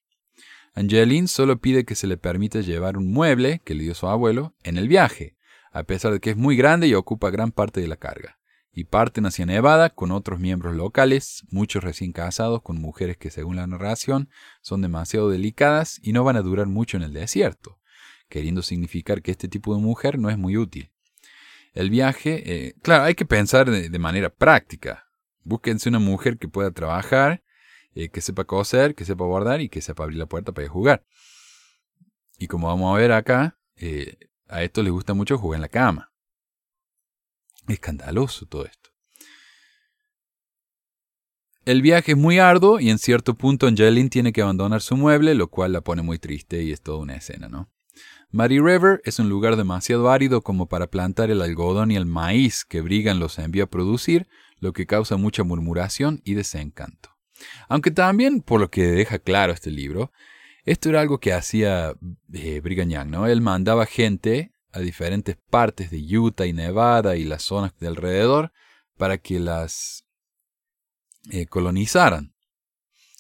Angeline 0.76 1.28
solo 1.28 1.60
pide 1.60 1.86
que 1.86 1.96
se 1.96 2.08
le 2.08 2.18
permita 2.18 2.62
llevar 2.62 2.98
un 2.98 3.12
mueble 3.12 3.62
que 3.64 3.74
le 3.74 3.84
dio 3.84 3.96
su 3.96 4.08
abuelo 4.08 4.56
en 4.64 4.78
el 4.78 4.88
viaje, 4.88 5.36
a 5.72 5.84
pesar 5.84 6.14
de 6.14 6.20
que 6.20 6.32
es 6.32 6.38
muy 6.38 6.56
grande 6.56 6.88
y 6.88 6.94
ocupa 6.94 7.30
gran 7.30 7.52
parte 7.52 7.82
de 7.82 7.88
la 7.88 7.98
carga. 7.98 8.39
Y 8.80 8.86
parten 8.86 9.26
hacia 9.26 9.46
Nevada 9.46 9.90
con 9.90 10.10
otros 10.10 10.40
miembros 10.40 10.74
locales, 10.74 11.44
muchos 11.52 11.84
recién 11.84 12.14
casados 12.14 12.62
con 12.62 12.80
mujeres 12.80 13.18
que 13.18 13.30
según 13.30 13.58
la 13.58 13.68
narración 13.68 14.30
son 14.62 14.82
demasiado 14.82 15.30
delicadas 15.30 16.00
y 16.02 16.14
no 16.14 16.24
van 16.24 16.38
a 16.38 16.42
durar 16.42 16.68
mucho 16.68 16.96
en 16.96 17.04
el 17.04 17.12
desierto, 17.12 17.78
queriendo 18.30 18.62
significar 18.62 19.22
que 19.22 19.32
este 19.32 19.50
tipo 19.50 19.76
de 19.76 19.82
mujer 19.82 20.18
no 20.18 20.30
es 20.30 20.38
muy 20.38 20.56
útil. 20.56 20.94
El 21.74 21.90
viaje, 21.90 22.42
eh, 22.46 22.76
claro, 22.82 23.04
hay 23.04 23.16
que 23.16 23.26
pensar 23.26 23.70
de, 23.70 24.00
manera 24.00 24.30
práctica. 24.30 25.10
Búsquense 25.44 25.90
una 25.90 26.00
mujer 26.00 26.38
que 26.38 26.48
pueda 26.48 26.72
trabajar 26.72 27.44
eh, 27.96 28.08
que 28.08 28.22
sepa 28.22 28.46
coser, 28.46 28.96
que 28.96 29.04
sepa 29.04 29.26
bordar 29.26 29.60
y 29.60 29.68
que 29.68 29.82
sepa 29.82 30.04
abrir 30.04 30.20
la 30.20 30.28
puerta 30.28 30.54
para 30.54 30.64
ir 30.64 30.70
a 30.70 30.74
jugar. 30.74 31.06
Y 32.38 32.48
como 32.48 32.68
vamos 32.68 32.96
a 32.96 32.98
ver 32.98 33.12
acá, 33.12 33.60
eh, 33.76 34.30
a 34.48 34.64
esto 34.64 34.82
les 34.84 34.94
gusta 34.94 35.14
mucho 35.14 35.38
jugar 35.38 35.58
en 35.58 35.64
la 35.64 35.68
cama. 35.68 36.09
Escandaloso 37.70 38.46
todo 38.46 38.66
esto. 38.66 38.90
El 41.66 41.82
viaje 41.82 42.14
es 42.14 42.18
muy 42.18 42.40
arduo 42.40 42.80
y 42.80 42.90
en 42.90 42.98
cierto 42.98 43.36
punto 43.36 43.68
Angeline 43.68 44.10
tiene 44.10 44.34
que 44.34 44.42
abandonar 44.42 44.82
su 44.82 44.98
mueble, 44.98 45.36
lo 45.36 45.50
cual 45.50 45.74
la 45.74 45.82
pone 45.82 46.02
muy 46.02 46.18
triste 46.18 46.64
y 46.64 46.72
es 46.72 46.82
toda 46.82 46.98
una 46.98 47.16
escena, 47.16 47.48
¿no? 47.48 47.70
Muddy 48.32 48.60
River 48.60 49.02
es 49.06 49.20
un 49.20 49.30
lugar 49.30 49.56
demasiado 49.56 50.10
árido 50.10 50.42
como 50.42 50.68
para 50.68 50.88
plantar 50.88 51.32
el 51.32 51.42
algodón 51.42 51.92
y 51.92 51.96
el 51.96 52.06
maíz 52.06 52.66
que 52.66 52.82
Brigham 52.82 53.20
los 53.20 53.38
envía 53.40 53.64
a 53.64 53.70
producir, 53.70 54.28
lo 54.60 54.74
que 54.74 54.86
causa 54.86 55.18
mucha 55.18 55.44
murmuración 55.44 56.22
y 56.24 56.34
desencanto. 56.34 57.10
Aunque 57.68 57.92
también, 57.92 58.42
por 58.42 58.60
lo 58.60 58.70
que 58.70 58.84
deja 58.88 59.20
claro 59.20 59.54
este 59.54 59.72
libro, 59.72 60.12
esto 60.64 60.90
era 60.90 61.02
algo 61.02 61.20
que 61.20 61.34
hacía 61.34 61.96
eh, 62.34 62.62
Brigham 62.62 63.10
¿no? 63.10 63.28
Él 63.28 63.42
mandaba 63.42 63.86
gente 63.86 64.52
a 64.72 64.80
diferentes 64.80 65.38
partes 65.50 65.92
de 65.92 66.18
Utah 66.18 66.46
y 66.46 66.54
Nevada 66.54 67.16
y 67.16 67.24
las 67.24 67.44
zonas 67.44 67.74
de 67.80 67.88
alrededor 67.88 68.52
para 68.98 69.18
que 69.18 69.40
las 69.40 70.06
eh, 71.32 71.46
colonizaran. 71.46 72.34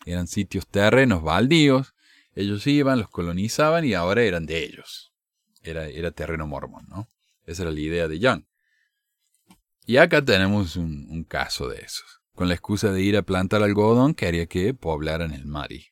Eran 0.06 0.28
sitios 0.28 0.68
terrenos 0.68 1.24
baldíos, 1.24 1.94
ellos 2.36 2.66
iban, 2.68 3.00
los 3.00 3.10
colonizaban 3.10 3.86
y 3.86 3.94
ahora 3.94 4.24
eran 4.24 4.46
de 4.46 4.64
ellos. 4.64 5.14
Era, 5.62 5.88
era 5.88 6.12
terreno 6.12 6.48
mormón, 6.48 6.86
¿no? 6.88 7.08
Esa 7.46 7.64
era 7.64 7.72
la 7.72 7.80
idea 7.80 8.08
de 8.08 8.20
Young. 8.20 8.44
Y 9.86 9.98
acá 9.98 10.24
tenemos 10.24 10.76
un, 10.76 11.08
un 11.10 11.24
caso 11.24 11.68
de 11.68 11.80
esos 11.80 12.20
con 12.40 12.48
la 12.48 12.54
excusa 12.54 12.94
de 12.94 13.02
ir 13.02 13.18
a 13.18 13.22
plantar 13.22 13.62
algodón 13.64 14.14
que 14.14 14.26
haría 14.26 14.46
que 14.46 14.74
poblaran 14.74 15.34
el 15.34 15.46
Mari. 15.46 15.88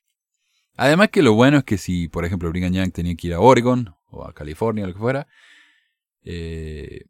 Además 0.78 1.10
que 1.10 1.22
lo 1.22 1.34
bueno 1.34 1.58
es 1.58 1.66
que 1.66 1.78
si, 1.78 2.08
por 2.08 2.24
ejemplo, 2.24 2.50
Brigham 2.52 2.72
Young 2.72 2.94
tenía 2.94 3.16
que 3.16 3.28
ir 3.28 3.34
a 3.34 3.42
Oregon 3.42 3.94
o 4.06 4.24
a 4.24 4.32
California 4.34 4.86
o 4.86 4.88
lo 4.88 4.94
que 4.94 5.00
fuera, 5.00 5.28
eh, 6.30 7.06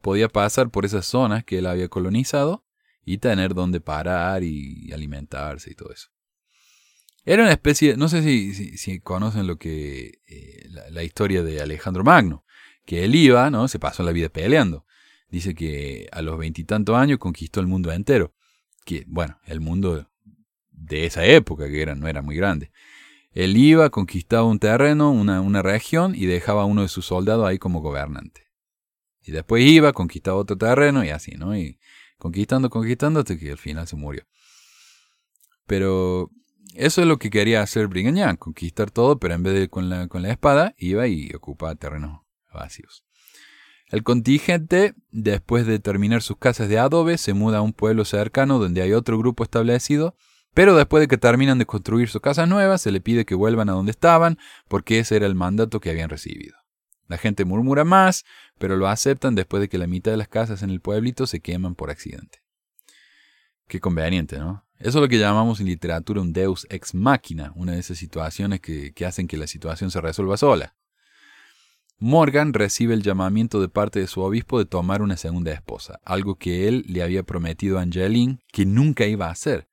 podía 0.00 0.28
pasar 0.28 0.70
por 0.70 0.84
esas 0.84 1.06
zonas 1.06 1.44
que 1.44 1.58
él 1.58 1.66
había 1.66 1.88
colonizado 1.88 2.64
y 3.04 3.18
tener 3.18 3.54
donde 3.54 3.80
parar 3.80 4.44
y 4.44 4.92
alimentarse 4.92 5.72
y 5.72 5.74
todo 5.74 5.92
eso. 5.92 6.08
Era 7.24 7.42
una 7.42 7.52
especie, 7.52 7.96
no 7.96 8.08
sé 8.08 8.22
si, 8.22 8.54
si, 8.54 9.00
conocen 9.00 9.46
lo 9.46 9.58
que 9.58 10.20
eh, 10.26 10.66
la, 10.70 10.88
la, 10.90 11.02
historia 11.02 11.42
de 11.42 11.60
Alejandro 11.60 12.04
Magno, 12.04 12.44
que 12.86 13.04
él 13.04 13.14
iba, 13.14 13.50
¿no? 13.50 13.66
Se 13.66 13.78
pasó 13.78 14.02
la 14.02 14.12
vida 14.12 14.28
peleando. 14.28 14.86
Dice 15.28 15.54
que 15.54 16.08
a 16.12 16.22
los 16.22 16.38
veintitantos 16.38 16.96
años 16.96 17.18
conquistó 17.18 17.60
el 17.60 17.66
mundo 17.66 17.92
entero 17.92 18.34
que, 18.84 19.04
bueno, 19.06 19.38
el 19.44 19.60
mundo 19.60 20.08
de 20.70 21.04
esa 21.04 21.26
época, 21.26 21.68
que 21.68 21.82
era, 21.82 21.94
no 21.94 22.08
era 22.08 22.22
muy 22.22 22.36
grande. 22.36 22.70
Él 23.32 23.56
iba, 23.56 23.90
conquistaba 23.90 24.44
un 24.44 24.58
terreno, 24.58 25.10
una, 25.10 25.62
región, 25.62 26.14
y 26.14 26.26
dejaba 26.26 26.62
a 26.62 26.66
uno 26.66 26.82
de 26.82 26.88
sus 26.88 27.06
soldados 27.06 27.46
ahí 27.46 27.58
como 27.58 27.80
gobernante. 27.80 28.48
Y 29.22 29.32
después 29.32 29.64
iba, 29.64 29.92
conquistaba 29.92 30.38
otro 30.38 30.56
terreno, 30.56 31.04
y 31.04 31.10
así, 31.10 31.32
¿no? 31.32 31.56
Y 31.56 31.78
conquistando, 32.18 32.70
conquistando, 32.70 33.20
hasta 33.20 33.38
que 33.38 33.50
al 33.50 33.58
final 33.58 33.86
se 33.86 33.96
murió. 33.96 34.24
Pero 35.66 36.30
eso 36.74 37.02
es 37.02 37.06
lo 37.06 37.18
que 37.18 37.30
quería 37.30 37.62
hacer 37.62 37.86
Brigham 37.88 38.16
Young, 38.16 38.38
conquistar 38.38 38.90
todo, 38.90 39.18
pero 39.18 39.34
en 39.34 39.42
vez 39.42 39.54
de 39.54 39.68
con 39.68 39.88
la 39.88 40.30
espada, 40.30 40.74
iba 40.78 41.06
y 41.06 41.30
ocupaba 41.34 41.74
terrenos 41.74 42.22
vacíos. 42.52 43.04
El 43.90 44.02
contingente, 44.02 44.94
después 45.10 45.66
de 45.66 45.78
terminar 45.78 46.22
sus 46.22 46.36
casas 46.36 46.68
de 46.68 46.78
adobe, 46.78 47.16
se 47.16 47.32
muda 47.32 47.58
a 47.58 47.62
un 47.62 47.72
pueblo 47.72 48.04
cercano 48.04 48.58
donde 48.58 48.82
hay 48.82 48.92
otro 48.92 49.18
grupo 49.18 49.44
establecido, 49.44 50.14
pero 50.58 50.74
después 50.74 51.00
de 51.00 51.06
que 51.06 51.18
terminan 51.18 51.58
de 51.58 51.66
construir 51.66 52.08
sus 52.08 52.20
casas 52.20 52.48
nuevas, 52.48 52.82
se 52.82 52.90
le 52.90 53.00
pide 53.00 53.24
que 53.24 53.36
vuelvan 53.36 53.68
a 53.68 53.74
donde 53.74 53.92
estaban, 53.92 54.38
porque 54.66 54.98
ese 54.98 55.14
era 55.14 55.26
el 55.26 55.36
mandato 55.36 55.78
que 55.78 55.88
habían 55.88 56.10
recibido. 56.10 56.56
La 57.06 57.16
gente 57.16 57.44
murmura 57.44 57.84
más, 57.84 58.24
pero 58.58 58.76
lo 58.76 58.88
aceptan 58.88 59.36
después 59.36 59.60
de 59.60 59.68
que 59.68 59.78
la 59.78 59.86
mitad 59.86 60.10
de 60.10 60.16
las 60.16 60.26
casas 60.26 60.64
en 60.64 60.70
el 60.70 60.80
pueblito 60.80 61.28
se 61.28 61.38
queman 61.38 61.76
por 61.76 61.90
accidente. 61.90 62.42
Qué 63.68 63.78
conveniente, 63.78 64.40
¿no? 64.40 64.66
Eso 64.80 64.98
es 64.98 65.02
lo 65.02 65.06
que 65.06 65.20
llamamos 65.20 65.60
en 65.60 65.66
literatura 65.66 66.20
un 66.20 66.32
deus 66.32 66.66
ex 66.70 66.92
machina, 66.92 67.52
una 67.54 67.74
de 67.74 67.78
esas 67.78 67.98
situaciones 67.98 68.58
que, 68.58 68.92
que 68.92 69.06
hacen 69.06 69.28
que 69.28 69.36
la 69.36 69.46
situación 69.46 69.92
se 69.92 70.00
resuelva 70.00 70.36
sola. 70.36 70.74
Morgan 71.98 72.52
recibe 72.52 72.94
el 72.94 73.04
llamamiento 73.04 73.60
de 73.60 73.68
parte 73.68 74.00
de 74.00 74.08
su 74.08 74.22
obispo 74.22 74.58
de 74.58 74.64
tomar 74.64 75.02
una 75.02 75.18
segunda 75.18 75.52
esposa, 75.52 76.00
algo 76.04 76.34
que 76.34 76.66
él 76.66 76.84
le 76.88 77.04
había 77.04 77.22
prometido 77.22 77.78
a 77.78 77.82
Angeline 77.82 78.40
que 78.50 78.66
nunca 78.66 79.06
iba 79.06 79.28
a 79.28 79.30
hacer. 79.30 79.68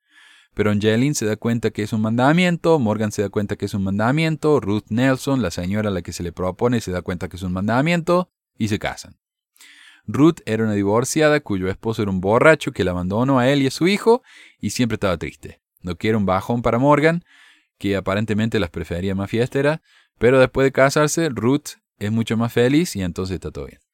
Pero 0.56 0.72
Angeline 0.72 1.14
se 1.14 1.26
da 1.26 1.36
cuenta 1.36 1.70
que 1.70 1.84
es 1.84 1.94
un 1.94 2.02
mandamiento, 2.02 2.80
Morgan 2.80 3.12
se 3.12 3.22
da 3.22 3.30
cuenta 3.30 3.58
que 3.58 3.66
es 3.66 3.74
un 3.74 3.84
mandamiento, 3.84 4.60
Ruth 4.62 4.86
Nelson, 4.90 5.42
la 5.42 5.52
señora 5.52 5.90
a 5.90 5.92
la 5.92 6.02
que 6.02 6.14
se 6.14 6.24
le 6.24 6.32
propone, 6.32 6.82
se 6.82 6.92
da 6.92 7.02
cuenta 7.02 7.28
que 7.28 7.36
es 7.36 7.44
un 7.44 7.52
mandamiento, 7.52 8.32
y 8.58 8.70
se 8.70 8.80
casan. 8.80 9.18
Ruth 10.08 10.40
era 10.46 10.64
una 10.64 10.74
divorciada 10.74 11.42
cuyo 11.42 11.68
esposo 11.68 12.04
era 12.04 12.12
un 12.12 12.22
borracho 12.22 12.72
que 12.72 12.86
la 12.86 12.92
abandonó 12.92 13.38
a 13.38 13.50
él 13.50 13.62
y 13.62 13.68
a 13.68 13.72
su 13.72 13.88
hijo, 13.88 14.24
y 14.60 14.70
siempre 14.70 14.96
estaba 14.96 15.18
triste. 15.18 15.62
No 15.82 15.98
quiere 15.98 16.16
un 16.16 16.26
bajón 16.26 16.62
para 16.62 16.80
Morgan, 16.80 17.26
que 17.78 17.98
aparentemente 17.98 18.60
las 18.60 18.70
prefería 18.70 19.14
más 19.14 19.30
fiestera, 19.30 19.82
pero 20.18 20.40
después 20.40 20.64
de 20.64 20.72
casarse, 20.72 21.30
Ruth 21.30 21.78
es 22.00 22.12
mucho 22.12 22.38
más 22.38 22.54
feliz 22.54 22.96
y 22.96 23.02
entonces 23.02 23.36
está 23.36 23.52
todo 23.52 23.66
bien. 23.66 23.85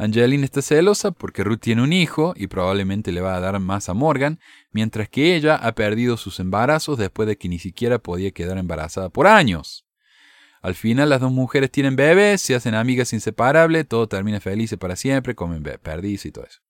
Angeline 0.00 0.44
está 0.44 0.62
celosa 0.62 1.10
porque 1.10 1.44
Ruth 1.44 1.60
tiene 1.60 1.82
un 1.82 1.92
hijo 1.92 2.32
y 2.34 2.46
probablemente 2.46 3.12
le 3.12 3.20
va 3.20 3.36
a 3.36 3.40
dar 3.40 3.60
más 3.60 3.90
a 3.90 3.94
Morgan, 3.94 4.40
mientras 4.72 5.10
que 5.10 5.36
ella 5.36 5.56
ha 5.56 5.74
perdido 5.74 6.16
sus 6.16 6.40
embarazos 6.40 6.96
después 6.96 7.28
de 7.28 7.36
que 7.36 7.50
ni 7.50 7.58
siquiera 7.58 7.98
podía 7.98 8.30
quedar 8.30 8.56
embarazada 8.56 9.10
por 9.10 9.26
años. 9.26 9.84
Al 10.62 10.74
final 10.74 11.10
las 11.10 11.20
dos 11.20 11.30
mujeres 11.30 11.70
tienen 11.70 11.96
bebés, 11.96 12.40
se 12.40 12.54
hacen 12.54 12.74
amigas 12.74 13.12
inseparables, 13.12 13.86
todo 13.86 14.08
termina 14.08 14.40
feliz 14.40 14.74
para 14.78 14.96
siempre, 14.96 15.34
comen 15.34 15.62
perdiz 15.62 16.24
y 16.24 16.32
todo 16.32 16.46
eso. 16.46 16.60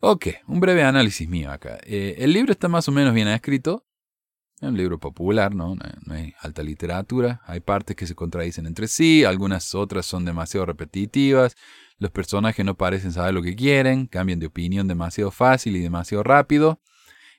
Ok, 0.00 0.26
un 0.48 0.58
breve 0.58 0.82
análisis 0.82 1.28
mío 1.28 1.52
acá. 1.52 1.78
Eh, 1.84 2.16
el 2.18 2.32
libro 2.32 2.50
está 2.50 2.66
más 2.66 2.88
o 2.88 2.92
menos 2.92 3.14
bien 3.14 3.28
escrito, 3.28 3.86
Un 4.68 4.76
libro 4.76 4.98
popular. 4.98 5.54
No 5.54 5.74
no 5.74 6.14
hay 6.14 6.34
alta 6.40 6.62
literatura. 6.62 7.42
Hay 7.46 7.60
partes 7.60 7.96
que 7.96 8.06
se 8.06 8.14
contradicen 8.14 8.66
entre 8.66 8.88
sí, 8.88 9.24
algunas 9.24 9.74
otras 9.74 10.06
son 10.06 10.24
demasiado 10.24 10.66
repetitivas. 10.66 11.56
Los 11.98 12.10
personajes 12.10 12.64
no 12.64 12.74
parecen 12.74 13.12
saber 13.12 13.34
lo 13.34 13.42
que 13.42 13.54
quieren, 13.54 14.06
cambian 14.06 14.40
de 14.40 14.46
opinión 14.46 14.88
demasiado 14.88 15.30
fácil 15.30 15.76
y 15.76 15.80
demasiado 15.80 16.22
rápido. 16.22 16.80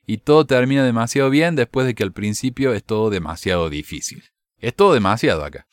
Y 0.05 0.19
todo 0.19 0.45
termina 0.45 0.83
demasiado 0.83 1.29
bien 1.29 1.55
después 1.55 1.87
de 1.87 1.95
que 1.95 2.03
al 2.03 2.13
principio 2.13 2.73
es 2.73 2.83
todo 2.83 3.09
demasiado 3.09 3.69
difícil. 3.69 4.23
Es 4.59 4.75
todo 4.75 4.93
demasiado 4.93 5.43
acá. 5.43 5.67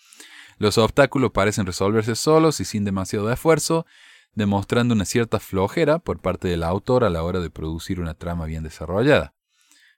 Los 0.59 0.79
obstáculos 0.79 1.33
parecen 1.33 1.67
resolverse 1.67 2.15
solos 2.15 2.61
y 2.61 2.65
sin 2.65 2.85
demasiado 2.85 3.31
esfuerzo, 3.31 3.87
demostrando 4.35 4.95
una 4.95 5.05
cierta 5.05 5.39
flojera 5.39 5.99
por 5.99 6.21
parte 6.21 6.49
del 6.49 6.63
autor 6.63 7.05
a 7.05 7.11
la 7.11 7.23
hora 7.23 7.41
de 7.41 7.51
producir 7.51 8.01
una 8.01 8.15
trama 8.15 8.47
bien 8.47 8.63
desarrollada. 8.63 9.35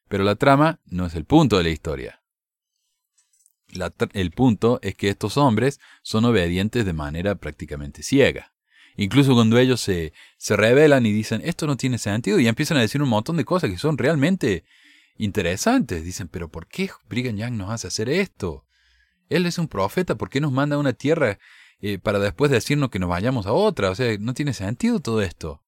Pero 0.09 0.25
la 0.25 0.37
trama 0.37 0.81
no 0.87 1.07
es 1.07 1.15
el 1.15 1.25
punto 1.25 1.59
de 1.59 1.65
la 1.65 1.71
historia. 1.71 2.23
El 4.13 4.31
punto 4.31 4.79
es 4.83 4.95
que 4.95 5.09
estos 5.09 5.37
hombres 5.37 5.81
son 6.03 6.25
obedientes 6.25 6.85
de 6.85 6.93
manera 6.93 7.35
prácticamente 7.35 8.03
ciega. 8.03 8.53
Incluso 8.97 9.35
cuando 9.35 9.59
ellos 9.59 9.81
se, 9.81 10.13
se 10.37 10.57
rebelan 10.57 11.05
y 11.07 11.13
dicen, 11.13 11.41
esto 11.45 11.67
no 11.67 11.77
tiene 11.77 11.99
sentido, 11.99 12.39
y 12.39 12.47
empiezan 12.47 12.77
a 12.77 12.81
decir 12.81 13.03
un 13.03 13.09
montón 13.09 13.37
de 13.37 13.45
cosas 13.45 13.71
que 13.71 13.79
son 13.79 13.99
realmente 13.99 14.65
interesantes. 15.17 16.05
Dicen, 16.05 16.29
pero 16.29 16.49
¿por 16.49 16.69
qué 16.69 16.91
Brigham 17.09 17.37
Young 17.37 17.55
nos 17.55 17.71
hace 17.71 17.89
hacer 17.89 18.09
esto? 18.09 18.65
Él 19.29 19.47
es 19.47 19.59
un 19.59 19.69
profeta, 19.69 20.15
¿por 20.15 20.31
qué 20.31 20.41
nos 20.41 20.53
manda 20.53 20.77
a 20.77 20.79
una 20.79 20.93
tierra 20.93 21.39
eh, 21.81 21.99
para 21.99 22.19
después 22.21 22.51
decirnos 22.51 22.91
que 22.91 23.01
nos 23.01 23.09
vayamos 23.09 23.47
a 23.47 23.53
otra? 23.53 23.91
O 23.91 23.95
sea, 23.95 24.17
no 24.21 24.35
tiene 24.35 24.53
sentido 24.53 25.01
todo 25.01 25.23
esto. 25.23 25.63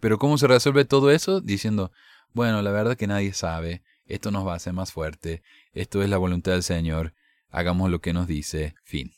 Pero 0.00 0.18
¿cómo 0.18 0.38
se 0.38 0.48
resuelve 0.48 0.84
todo 0.84 1.10
eso? 1.10 1.40
Diciendo, 1.40 1.92
bueno, 2.32 2.62
la 2.62 2.70
verdad 2.70 2.96
que 2.96 3.06
nadie 3.06 3.32
sabe, 3.32 3.82
esto 4.06 4.30
nos 4.30 4.46
va 4.46 4.54
a 4.54 4.56
hacer 4.56 4.72
más 4.72 4.92
fuerte, 4.92 5.42
esto 5.72 6.02
es 6.02 6.08
la 6.08 6.18
voluntad 6.18 6.52
del 6.52 6.62
Señor, 6.62 7.14
hagamos 7.48 7.90
lo 7.90 8.00
que 8.00 8.12
nos 8.12 8.26
dice, 8.26 8.74
fin. 8.82 9.12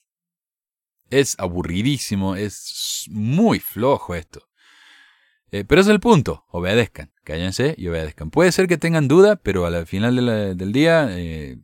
Es 1.10 1.38
aburridísimo, 1.38 2.36
es 2.36 3.06
muy 3.10 3.60
flojo 3.60 4.14
esto. 4.14 4.48
Eh, 5.50 5.64
pero 5.64 5.82
es 5.82 5.88
el 5.88 6.00
punto, 6.00 6.46
obedezcan, 6.48 7.12
cállense 7.24 7.74
y 7.76 7.86
obedezcan. 7.88 8.30
Puede 8.30 8.52
ser 8.52 8.68
que 8.68 8.78
tengan 8.78 9.06
duda, 9.06 9.36
pero 9.36 9.66
al 9.66 9.86
final 9.86 10.56
del 10.56 10.72
día, 10.72 11.08
eh, 11.10 11.58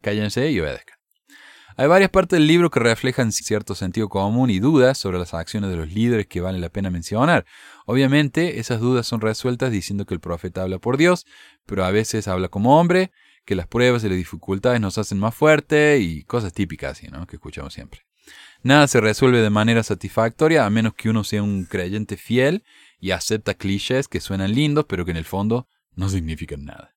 cállense 0.00 0.50
y 0.50 0.58
obedezcan. 0.58 0.93
Hay 1.76 1.88
varias 1.88 2.10
partes 2.10 2.38
del 2.38 2.46
libro 2.46 2.70
que 2.70 2.78
reflejan 2.78 3.32
cierto 3.32 3.74
sentido 3.74 4.08
común 4.08 4.48
y 4.48 4.60
dudas 4.60 4.96
sobre 4.96 5.18
las 5.18 5.34
acciones 5.34 5.70
de 5.70 5.76
los 5.76 5.92
líderes 5.92 6.28
que 6.28 6.40
vale 6.40 6.60
la 6.60 6.68
pena 6.68 6.88
mencionar. 6.88 7.46
Obviamente, 7.84 8.60
esas 8.60 8.78
dudas 8.78 9.08
son 9.08 9.20
resueltas 9.20 9.72
diciendo 9.72 10.06
que 10.06 10.14
el 10.14 10.20
profeta 10.20 10.62
habla 10.62 10.78
por 10.78 10.96
Dios, 10.96 11.26
pero 11.66 11.84
a 11.84 11.90
veces 11.90 12.28
habla 12.28 12.48
como 12.48 12.78
hombre, 12.78 13.10
que 13.44 13.56
las 13.56 13.66
pruebas 13.66 14.04
y 14.04 14.08
las 14.08 14.16
dificultades 14.16 14.80
nos 14.80 14.98
hacen 14.98 15.18
más 15.18 15.34
fuerte 15.34 15.98
y 15.98 16.22
cosas 16.22 16.52
típicas 16.52 17.02
¿no? 17.10 17.26
Que 17.26 17.36
escuchamos 17.36 17.74
siempre. 17.74 18.02
Nada 18.62 18.86
se 18.86 19.00
resuelve 19.00 19.42
de 19.42 19.50
manera 19.50 19.82
satisfactoria 19.82 20.64
a 20.64 20.70
menos 20.70 20.94
que 20.94 21.10
uno 21.10 21.24
sea 21.24 21.42
un 21.42 21.64
creyente 21.64 22.16
fiel 22.16 22.62
y 23.00 23.10
acepta 23.10 23.54
clichés 23.54 24.06
que 24.06 24.20
suenan 24.20 24.54
lindos, 24.54 24.86
pero 24.88 25.04
que 25.04 25.10
en 25.10 25.16
el 25.16 25.24
fondo 25.24 25.66
no 25.96 26.08
significan 26.08 26.64
nada. 26.64 26.93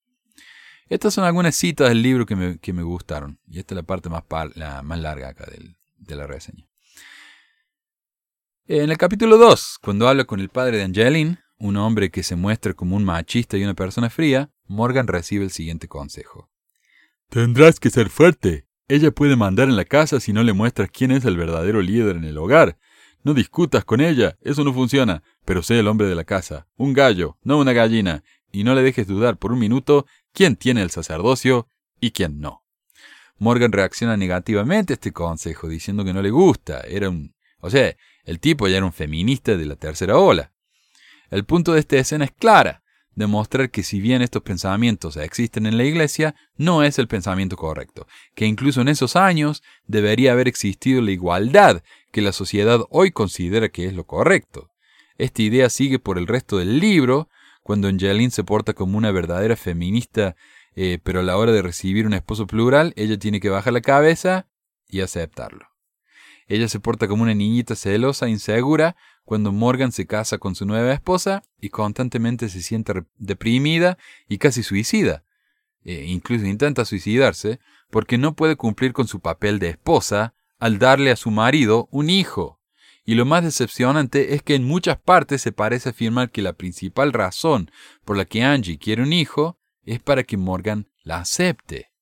Estas 0.90 1.14
son 1.14 1.26
algunas 1.26 1.56
citas 1.56 1.90
del 1.90 2.02
libro 2.02 2.26
que 2.26 2.36
me, 2.36 2.84
gustaron. 2.84 3.40
Y 3.48 3.60
esta 3.60 3.74
es 3.74 3.78
la 3.78 3.84
parte 3.84 4.10
más, 4.10 4.24
par- 4.24 4.56
la 4.56 4.82
más 4.84 5.00
larga 5.00 5.30
acá 5.30 5.46
de 5.98 6.16
la 6.16 6.28
reseña. 6.28 6.68
En 8.68 8.90
el 8.90 8.98
capítulo 8.98 9.38
2, 9.38 9.80
cuando 9.82 10.08
habla 10.08 10.26
con 10.26 10.40
el 10.40 10.50
padre 10.50 10.78
de 10.78 10.84
Angeline, 10.84 11.40
un 11.58 11.78
hombre 11.78 12.12
que 12.12 12.24
se 12.24 12.36
muestra 12.36 12.74
como 12.74 12.96
un 12.96 13.04
machista 13.06 13.58
y 13.58 13.64
una 13.64 13.74
persona 13.74 14.10
fría, 14.10 14.52
Morgan 14.68 15.08
recibe 15.08 15.46
el 15.46 15.52
siguiente 15.52 15.88
consejo. 15.88 16.50
Tendrás 17.30 17.80
que 17.80 17.90
ser 17.90 18.10
fuerte. 18.10 18.68
Ella 18.90 19.12
puede 19.12 19.36
mandar 19.36 19.68
en 19.70 19.76
la 19.76 19.86
casa 19.86 20.20
si 20.20 20.34
no 20.34 20.44
le 20.44 20.54
muestras 20.54 20.90
quién 20.92 21.12
es 21.12 21.26
el 21.26 21.38
verdadero 21.38 21.82
líder 21.82 22.16
en 22.18 22.24
el 22.26 22.38
hogar. 22.38 22.78
No 23.24 23.34
discutas 23.34 23.84
con 23.84 24.00
ella, 24.00 24.38
eso 24.42 24.64
no 24.64 24.74
funciona, 24.74 25.24
pero 25.44 25.64
sé 25.64 25.80
el 25.80 25.88
hombre 25.88 26.08
de 26.08 26.16
la 26.16 26.24
casa, 26.24 26.68
un 26.78 26.94
gallo, 26.94 27.38
no 27.44 27.58
una 27.58 27.74
gallina, 27.74 28.24
y 28.52 28.64
no 28.64 28.76
le 28.76 28.84
dejes 28.84 29.08
dudar 29.08 29.38
por 29.38 29.52
un 29.52 29.60
minuto 29.60 30.06
quién 30.38 30.56
tiene 30.56 30.84
el 30.84 30.92
sacerdocio 30.92 31.68
y 32.00 32.12
quién 32.12 32.40
no. 32.40 32.64
Morgan 33.40 33.72
reacciona 33.72 34.18
negativamente 34.18 34.94
a 34.94 34.96
este 34.96 35.12
consejo, 35.12 35.68
diciendo 35.68 36.06
que 36.06 36.14
no 36.14 36.22
le 36.22 36.30
gusta. 36.30 36.82
Era 36.82 37.10
un. 37.10 37.34
O 37.60 37.72
sea, 37.72 37.96
el 38.24 38.40
tipo 38.40 38.68
ya 38.68 38.78
era 38.78 38.86
un 38.86 38.94
feminista 38.94 39.58
de 39.58 39.66
la 39.66 39.76
tercera 39.76 40.20
ola. 40.20 40.54
El 41.32 41.44
punto 41.44 41.74
de 41.74 41.80
esta 41.80 41.98
escena 41.98 42.26
es 42.26 42.32
clara, 42.32 42.84
demostrar 43.16 43.72
que 43.72 43.82
si 43.82 44.00
bien 44.00 44.22
estos 44.22 44.44
pensamientos 44.44 45.18
existen 45.18 45.66
en 45.66 45.76
la 45.76 45.86
iglesia, 45.86 46.36
no 46.56 46.84
es 46.84 47.00
el 47.00 47.08
pensamiento 47.08 47.58
correcto, 47.58 48.06
que 48.36 48.46
incluso 48.46 48.82
en 48.82 48.90
esos 48.90 49.16
años 49.16 49.64
debería 49.88 50.34
haber 50.34 50.48
existido 50.48 51.02
la 51.02 51.10
igualdad 51.10 51.82
que 52.12 52.22
la 52.22 52.32
sociedad 52.32 52.82
hoy 52.92 53.10
considera 53.10 53.70
que 53.70 53.88
es 53.88 53.94
lo 53.94 54.04
correcto. 54.04 54.70
Esta 55.18 55.42
idea 55.42 55.72
sigue 55.72 55.98
por 55.98 56.20
el 56.20 56.28
resto 56.28 56.60
del 56.60 56.80
libro, 56.80 57.28
cuando 57.68 57.90
Angeline 57.90 58.32
se 58.32 58.46
porta 58.46 58.74
como 58.74 58.98
una 58.98 59.12
verdadera 59.12 59.58
feminista, 59.58 60.38
eh, 60.74 61.00
pero 61.04 61.20
a 61.20 61.24
la 61.24 61.36
hora 61.36 61.52
de 61.52 61.62
recibir 61.62 62.08
un 62.08 62.14
esposo 62.14 62.48
plural, 62.48 62.94
ella 62.96 63.20
tiene 63.20 63.42
que 63.42 63.50
bajar 63.50 63.74
la 63.74 63.82
cabeza 63.82 64.48
y 64.88 65.02
aceptarlo. 65.02 65.68
Ella 66.48 66.70
se 66.70 66.80
porta 66.80 67.10
como 67.10 67.24
una 67.24 67.34
niñita 67.34 67.76
celosa, 67.76 68.30
insegura, 68.30 68.96
cuando 69.26 69.52
Morgan 69.52 69.92
se 69.92 70.08
casa 70.08 70.38
con 70.38 70.56
su 70.56 70.66
nueva 70.66 70.94
esposa 70.94 71.44
y 71.60 71.68
constantemente 71.68 72.48
se 72.48 72.62
siente 72.62 73.04
deprimida 73.18 73.98
y 74.30 74.38
casi 74.38 74.64
suicida. 74.64 75.26
Eh, 75.84 76.06
incluso 76.08 76.46
intenta 76.46 76.86
suicidarse 76.86 77.60
porque 77.92 78.18
no 78.18 78.34
puede 78.34 78.56
cumplir 78.56 78.94
con 78.94 79.10
su 79.10 79.20
papel 79.20 79.60
de 79.60 79.72
esposa 79.72 80.36
al 80.58 80.80
darle 80.80 81.12
a 81.12 81.18
su 81.18 81.32
marido 81.32 81.90
un 81.92 82.10
hijo. 82.10 82.57
Y 83.10 83.16
lo 83.16 83.24
más 83.24 83.42
decepcionante 83.42 84.36
es 84.36 84.44
que 84.44 84.54
en 84.54 84.66
muchas 84.66 85.00
partes 85.00 85.42
se 85.42 85.54
parece 85.54 85.88
afirmar 85.88 86.30
que 86.30 86.42
la 86.42 86.52
principal 86.52 87.14
razón 87.14 87.72
por 88.04 88.18
la 88.18 88.26
que 88.26 88.44
Angie 88.44 88.78
quiere 88.78 89.02
un 89.02 89.14
hijo 89.14 89.58
es 89.86 90.02
para 90.02 90.26
que 90.26 90.36
Morgan 90.36 90.90
la 91.04 91.20
acepte. 91.20 91.94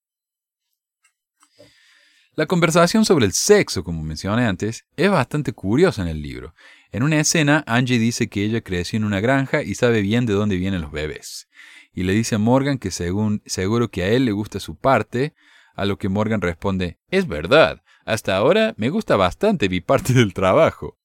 La 2.34 2.47
conversación 2.47 3.06
sobre 3.06 3.28
el 3.28 3.34
sexo, 3.34 3.84
como 3.84 4.01
mencioné 4.01 4.47
antes, 4.47 4.88
es 4.97 5.12
bastante 5.12 5.53
curiosa 5.53 6.01
en 6.01 6.08
el 6.08 6.24
libro. 6.24 6.56
En 6.91 7.03
una 7.03 7.20
escena, 7.20 7.64
Angie 7.68 7.99
dice 7.99 8.28
que 8.28 8.43
ella 8.43 8.62
creció 8.62 8.97
en 8.97 9.03
una 9.03 9.20
granja 9.20 9.62
y 9.62 9.76
sabe 9.76 10.01
bien 10.01 10.26
de 10.26 10.34
dónde 10.34 10.56
vienen 10.56 10.82
los 10.82 10.91
bebés. 10.91 11.47
Y 11.93 12.01
le 12.01 12.14
dice 12.14 12.34
a 12.34 12.39
Morgan 12.39 12.80
que 12.80 12.89
seguro 12.89 13.91
que 13.91 14.01
a 14.01 14.08
él 14.08 14.26
le 14.26 14.32
gusta 14.32 14.60
su 14.60 14.76
parte, 14.76 15.36
a 15.76 15.86
lo 15.86 15.99
que 15.99 16.10
Morgan 16.10 16.41
responde, 16.41 16.97
es 17.12 17.28
verdad, 17.28 17.84
hasta 18.06 18.38
ahora 18.38 18.74
me 18.78 18.89
gusta 18.89 19.16
bastante 19.16 19.68
mi 19.68 19.82
parte 19.82 20.14
del 20.14 20.34
trabajo. 20.34 20.97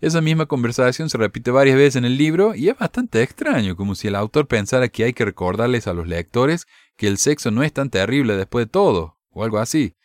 Esa 0.00 0.22
misma 0.22 0.46
conversación 0.46 1.10
se 1.10 1.18
repite 1.18 1.50
varias 1.50 1.76
veces 1.76 1.96
en 1.96 2.06
el 2.06 2.16
libro 2.16 2.54
y 2.54 2.70
es 2.70 2.78
bastante 2.78 3.22
extraño, 3.22 3.76
como 3.76 3.94
si 3.94 4.08
el 4.08 4.14
autor 4.14 4.46
pensara 4.46 4.88
que 4.88 5.04
hay 5.04 5.12
que 5.12 5.26
recordarles 5.26 5.86
a 5.86 5.92
los 5.92 6.06
lectores 6.06 6.66
que 6.96 7.06
el 7.06 7.18
sexo 7.18 7.50
no 7.50 7.62
es 7.62 7.72
tan 7.72 7.90
terrible 7.90 8.36
después 8.36 8.64
de 8.66 8.70
todo, 8.70 9.18
o 9.30 9.44
algo 9.44 9.58
así. 9.58 9.96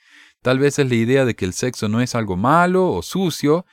Tal 0.41 0.59
vez 0.59 0.79
es 0.79 0.89
la 0.89 0.95
idea 0.95 1.23
de 1.23 1.35
que 1.35 1.45
el 1.45 1.53
sexo 1.53 1.87
no 1.87 2.01
es 2.01 2.13
algo 2.13 2.35
malo 2.35 2.91
o 2.91 3.01
sucio. 3.01 3.65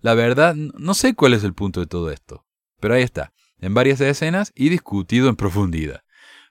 La 0.00 0.14
verdad, 0.14 0.54
no 0.54 0.94
sé 0.94 1.14
cuál 1.14 1.34
es 1.34 1.44
el 1.44 1.52
punto 1.52 1.80
de 1.80 1.86
todo 1.86 2.10
esto. 2.10 2.46
Pero 2.80 2.94
ahí 2.94 3.02
está, 3.02 3.32
en 3.60 3.74
varias 3.74 4.00
escenas 4.00 4.52
y 4.54 4.70
discutido 4.70 5.28
en 5.28 5.36
profundidad. 5.36 6.02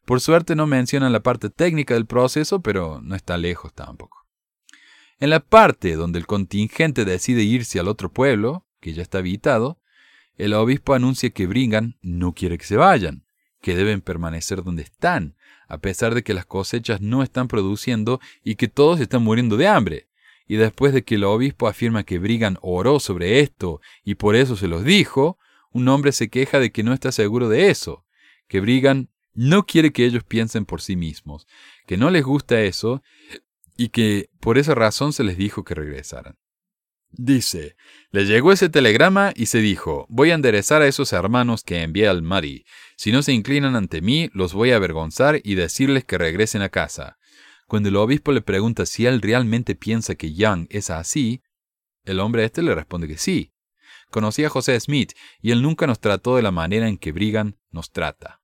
Por 0.06 0.22
suerte 0.22 0.56
no 0.56 0.68
mencionan 0.68 1.12
la 1.12 1.22
parte 1.22 1.50
técnica 1.50 1.96
del 1.96 2.06
proceso, 2.06 2.62
pero 2.62 3.02
no 3.02 3.16
está 3.16 3.38
lejos 3.38 3.74
tampoco. 3.74 4.25
En 5.20 5.30
la 5.30 5.40
parte 5.40 5.96
donde 5.96 6.20
el 6.20 6.28
contingente 6.28 7.06
decide 7.06 7.44
irse 7.44 7.80
al 7.80 7.88
otro 7.88 8.12
pueblo, 8.12 8.66
que 8.82 8.94
ya 8.94 9.02
está 9.02 9.20
habitado, 9.20 9.80
el 10.38 10.54
obispo 10.54 10.94
anuncia 10.94 11.30
que 11.30 11.48
Brigham 11.48 11.96
no 12.02 12.34
quiere 12.34 12.58
que 12.58 12.66
se 12.66 12.76
vayan, 12.76 13.26
que 13.62 13.76
deben 13.76 14.02
permanecer 14.02 14.64
donde 14.64 14.84
están, 14.84 15.36
a 15.68 15.80
pesar 15.80 16.14
de 16.14 16.24
que 16.24 16.34
las 16.34 16.46
cosechas 16.46 17.00
no 17.00 17.24
están 17.24 17.48
produciendo 17.48 18.20
y 18.44 18.56
que 18.56 18.68
todos 18.68 19.00
están 19.00 19.24
muriendo 19.24 19.56
de 19.56 19.68
hambre. 19.68 20.10
Y 20.48 20.58
después 20.58 20.94
de 20.94 21.04
que 21.04 21.16
el 21.16 21.24
obispo 21.24 21.68
afirma 21.68 22.04
que 22.04 22.20
Brigham 22.20 22.58
oró 22.62 23.00
sobre 23.00 23.40
esto 23.40 23.82
y 24.04 24.16
por 24.16 24.36
eso 24.36 24.56
se 24.58 24.68
los 24.68 24.84
dijo, 24.84 25.40
un 25.72 25.88
hombre 25.88 26.12
se 26.12 26.30
queja 26.30 26.60
de 26.60 26.72
que 26.72 26.84
no 26.84 26.94
está 26.94 27.12
seguro 27.12 27.48
de 27.50 27.70
eso, 27.70 28.06
que 28.48 28.60
Brigham 28.60 29.08
no 29.34 29.66
quiere 29.66 29.92
que 29.92 30.06
ellos 30.06 30.24
piensen 30.24 30.66
por 30.66 30.82
sí 30.82 30.96
mismos, 30.96 31.48
que 31.88 31.98
no 31.98 32.10
les 32.10 32.24
gusta 32.24 32.62
eso 32.62 33.02
y 33.78 33.90
que 33.90 34.30
por 34.40 34.58
esa 34.58 34.76
razón 34.76 35.14
se 35.14 35.24
les 35.24 35.38
dijo 35.38 35.64
que 35.64 35.76
regresaran. 35.76 36.38
Dice, 37.18 37.78
le 38.12 38.26
llegó 38.26 38.52
ese 38.52 38.68
telegrama 38.68 39.32
y 39.36 39.46
se 39.46 39.60
dijo, 39.60 40.06
voy 40.10 40.32
a 40.32 40.34
enderezar 40.34 40.82
a 40.82 40.88
esos 40.88 41.14
hermanos 41.14 41.64
que 41.64 41.82
envié 41.82 42.08
al 42.08 42.22
Mari. 42.22 42.66
Si 42.98 43.12
no 43.12 43.22
se 43.22 43.32
inclinan 43.32 43.76
ante 43.76 44.02
mí, 44.02 44.30
los 44.34 44.54
voy 44.54 44.72
a 44.72 44.76
avergonzar 44.76 45.40
y 45.44 45.56
decirles 45.56 46.04
que 46.04 46.18
regresen 46.18 46.62
a 46.62 46.70
casa. 46.70 47.18
Cuando 47.68 47.90
el 47.90 47.96
obispo 47.96 48.32
le 48.32 48.42
pregunta 48.42 48.86
si 48.86 49.06
él 49.06 49.22
realmente 49.22 49.76
piensa 49.76 50.16
que 50.16 50.34
Young 50.34 50.68
es 50.70 50.90
así, 50.90 51.42
el 52.04 52.20
hombre 52.20 52.44
este 52.44 52.62
le 52.62 52.76
responde 52.76 53.08
que 53.08 53.18
sí. 53.18 53.54
Conocí 54.12 54.44
a 54.44 54.50
José 54.50 54.80
Smith 54.80 55.14
y 55.42 55.52
él 55.52 55.62
nunca 55.62 55.88
nos 55.88 56.00
trató 56.00 56.36
de 56.36 56.42
la 56.42 56.52
manera 56.52 56.88
en 56.88 56.98
que 56.98 57.12
Brigham 57.12 57.56
nos 57.72 57.92
trata. 57.92 58.42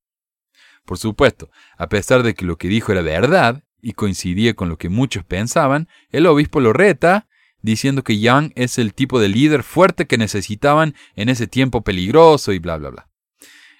Por 0.85 0.97
supuesto, 0.97 1.51
a 1.77 1.87
pesar 1.89 2.23
de 2.23 2.33
que 2.33 2.45
lo 2.45 2.57
que 2.57 2.67
dijo 2.67 2.91
era 2.91 3.01
verdad 3.01 3.63
y 3.81 3.93
coincidía 3.93 4.53
con 4.53 4.69
lo 4.69 4.77
que 4.77 4.89
muchos 4.89 5.23
pensaban, 5.23 5.87
el 6.11 6.25
obispo 6.27 6.59
lo 6.59 6.73
reta 6.73 7.27
diciendo 7.61 8.03
que 8.03 8.19
Young 8.19 8.51
es 8.55 8.77
el 8.77 8.93
tipo 8.93 9.19
de 9.19 9.29
líder 9.29 9.63
fuerte 9.63 10.07
que 10.07 10.17
necesitaban 10.17 10.95
en 11.15 11.29
ese 11.29 11.47
tiempo 11.47 11.83
peligroso 11.83 12.53
y 12.53 12.59
bla, 12.59 12.77
bla, 12.77 12.89
bla. 12.89 13.07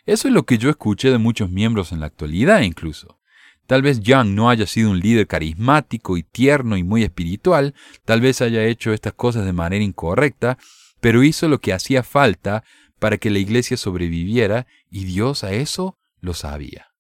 Eso 0.06 0.28
es 0.28 0.34
lo 0.34 0.45
que 0.45 0.58
yo 0.58 0.70
escuché 0.70 1.12
de 1.12 1.18
muchos 1.18 1.49
miembros 1.49 1.91
en 1.91 1.99
la 1.99 2.08
actualidad 2.08 2.62
incluso. 2.62 3.20
Tal 3.68 3.82
vez 3.82 4.02
Young 4.02 4.30
no 4.30 4.49
haya 4.49 4.66
sido 4.66 4.91
un 4.91 4.99
líder 4.99 5.28
carismático 5.28 6.18
y 6.18 6.24
tierno 6.24 6.76
y 6.76 6.84
muy 6.84 7.04
espiritual, 7.04 7.74
tal 8.04 8.20
vez 8.20 8.41
haya 8.41 8.66
hecho 8.66 8.91
estas 8.91 9.14
cosas 9.14 9.45
de 9.45 9.54
manera 9.54 9.84
incorrecta, 9.84 10.58
pero 10.99 11.24
hizo 11.24 11.47
lo 11.47 11.60
que 11.60 11.74
hacía 11.74 12.04
falta 12.04 12.64
para 12.99 13.18
que 13.18 13.30
la 13.30 13.39
iglesia 13.39 13.78
sobreviviera 13.78 14.68
y 14.89 15.06
Dios 15.06 15.43
a 15.43 15.54
eso 15.54 15.97
lo 16.20 16.34
sabía. 16.34 16.91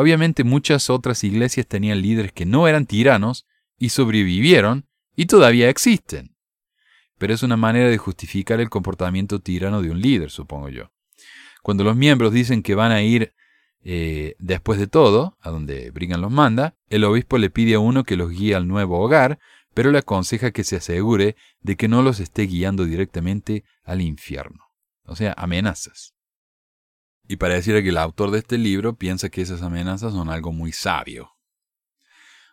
Obviamente 0.00 0.44
muchas 0.44 0.90
otras 0.90 1.24
iglesias 1.24 1.66
tenían 1.66 2.00
líderes 2.00 2.30
que 2.30 2.46
no 2.46 2.68
eran 2.68 2.86
tiranos 2.86 3.48
y 3.80 3.88
sobrevivieron 3.88 4.86
y 5.16 5.26
todavía 5.26 5.68
existen. 5.68 6.36
Pero 7.18 7.34
es 7.34 7.42
una 7.42 7.56
manera 7.56 7.88
de 7.88 7.98
justificar 7.98 8.60
el 8.60 8.70
comportamiento 8.70 9.40
tirano 9.40 9.82
de 9.82 9.90
un 9.90 10.00
líder, 10.00 10.30
supongo 10.30 10.68
yo. 10.68 10.92
Cuando 11.64 11.82
los 11.82 11.96
miembros 11.96 12.32
dicen 12.32 12.62
que 12.62 12.76
van 12.76 12.92
a 12.92 13.02
ir 13.02 13.34
eh, 13.82 14.36
después 14.38 14.78
de 14.78 14.86
todo, 14.86 15.36
a 15.40 15.50
donde 15.50 15.90
Brigham 15.90 16.20
los 16.20 16.30
manda, 16.30 16.76
el 16.90 17.02
obispo 17.02 17.36
le 17.36 17.50
pide 17.50 17.74
a 17.74 17.80
uno 17.80 18.04
que 18.04 18.14
los 18.14 18.30
guíe 18.30 18.54
al 18.54 18.68
nuevo 18.68 19.00
hogar, 19.00 19.40
pero 19.74 19.90
le 19.90 19.98
aconseja 19.98 20.52
que 20.52 20.62
se 20.62 20.76
asegure 20.76 21.34
de 21.60 21.76
que 21.76 21.88
no 21.88 22.02
los 22.02 22.20
esté 22.20 22.42
guiando 22.42 22.84
directamente 22.84 23.64
al 23.82 24.00
infierno. 24.00 24.62
O 25.06 25.16
sea, 25.16 25.34
amenazas. 25.36 26.14
Y 27.28 27.36
pareciera 27.36 27.82
que 27.82 27.90
el 27.90 27.98
autor 27.98 28.30
de 28.30 28.38
este 28.38 28.56
libro 28.58 28.96
piensa 28.96 29.28
que 29.28 29.42
esas 29.42 29.62
amenazas 29.62 30.14
son 30.14 30.30
algo 30.30 30.50
muy 30.50 30.72
sabio. 30.72 31.30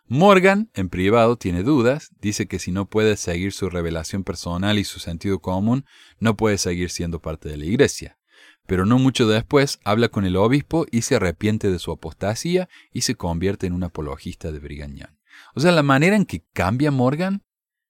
Morgan, 0.06 0.70
en 0.74 0.88
privado, 0.88 1.36
tiene 1.36 1.64
dudas, 1.64 2.10
dice 2.20 2.46
que 2.46 2.60
si 2.60 2.70
no 2.70 2.88
puede 2.88 3.16
seguir 3.16 3.52
su 3.52 3.68
revelación 3.70 4.22
personal 4.22 4.78
y 4.78 4.84
su 4.84 5.00
sentido 5.00 5.40
común, 5.40 5.84
no 6.20 6.36
puede 6.36 6.58
seguir 6.58 6.90
siendo 6.90 7.20
parte 7.20 7.48
de 7.48 7.56
la 7.56 7.64
iglesia. 7.64 8.18
Pero 8.66 8.86
no 8.86 8.98
mucho 8.98 9.26
después 9.26 9.80
habla 9.82 10.08
con 10.08 10.24
el 10.24 10.36
obispo 10.36 10.86
y 10.92 11.02
se 11.02 11.16
arrepiente 11.16 11.70
de 11.70 11.78
su 11.78 11.90
apostasía 11.90 12.68
y 12.92 13.00
se 13.00 13.16
convierte 13.16 13.66
en 13.66 13.72
un 13.72 13.82
apologista 13.82 14.52
de 14.52 14.60
Brigham 14.60 14.94
Young. 14.94 15.16
O 15.54 15.60
sea, 15.60 15.72
la 15.72 15.82
manera 15.82 16.16
en 16.16 16.26
que 16.26 16.44
cambia 16.52 16.90
Morgan 16.90 17.42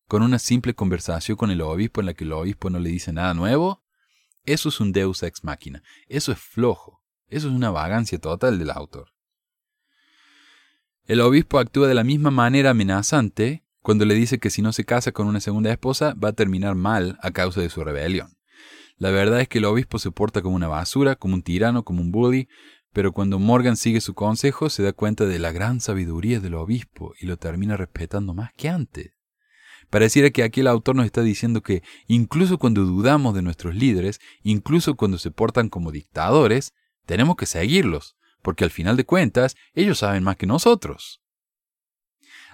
con 0.08 0.22
una 0.22 0.38
simple 0.38 0.74
conversación 0.74 1.36
con 1.36 1.50
el 1.50 1.60
obispo 1.60 2.00
en 2.00 2.06
la 2.06 2.14
que 2.14 2.24
el 2.24 2.32
obispo 2.32 2.70
no 2.70 2.78
le 2.78 2.90
dice 2.90 3.12
nada 3.12 3.34
nuevo, 3.34 3.82
eso 4.46 4.68
es 4.68 4.80
un 4.80 4.92
deus 4.92 5.22
ex 5.22 5.44
machina, 5.44 5.82
eso 6.08 6.32
es 6.32 6.38
flojo, 6.38 7.02
eso 7.28 7.48
es 7.48 7.54
una 7.54 7.70
vagancia 7.70 8.18
total 8.18 8.58
del 8.58 8.70
autor. 8.70 9.12
El 11.04 11.20
obispo 11.20 11.58
actúa 11.58 11.86
de 11.86 11.94
la 11.94 12.02
misma 12.02 12.30
manera 12.30 12.70
amenazante 12.70 13.64
cuando 13.80 14.04
le 14.04 14.14
dice 14.14 14.40
que 14.40 14.50
si 14.50 14.62
no 14.62 14.72
se 14.72 14.84
casa 14.84 15.12
con 15.12 15.28
una 15.28 15.40
segunda 15.40 15.70
esposa 15.70 16.14
va 16.14 16.30
a 16.30 16.32
terminar 16.32 16.74
mal 16.74 17.18
a 17.22 17.30
causa 17.30 17.60
de 17.60 17.70
su 17.70 17.84
rebelión. 17.84 18.36
La 18.96 19.10
verdad 19.10 19.40
es 19.40 19.48
que 19.48 19.58
el 19.58 19.66
obispo 19.66 19.98
se 19.98 20.10
porta 20.10 20.42
como 20.42 20.56
una 20.56 20.68
basura, 20.68 21.14
como 21.14 21.34
un 21.34 21.42
tirano, 21.42 21.84
como 21.84 22.00
un 22.00 22.10
bully, 22.10 22.48
pero 22.92 23.12
cuando 23.12 23.38
Morgan 23.38 23.76
sigue 23.76 24.00
su 24.00 24.14
consejo 24.14 24.70
se 24.70 24.82
da 24.82 24.92
cuenta 24.92 25.26
de 25.26 25.38
la 25.38 25.52
gran 25.52 25.80
sabiduría 25.80 26.40
del 26.40 26.54
obispo 26.54 27.14
y 27.20 27.26
lo 27.26 27.36
termina 27.36 27.76
respetando 27.76 28.32
más 28.32 28.52
que 28.56 28.68
antes. 28.68 29.15
Pareciera 29.90 30.30
que 30.30 30.42
aquí 30.42 30.60
el 30.60 30.66
autor 30.66 30.96
nos 30.96 31.06
está 31.06 31.22
diciendo 31.22 31.62
que 31.62 31.82
incluso 32.06 32.58
cuando 32.58 32.84
dudamos 32.84 33.34
de 33.34 33.42
nuestros 33.42 33.74
líderes, 33.74 34.20
incluso 34.42 34.96
cuando 34.96 35.18
se 35.18 35.30
portan 35.30 35.68
como 35.68 35.92
dictadores, 35.92 36.74
tenemos 37.06 37.36
que 37.36 37.46
seguirlos, 37.46 38.16
porque 38.42 38.64
al 38.64 38.70
final 38.70 38.96
de 38.96 39.04
cuentas 39.04 39.56
ellos 39.74 39.98
saben 39.98 40.24
más 40.24 40.36
que 40.36 40.46
nosotros. 40.46 41.20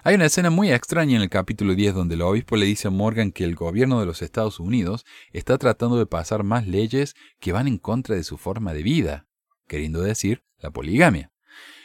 Hay 0.05 0.15
una 0.15 0.25
escena 0.25 0.49
muy 0.49 0.69
extraña 0.69 1.15
en 1.15 1.21
el 1.21 1.29
capítulo 1.29 1.75
10 1.75 1.95
donde 1.95 2.15
el 2.15 2.23
obispo 2.23 2.57
le 2.57 2.65
dice 2.65 2.89
a 2.89 2.91
Morgan 2.91 3.31
que 3.31 3.45
el 3.45 3.55
gobierno 3.55 4.01
de 4.01 4.05
los 4.05 4.21
Estados 4.21 4.59
Unidos 4.59 5.05
está 5.31 5.57
tratando 5.57 5.97
de 5.97 6.05
pasar 6.05 6.43
más 6.43 6.67
leyes 6.67 7.15
que 7.39 7.53
van 7.53 7.69
en 7.69 7.77
contra 7.77 8.13
de 8.13 8.25
su 8.25 8.37
forma 8.37 8.73
de 8.73 8.83
vida, 8.83 9.27
queriendo 9.65 10.01
decir 10.01 10.43
la 10.59 10.71
poligamia. 10.71 11.31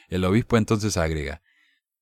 El 0.09 0.25
obispo 0.25 0.57
entonces 0.57 0.97
agrega, 0.97 1.43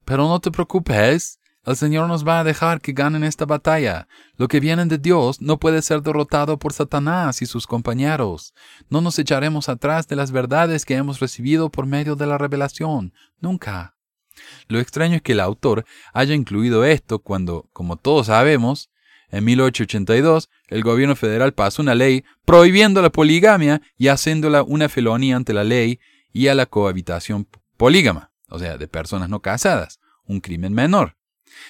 Pero 0.06 0.26
no 0.26 0.40
te 0.40 0.50
preocupes, 0.50 1.38
el 1.66 1.76
Señor 1.76 2.06
nos 2.06 2.26
va 2.26 2.40
a 2.40 2.44
dejar 2.44 2.80
que 2.80 2.92
ganen 2.92 3.24
esta 3.24 3.44
batalla. 3.44 4.06
Lo 4.36 4.46
que 4.46 4.60
viene 4.60 4.86
de 4.86 4.98
Dios 4.98 5.40
no 5.40 5.58
puede 5.58 5.82
ser 5.82 6.00
derrotado 6.00 6.58
por 6.58 6.72
Satanás 6.72 7.42
y 7.42 7.46
sus 7.46 7.66
compañeros. 7.66 8.54
No 8.88 9.00
nos 9.00 9.18
echaremos 9.18 9.68
atrás 9.68 10.06
de 10.06 10.14
las 10.14 10.30
verdades 10.30 10.84
que 10.84 10.94
hemos 10.94 11.18
recibido 11.18 11.68
por 11.70 11.86
medio 11.86 12.14
de 12.14 12.26
la 12.26 12.38
revelación. 12.38 13.12
Nunca. 13.40 13.96
Lo 14.68 14.78
extraño 14.78 15.16
es 15.16 15.22
que 15.22 15.32
el 15.32 15.40
autor 15.40 15.84
haya 16.12 16.34
incluido 16.34 16.84
esto 16.84 17.18
cuando, 17.18 17.68
como 17.72 17.96
todos 17.96 18.26
sabemos, 18.26 18.90
en 19.30 19.44
1882 19.44 20.48
el 20.68 20.82
gobierno 20.82 21.16
federal 21.16 21.52
pasó 21.52 21.82
una 21.82 21.96
ley 21.96 22.24
prohibiendo 22.44 23.02
la 23.02 23.10
poligamia 23.10 23.82
y 23.96 24.08
haciéndola 24.08 24.62
una 24.62 24.88
felonía 24.88 25.34
ante 25.34 25.52
la 25.52 25.64
ley 25.64 25.98
y 26.32 26.46
a 26.46 26.54
la 26.54 26.66
cohabitación 26.66 27.48
polígama, 27.76 28.30
o 28.48 28.58
sea, 28.58 28.78
de 28.78 28.86
personas 28.86 29.28
no 29.28 29.40
casadas, 29.40 29.98
un 30.26 30.40
crimen 30.40 30.72
menor. 30.72 31.16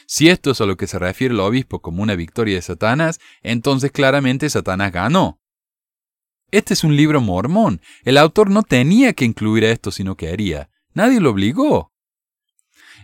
Si 0.06 0.28
esto 0.28 0.50
es 0.50 0.60
a 0.60 0.66
lo 0.66 0.76
que 0.76 0.86
se 0.86 0.98
refiere 0.98 1.34
el 1.34 1.40
obispo 1.40 1.80
como 1.80 2.02
una 2.02 2.14
victoria 2.14 2.56
de 2.56 2.62
Satanás, 2.62 3.20
entonces 3.42 3.92
claramente 3.92 4.50
Satanás 4.50 4.92
ganó. 4.92 5.40
Este 6.50 6.74
es 6.74 6.84
un 6.84 6.96
libro 6.96 7.20
mormón. 7.20 7.80
El 8.04 8.18
autor 8.18 8.50
no 8.50 8.62
tenía 8.62 9.12
que 9.12 9.24
incluir 9.24 9.64
esto 9.64 9.90
si 9.90 10.04
no 10.04 10.16
quería. 10.16 10.70
Nadie 10.94 11.20
lo 11.20 11.30
obligó. 11.30 11.92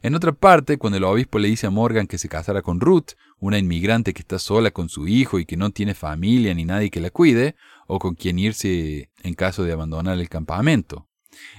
En 0.02 0.14
otra 0.14 0.32
parte, 0.32 0.78
cuando 0.78 0.96
el 0.96 1.04
obispo 1.04 1.38
le 1.38 1.48
dice 1.48 1.66
a 1.66 1.70
Morgan 1.70 2.06
que 2.06 2.18
se 2.18 2.28
casara 2.28 2.62
con 2.62 2.80
Ruth, 2.80 3.12
una 3.38 3.58
inmigrante 3.58 4.12
que 4.12 4.22
está 4.22 4.38
sola 4.38 4.70
con 4.70 4.88
su 4.88 5.06
hijo 5.06 5.38
y 5.38 5.44
que 5.44 5.56
no 5.56 5.70
tiene 5.70 5.94
familia 5.94 6.54
ni 6.54 6.64
nadie 6.64 6.90
que 6.90 7.00
la 7.00 7.10
cuide, 7.10 7.54
o 7.86 7.98
con 7.98 8.14
quien 8.14 8.38
irse 8.38 9.10
en 9.22 9.34
caso 9.34 9.62
de 9.62 9.72
abandonar 9.72 10.18
el 10.18 10.28
campamento. 10.28 11.08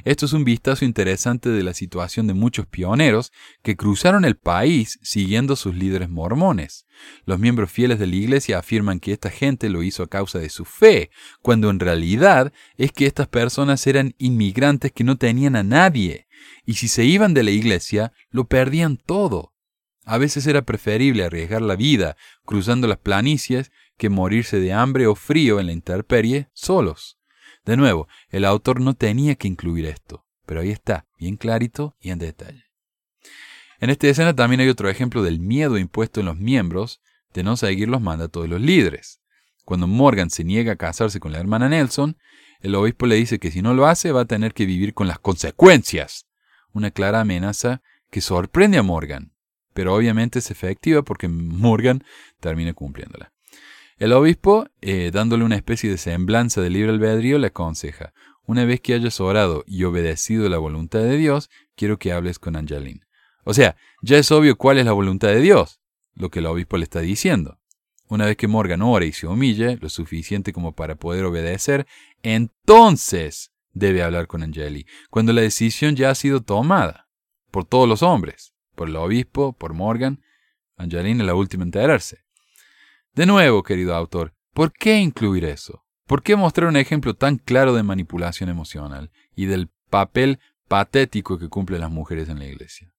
Esto 0.04 0.26
es 0.26 0.34
un 0.34 0.44
vistazo 0.44 0.86
interesante 0.86 1.50
de 1.50 1.64
la 1.64 1.74
situación 1.74 2.28
de 2.28 2.34
muchos 2.34 2.66
pioneros 2.66 3.32
que 3.62 3.76
cruzaron 3.76 4.26
el 4.26 4.36
país 4.36 5.00
siguiendo 5.02 5.56
sus 5.56 5.76
líderes 5.76 6.10
mormones. 6.10 6.86
Los 7.26 7.40
miembros 7.40 7.72
fieles 7.72 8.00
de 8.00 8.08
la 8.08 8.16
iglesia 8.16 8.60
afirman 8.60 9.00
que 9.00 9.14
esta 9.14 9.30
gente 9.30 9.70
lo 9.70 9.84
hizo 9.84 10.04
a 10.04 10.10
causa 10.10 10.40
de 10.40 10.50
su 10.50 10.66
fe, 10.66 11.10
cuando 11.42 11.70
en 11.70 11.80
realidad 11.80 12.54
es 12.78 12.92
que 12.92 13.06
estas 13.06 13.28
personas 13.28 13.86
eran 13.88 14.14
inmigrantes 14.18 14.92
que 14.92 15.04
no 15.04 15.18
tenían 15.18 15.56
a 15.56 15.64
nadie, 15.64 16.28
y 16.66 16.76
si 16.76 16.88
se 16.88 17.06
iban 17.06 17.34
de 17.34 17.44
la 17.44 17.52
iglesia, 17.52 18.14
lo 18.30 18.48
perdían 18.48 18.98
todo. 18.98 19.54
A 20.06 20.18
veces 20.18 20.48
era 20.48 20.64
preferible 20.64 21.24
arriesgar 21.24 21.62
la 21.62 21.76
vida 21.76 22.18
cruzando 22.46 22.88
las 22.88 22.98
planicies 22.98 23.72
que 23.98 24.10
morirse 24.10 24.60
de 24.60 24.74
hambre 24.74 25.08
o 25.08 25.16
frío 25.16 25.60
en 25.60 25.68
la 25.68 25.72
intemperie 25.72 26.50
solos. 26.54 27.18
De 27.66 27.78
nuevo, 27.78 28.08
el 28.30 28.46
autor 28.46 28.82
no 28.82 28.94
tenía 28.94 29.36
que 29.36 29.48
incluir 29.48 29.86
esto, 29.86 30.26
pero 30.46 30.62
ahí 30.62 30.72
está, 30.72 31.06
bien 31.18 31.38
clarito 31.38 31.96
y 32.00 32.10
en 32.10 32.20
detalle. 32.20 32.66
En 33.80 33.90
esta 33.90 34.08
escena 34.08 34.36
también 34.36 34.62
hay 34.62 34.70
otro 34.70 34.90
ejemplo 34.90 35.24
del 35.24 35.40
miedo 35.40 35.78
impuesto 35.78 36.20
en 36.20 36.26
los 36.26 36.38
miembros 36.38 37.02
de 37.34 37.44
no 37.44 37.58
seguir 37.58 37.90
los 37.90 38.02
mandatos 38.02 38.44
de 38.44 38.50
los 38.50 38.62
líderes. 38.62 39.20
Cuando 39.66 39.88
Morgan 39.88 40.30
se 40.30 40.44
niega 40.44 40.74
a 40.74 40.78
casarse 40.78 41.20
con 41.20 41.32
la 41.32 41.40
hermana 41.40 41.70
Nelson, 41.70 42.18
el 42.62 42.76
obispo 42.76 43.08
le 43.08 43.16
dice 43.16 43.40
que 43.40 43.52
si 43.52 43.62
no 43.62 43.74
lo 43.74 43.88
hace 43.88 44.12
va 44.12 44.22
a 44.22 44.26
tener 44.26 44.54
que 44.54 44.66
vivir 44.66 44.94
con 44.94 45.08
las 45.08 45.20
consecuencias. 45.20 46.28
Una 46.72 46.92
clara 46.92 47.22
amenaza 47.22 47.82
que 48.10 48.22
sorprende 48.22 48.78
a 48.78 48.84
Morgan, 48.84 49.34
pero 49.74 49.94
obviamente 49.94 50.40
es 50.40 50.50
efectiva 50.50 51.02
porque 51.02 51.28
Morgan 51.28 52.04
termina 52.40 52.74
cumpliéndola. 52.74 53.33
El 53.98 54.14
obispo, 54.14 54.68
eh, 54.82 55.12
dándole 55.14 55.44
una 55.44 55.56
especie 55.56 55.90
de 55.90 55.98
semblanza 55.98 56.62
de 56.62 56.70
libre 56.70 56.92
albedrío, 56.92 57.38
le 57.38 57.48
aconseja, 57.48 58.14
una 58.46 58.66
vez 58.66 58.82
que 58.82 58.94
hayas 58.94 59.22
orado 59.22 59.64
y 59.68 59.84
obedecido 59.84 60.50
la 60.50 60.58
voluntad 60.58 61.00
de 61.00 61.18
Dios, 61.18 61.50
quiero 61.76 61.98
que 61.98 62.12
hables 62.12 62.40
con 62.40 62.56
Angeline. 62.56 63.06
O 63.46 63.54
sea, 63.54 63.76
ya 64.02 64.18
es 64.18 64.32
obvio 64.32 64.58
cuál 64.58 64.78
es 64.80 64.86
la 64.86 64.92
voluntad 64.92 65.30
de 65.30 65.42
Dios, 65.42 65.80
lo 66.16 66.30
que 66.30 66.40
el 66.40 66.46
obispo 66.48 66.78
le 66.78 66.84
está 66.84 67.00
diciendo. 67.00 67.60
Una 68.10 68.26
vez 68.26 68.38
que 68.38 68.48
Morgan 68.48 68.82
ore 68.82 69.08
y 69.08 69.14
se 69.14 69.28
humille, 69.28 69.78
lo 69.78 69.90
suficiente 69.90 70.54
como 70.54 70.74
para 70.74 70.96
poder 70.96 71.26
obedecer, 71.26 71.88
entonces 72.22 73.52
debe 73.72 74.04
hablar 74.04 74.28
con 74.28 74.44
Angeli, 74.44 74.86
cuando 75.10 75.34
la 75.34 75.42
decisión 75.42 75.96
ya 75.96 76.10
ha 76.10 76.16
sido 76.16 76.42
tomada, 76.42 77.08
por 77.52 77.66
todos 77.66 77.88
los 77.88 78.04
hombres, 78.04 78.54
por 78.76 78.90
el 78.90 78.96
obispo, 78.96 79.54
por 79.54 79.74
Morgan. 79.74 80.22
Angeline 80.76 81.22
es 81.22 81.28
la 81.28 81.36
última 81.36 81.64
en 81.64 81.68
enterarse. 81.68 82.23
De 83.16 83.28
nuevo, 83.28 83.62
querido 83.62 83.94
autor, 83.94 84.34
¿por 84.56 84.74
qué 84.74 84.98
incluir 84.98 85.46
eso? 85.46 85.86
¿Por 86.08 86.24
qué 86.24 86.36
mostrar 86.36 86.68
un 86.68 86.78
ejemplo 86.78 87.14
tan 87.14 87.38
claro 87.38 87.76
de 87.76 87.84
manipulación 87.84 88.50
emocional 88.50 89.12
y 89.36 89.46
del 89.46 89.70
papel 89.92 90.40
patético 90.68 91.38
que 91.38 91.48
cumplen 91.48 91.82
las 91.82 91.92
mujeres 91.92 92.28
en 92.30 92.40
la 92.40 92.46
iglesia? 92.46 92.92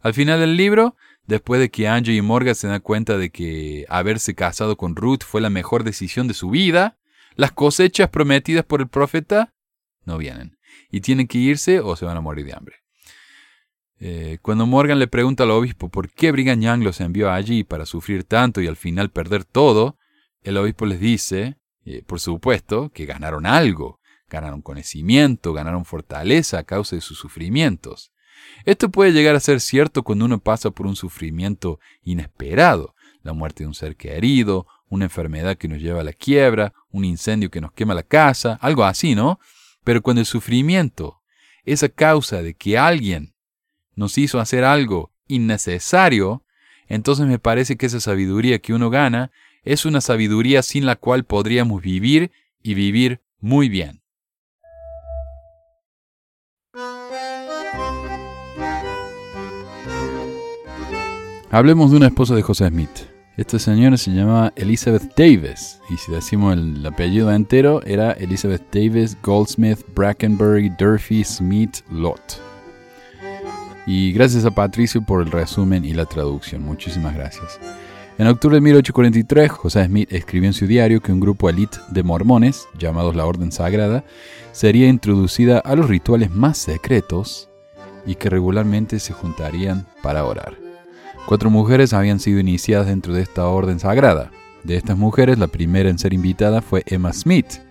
Al 0.00 0.14
final 0.14 0.40
del 0.40 0.56
libro, 0.56 0.96
después 1.26 1.60
de 1.60 1.70
que 1.70 1.86
Angie 1.86 2.14
y 2.14 2.22
Morgan 2.22 2.54
se 2.54 2.68
dan 2.68 2.80
cuenta 2.80 3.18
de 3.18 3.28
que 3.28 3.84
haberse 3.90 4.34
casado 4.34 4.78
con 4.78 4.96
Ruth 4.96 5.22
fue 5.22 5.42
la 5.42 5.50
mejor 5.50 5.84
decisión 5.84 6.26
de 6.26 6.32
su 6.32 6.48
vida, 6.48 6.98
las 7.34 7.52
cosechas 7.52 8.08
prometidas 8.08 8.64
por 8.64 8.80
el 8.80 8.88
profeta 8.88 9.52
no 10.06 10.16
vienen. 10.16 10.56
y 10.90 11.02
tienen 11.02 11.26
que 11.26 11.38
irse 11.38 11.80
o 11.80 11.94
se 11.94 12.06
van 12.06 12.16
a 12.16 12.20
morir 12.20 12.46
de 12.46 12.54
hambre. 12.54 12.79
Eh, 14.02 14.38
cuando 14.40 14.66
Morgan 14.66 14.98
le 14.98 15.08
pregunta 15.08 15.44
al 15.44 15.50
obispo 15.50 15.90
por 15.90 16.10
qué 16.10 16.32
Brigham 16.32 16.62
Young 16.62 16.82
los 16.82 17.02
envió 17.02 17.30
allí 17.30 17.64
para 17.64 17.84
sufrir 17.84 18.24
tanto 18.24 18.62
y 18.62 18.66
al 18.66 18.76
final 18.76 19.10
perder 19.10 19.44
todo, 19.44 19.98
el 20.42 20.56
obispo 20.56 20.86
les 20.86 21.00
dice, 21.00 21.58
eh, 21.84 22.02
por 22.06 22.18
supuesto, 22.18 22.90
que 22.90 23.04
ganaron 23.04 23.44
algo, 23.44 24.00
ganaron 24.30 24.62
conocimiento, 24.62 25.52
ganaron 25.52 25.84
fortaleza 25.84 26.58
a 26.58 26.64
causa 26.64 26.96
de 26.96 27.02
sus 27.02 27.18
sufrimientos. 27.18 28.10
Esto 28.64 28.90
puede 28.90 29.12
llegar 29.12 29.36
a 29.36 29.40
ser 29.40 29.60
cierto 29.60 30.02
cuando 30.02 30.24
uno 30.24 30.38
pasa 30.38 30.70
por 30.70 30.86
un 30.86 30.96
sufrimiento 30.96 31.78
inesperado, 32.02 32.94
la 33.22 33.34
muerte 33.34 33.64
de 33.64 33.68
un 33.68 33.74
ser 33.74 33.96
querido, 33.96 34.66
una 34.88 35.04
enfermedad 35.04 35.58
que 35.58 35.68
nos 35.68 35.78
lleva 35.78 36.00
a 36.00 36.04
la 36.04 36.14
quiebra, 36.14 36.72
un 36.88 37.04
incendio 37.04 37.50
que 37.50 37.60
nos 37.60 37.72
quema 37.72 37.94
la 37.94 38.02
casa, 38.02 38.58
algo 38.62 38.84
así, 38.84 39.14
¿no? 39.14 39.38
Pero 39.84 40.00
cuando 40.00 40.20
el 40.20 40.26
sufrimiento 40.26 41.20
es 41.64 41.82
a 41.82 41.90
causa 41.90 42.42
de 42.42 42.54
que 42.54 42.78
alguien 42.78 43.34
nos 43.94 44.18
hizo 44.18 44.40
hacer 44.40 44.64
algo 44.64 45.10
innecesario, 45.26 46.42
entonces 46.86 47.26
me 47.26 47.38
parece 47.38 47.76
que 47.76 47.86
esa 47.86 48.00
sabiduría 48.00 48.58
que 48.58 48.74
uno 48.74 48.90
gana 48.90 49.30
es 49.62 49.84
una 49.84 50.00
sabiduría 50.00 50.62
sin 50.62 50.86
la 50.86 50.96
cual 50.96 51.24
podríamos 51.24 51.82
vivir 51.82 52.30
y 52.62 52.74
vivir 52.74 53.20
muy 53.38 53.68
bien. 53.68 54.00
Hablemos 61.52 61.90
de 61.90 61.96
una 61.96 62.06
esposa 62.06 62.34
de 62.34 62.42
José 62.42 62.68
Smith. 62.68 63.10
Esta 63.36 63.58
señora 63.58 63.96
se 63.96 64.10
llamaba 64.10 64.52
Elizabeth 64.54 65.14
Davis, 65.16 65.80
y 65.88 65.96
si 65.96 66.12
decimos 66.12 66.56
el 66.56 66.84
apellido 66.84 67.32
entero, 67.32 67.82
era 67.84 68.12
Elizabeth 68.12 68.62
Davis 68.72 69.16
Goldsmith 69.22 69.80
Brackenbury 69.94 70.68
Durfee 70.78 71.24
Smith 71.24 71.78
Lott. 71.90 72.49
Y 73.86 74.12
gracias 74.12 74.44
a 74.44 74.50
Patricio 74.50 75.02
por 75.02 75.22
el 75.22 75.30
resumen 75.30 75.84
y 75.84 75.92
la 75.92 76.06
traducción. 76.06 76.62
Muchísimas 76.62 77.14
gracias. 77.14 77.58
En 78.18 78.26
octubre 78.26 78.56
de 78.56 78.60
1843, 78.60 79.50
José 79.50 79.86
Smith 79.86 80.12
escribió 80.12 80.48
en 80.48 80.52
su 80.52 80.66
diario 80.66 81.00
que 81.00 81.10
un 81.10 81.20
grupo 81.20 81.48
elite 81.48 81.78
de 81.88 82.02
mormones, 82.02 82.68
llamados 82.78 83.16
la 83.16 83.24
Orden 83.24 83.50
Sagrada, 83.50 84.04
sería 84.52 84.88
introducida 84.88 85.58
a 85.58 85.74
los 85.74 85.88
rituales 85.88 86.30
más 86.30 86.58
secretos 86.58 87.48
y 88.04 88.16
que 88.16 88.28
regularmente 88.28 88.98
se 88.98 89.14
juntarían 89.14 89.86
para 90.02 90.24
orar. 90.24 90.58
Cuatro 91.26 91.48
mujeres 91.48 91.92
habían 91.92 92.20
sido 92.20 92.40
iniciadas 92.40 92.88
dentro 92.88 93.14
de 93.14 93.22
esta 93.22 93.46
orden 93.46 93.78
sagrada. 93.78 94.30
De 94.64 94.76
estas 94.76 94.98
mujeres, 94.98 95.38
la 95.38 95.46
primera 95.46 95.88
en 95.88 95.98
ser 95.98 96.12
invitada 96.12 96.60
fue 96.60 96.82
Emma 96.86 97.12
Smith, 97.12 97.62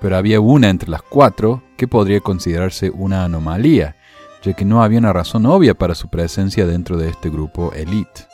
pero 0.00 0.16
había 0.16 0.40
una 0.40 0.70
entre 0.70 0.90
las 0.90 1.02
cuatro 1.02 1.62
que 1.76 1.88
podría 1.88 2.20
considerarse 2.20 2.90
una 2.90 3.24
anomalía, 3.24 3.96
ya 4.42 4.52
que 4.52 4.64
no 4.64 4.82
había 4.82 4.98
una 4.98 5.12
razón 5.12 5.46
obvia 5.46 5.74
para 5.74 5.94
su 5.94 6.08
presencia 6.08 6.66
dentro 6.66 6.96
de 6.96 7.08
este 7.08 7.30
grupo 7.30 7.72
elite. 7.72 8.26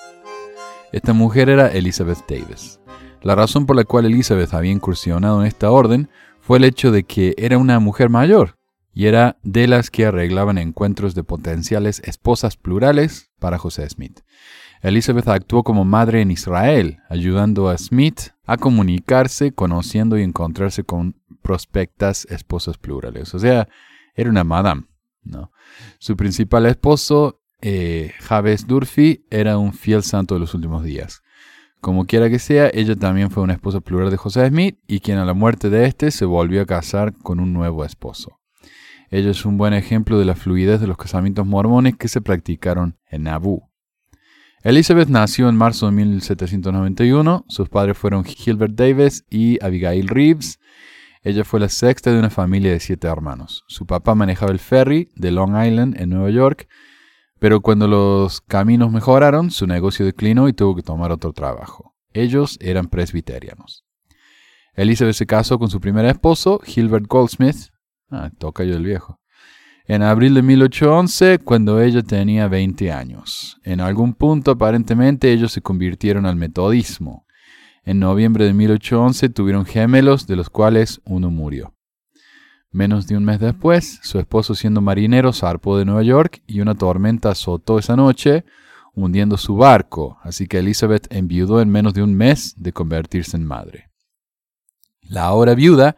Esta 0.92 1.12
mujer 1.12 1.48
era 1.48 1.68
Elizabeth 1.68 2.24
Davis. 2.28 2.80
La 3.22 3.34
razón 3.34 3.66
por 3.66 3.76
la 3.76 3.84
cual 3.84 4.04
Elizabeth 4.04 4.54
había 4.54 4.70
incursionado 4.72 5.40
en 5.40 5.46
esta 5.46 5.70
orden 5.70 6.08
fue 6.40 6.58
el 6.58 6.64
hecho 6.64 6.92
de 6.92 7.04
que 7.04 7.34
era 7.38 7.58
una 7.58 7.80
mujer 7.80 8.10
mayor 8.10 8.58
y 8.92 9.06
era 9.06 9.38
de 9.42 9.66
las 9.66 9.90
que 9.90 10.06
arreglaban 10.06 10.58
encuentros 10.58 11.14
de 11.14 11.24
potenciales 11.24 12.00
esposas 12.04 12.56
plurales 12.56 13.32
para 13.40 13.58
José 13.58 13.88
Smith. 13.88 14.20
Elizabeth 14.82 15.26
actuó 15.28 15.64
como 15.64 15.84
madre 15.84 16.20
en 16.20 16.30
Israel, 16.30 16.98
ayudando 17.08 17.70
a 17.70 17.78
Smith 17.78 18.32
a 18.44 18.58
comunicarse, 18.58 19.52
conociendo 19.52 20.18
y 20.18 20.22
encontrarse 20.22 20.84
con 20.84 21.16
prospectas 21.42 22.26
esposas 22.26 22.76
plurales. 22.76 23.34
O 23.34 23.38
sea, 23.38 23.66
era 24.14 24.30
una 24.30 24.44
madame. 24.44 24.84
¿No? 25.24 25.52
Su 25.98 26.16
principal 26.16 26.66
esposo, 26.66 27.40
eh, 27.60 28.12
Jabez 28.20 28.66
Durfee, 28.66 29.24
era 29.30 29.58
un 29.58 29.72
fiel 29.72 30.02
santo 30.02 30.34
de 30.34 30.40
los 30.40 30.54
últimos 30.54 30.84
días. 30.84 31.22
Como 31.80 32.06
quiera 32.06 32.30
que 32.30 32.38
sea, 32.38 32.70
ella 32.72 32.96
también 32.96 33.30
fue 33.30 33.42
una 33.42 33.52
esposa 33.52 33.80
plural 33.80 34.10
de 34.10 34.16
José 34.16 34.48
Smith 34.48 34.78
y 34.86 35.00
quien 35.00 35.18
a 35.18 35.24
la 35.24 35.34
muerte 35.34 35.68
de 35.68 35.84
éste 35.84 36.10
se 36.10 36.24
volvió 36.24 36.62
a 36.62 36.66
casar 36.66 37.12
con 37.12 37.40
un 37.40 37.52
nuevo 37.52 37.84
esposo. 37.84 38.40
Ella 39.10 39.30
es 39.30 39.44
un 39.44 39.58
buen 39.58 39.74
ejemplo 39.74 40.18
de 40.18 40.24
la 40.24 40.34
fluidez 40.34 40.80
de 40.80 40.86
los 40.86 40.96
casamientos 40.96 41.46
mormones 41.46 41.96
que 41.96 42.08
se 42.08 42.20
practicaron 42.20 42.98
en 43.10 43.24
Nauvoo. 43.24 43.70
Elizabeth 44.62 45.10
nació 45.10 45.50
en 45.50 45.56
marzo 45.56 45.84
de 45.86 45.92
1791. 45.92 47.44
Sus 47.48 47.68
padres 47.68 47.98
fueron 47.98 48.24
Gilbert 48.24 48.74
Davis 48.74 49.26
y 49.28 49.62
Abigail 49.62 50.08
Reeves. 50.08 50.58
Ella 51.24 51.42
fue 51.42 51.58
la 51.58 51.70
sexta 51.70 52.12
de 52.12 52.18
una 52.18 52.28
familia 52.28 52.70
de 52.70 52.80
siete 52.80 53.08
hermanos. 53.08 53.64
Su 53.66 53.86
papá 53.86 54.14
manejaba 54.14 54.52
el 54.52 54.58
ferry 54.58 55.10
de 55.16 55.30
Long 55.30 55.56
Island 55.56 55.98
en 55.98 56.10
Nueva 56.10 56.28
York, 56.28 56.68
pero 57.38 57.62
cuando 57.62 57.88
los 57.88 58.42
caminos 58.42 58.92
mejoraron, 58.92 59.50
su 59.50 59.66
negocio 59.66 60.04
declinó 60.04 60.48
y 60.48 60.52
tuvo 60.52 60.76
que 60.76 60.82
tomar 60.82 61.12
otro 61.12 61.32
trabajo. 61.32 61.94
Ellos 62.12 62.58
eran 62.60 62.88
presbiterianos. 62.88 63.86
Elizabeth 64.74 65.14
se 65.14 65.24
casó 65.24 65.58
con 65.58 65.70
su 65.70 65.80
primer 65.80 66.04
esposo, 66.04 66.60
Gilbert 66.62 67.06
Goldsmith. 67.08 67.70
Ah, 68.10 68.30
toca 68.38 68.64
yo 68.64 68.76
el 68.76 68.84
viejo. 68.84 69.18
En 69.86 70.02
abril 70.02 70.34
de 70.34 70.42
1811, 70.42 71.38
cuando 71.38 71.80
ella 71.80 72.02
tenía 72.02 72.48
20 72.48 72.92
años. 72.92 73.58
En 73.64 73.80
algún 73.80 74.12
punto, 74.12 74.50
aparentemente, 74.50 75.32
ellos 75.32 75.52
se 75.52 75.62
convirtieron 75.62 76.26
al 76.26 76.36
metodismo. 76.36 77.23
En 77.84 77.98
noviembre 77.98 78.46
de 78.46 78.54
1811 78.54 79.28
tuvieron 79.28 79.66
gemelos, 79.66 80.26
de 80.26 80.36
los 80.36 80.48
cuales 80.48 81.02
uno 81.04 81.30
murió. 81.30 81.74
Menos 82.70 83.06
de 83.06 83.16
un 83.16 83.24
mes 83.24 83.40
después, 83.40 84.00
su 84.02 84.18
esposo 84.18 84.54
siendo 84.54 84.80
marinero 84.80 85.32
zarpó 85.32 85.76
de 85.76 85.84
Nueva 85.84 86.02
York 86.02 86.42
y 86.46 86.60
una 86.60 86.74
tormenta 86.74 87.30
azotó 87.30 87.78
esa 87.78 87.94
noche, 87.94 88.44
hundiendo 88.94 89.36
su 89.36 89.56
barco, 89.56 90.18
así 90.22 90.46
que 90.46 90.58
Elizabeth 90.58 91.06
enviudó 91.10 91.60
en 91.60 91.68
menos 91.68 91.94
de 91.94 92.02
un 92.02 92.14
mes 92.14 92.54
de 92.56 92.72
convertirse 92.72 93.36
en 93.36 93.44
madre. 93.44 93.90
La 95.02 95.24
ahora 95.24 95.54
viuda 95.54 95.96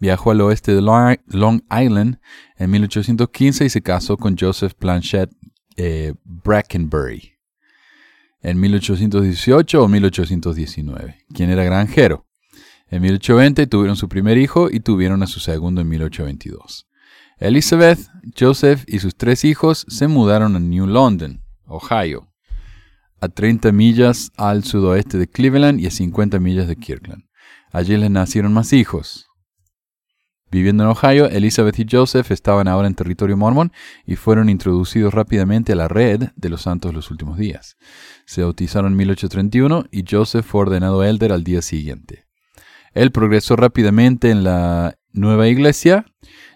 viajó 0.00 0.32
al 0.32 0.40
oeste 0.40 0.74
de 0.74 0.82
Long 0.82 1.62
Island 1.70 2.18
en 2.56 2.70
1815 2.70 3.64
y 3.64 3.70
se 3.70 3.82
casó 3.82 4.16
con 4.16 4.36
Joseph 4.36 4.74
Planchet 4.74 5.30
eh, 5.76 6.14
Brackenbury 6.24 7.37
en 8.42 8.60
1818 8.60 9.82
o 9.82 9.88
1819, 9.88 11.18
quien 11.34 11.50
era 11.50 11.64
granjero. 11.64 12.26
En 12.90 13.02
1820 13.02 13.66
tuvieron 13.66 13.96
su 13.96 14.08
primer 14.08 14.38
hijo 14.38 14.70
y 14.70 14.80
tuvieron 14.80 15.22
a 15.22 15.26
su 15.26 15.40
segundo 15.40 15.80
en 15.80 15.88
1822. 15.88 16.86
Elizabeth, 17.38 18.00
Joseph 18.38 18.84
y 18.86 18.98
sus 18.98 19.16
tres 19.16 19.44
hijos 19.44 19.86
se 19.88 20.08
mudaron 20.08 20.56
a 20.56 20.60
New 20.60 20.86
London, 20.86 21.42
Ohio, 21.66 22.32
a 23.20 23.28
30 23.28 23.72
millas 23.72 24.32
al 24.36 24.64
sudoeste 24.64 25.18
de 25.18 25.28
Cleveland 25.28 25.80
y 25.80 25.86
a 25.86 25.90
50 25.90 26.40
millas 26.40 26.66
de 26.66 26.76
Kirkland. 26.76 27.24
Allí 27.70 27.96
les 27.96 28.10
nacieron 28.10 28.52
más 28.52 28.72
hijos. 28.72 29.26
Viviendo 30.50 30.82
en 30.82 30.88
Ohio, 30.88 31.26
Elizabeth 31.26 31.78
y 31.78 31.86
Joseph 31.90 32.30
estaban 32.30 32.68
ahora 32.68 32.88
en 32.88 32.94
territorio 32.94 33.36
mormón 33.36 33.70
y 34.06 34.16
fueron 34.16 34.48
introducidos 34.48 35.12
rápidamente 35.12 35.72
a 35.72 35.76
la 35.76 35.88
red 35.88 36.30
de 36.36 36.48
los 36.48 36.62
santos 36.62 36.94
los 36.94 37.10
últimos 37.10 37.36
días. 37.36 37.76
Se 38.28 38.42
bautizaron 38.42 38.92
en 38.92 38.98
1831 38.98 39.86
y 39.90 40.04
Joseph 40.06 40.44
fue 40.44 40.60
ordenado 40.60 41.02
elder 41.02 41.32
al 41.32 41.44
día 41.44 41.62
siguiente. 41.62 42.26
Él 42.92 43.10
progresó 43.10 43.56
rápidamente 43.56 44.30
en 44.30 44.44
la 44.44 44.98
nueva 45.14 45.48
iglesia, 45.48 46.04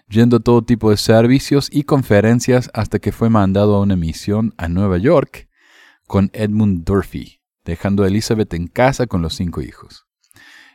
yendo 0.07 0.37
a 0.37 0.39
todo 0.39 0.63
tipo 0.63 0.91
de 0.91 0.97
servicios 0.97 1.69
y 1.71 1.85
conferencias 1.85 2.69
hasta 2.75 2.99
que 2.99 3.11
fue 3.11 3.31
mandado 3.31 3.73
a 3.73 3.81
una 3.81 3.95
misión 3.95 4.53
a 4.57 4.67
Nueva 4.67 4.99
York 4.99 5.49
con 6.05 6.29
Edmund 6.33 6.83
Durfee, 6.83 7.41
dejando 7.65 8.03
a 8.03 8.07
Elizabeth 8.07 8.53
en 8.53 8.67
casa 8.67 9.07
con 9.07 9.23
los 9.23 9.33
cinco 9.33 9.63
hijos. 9.63 10.05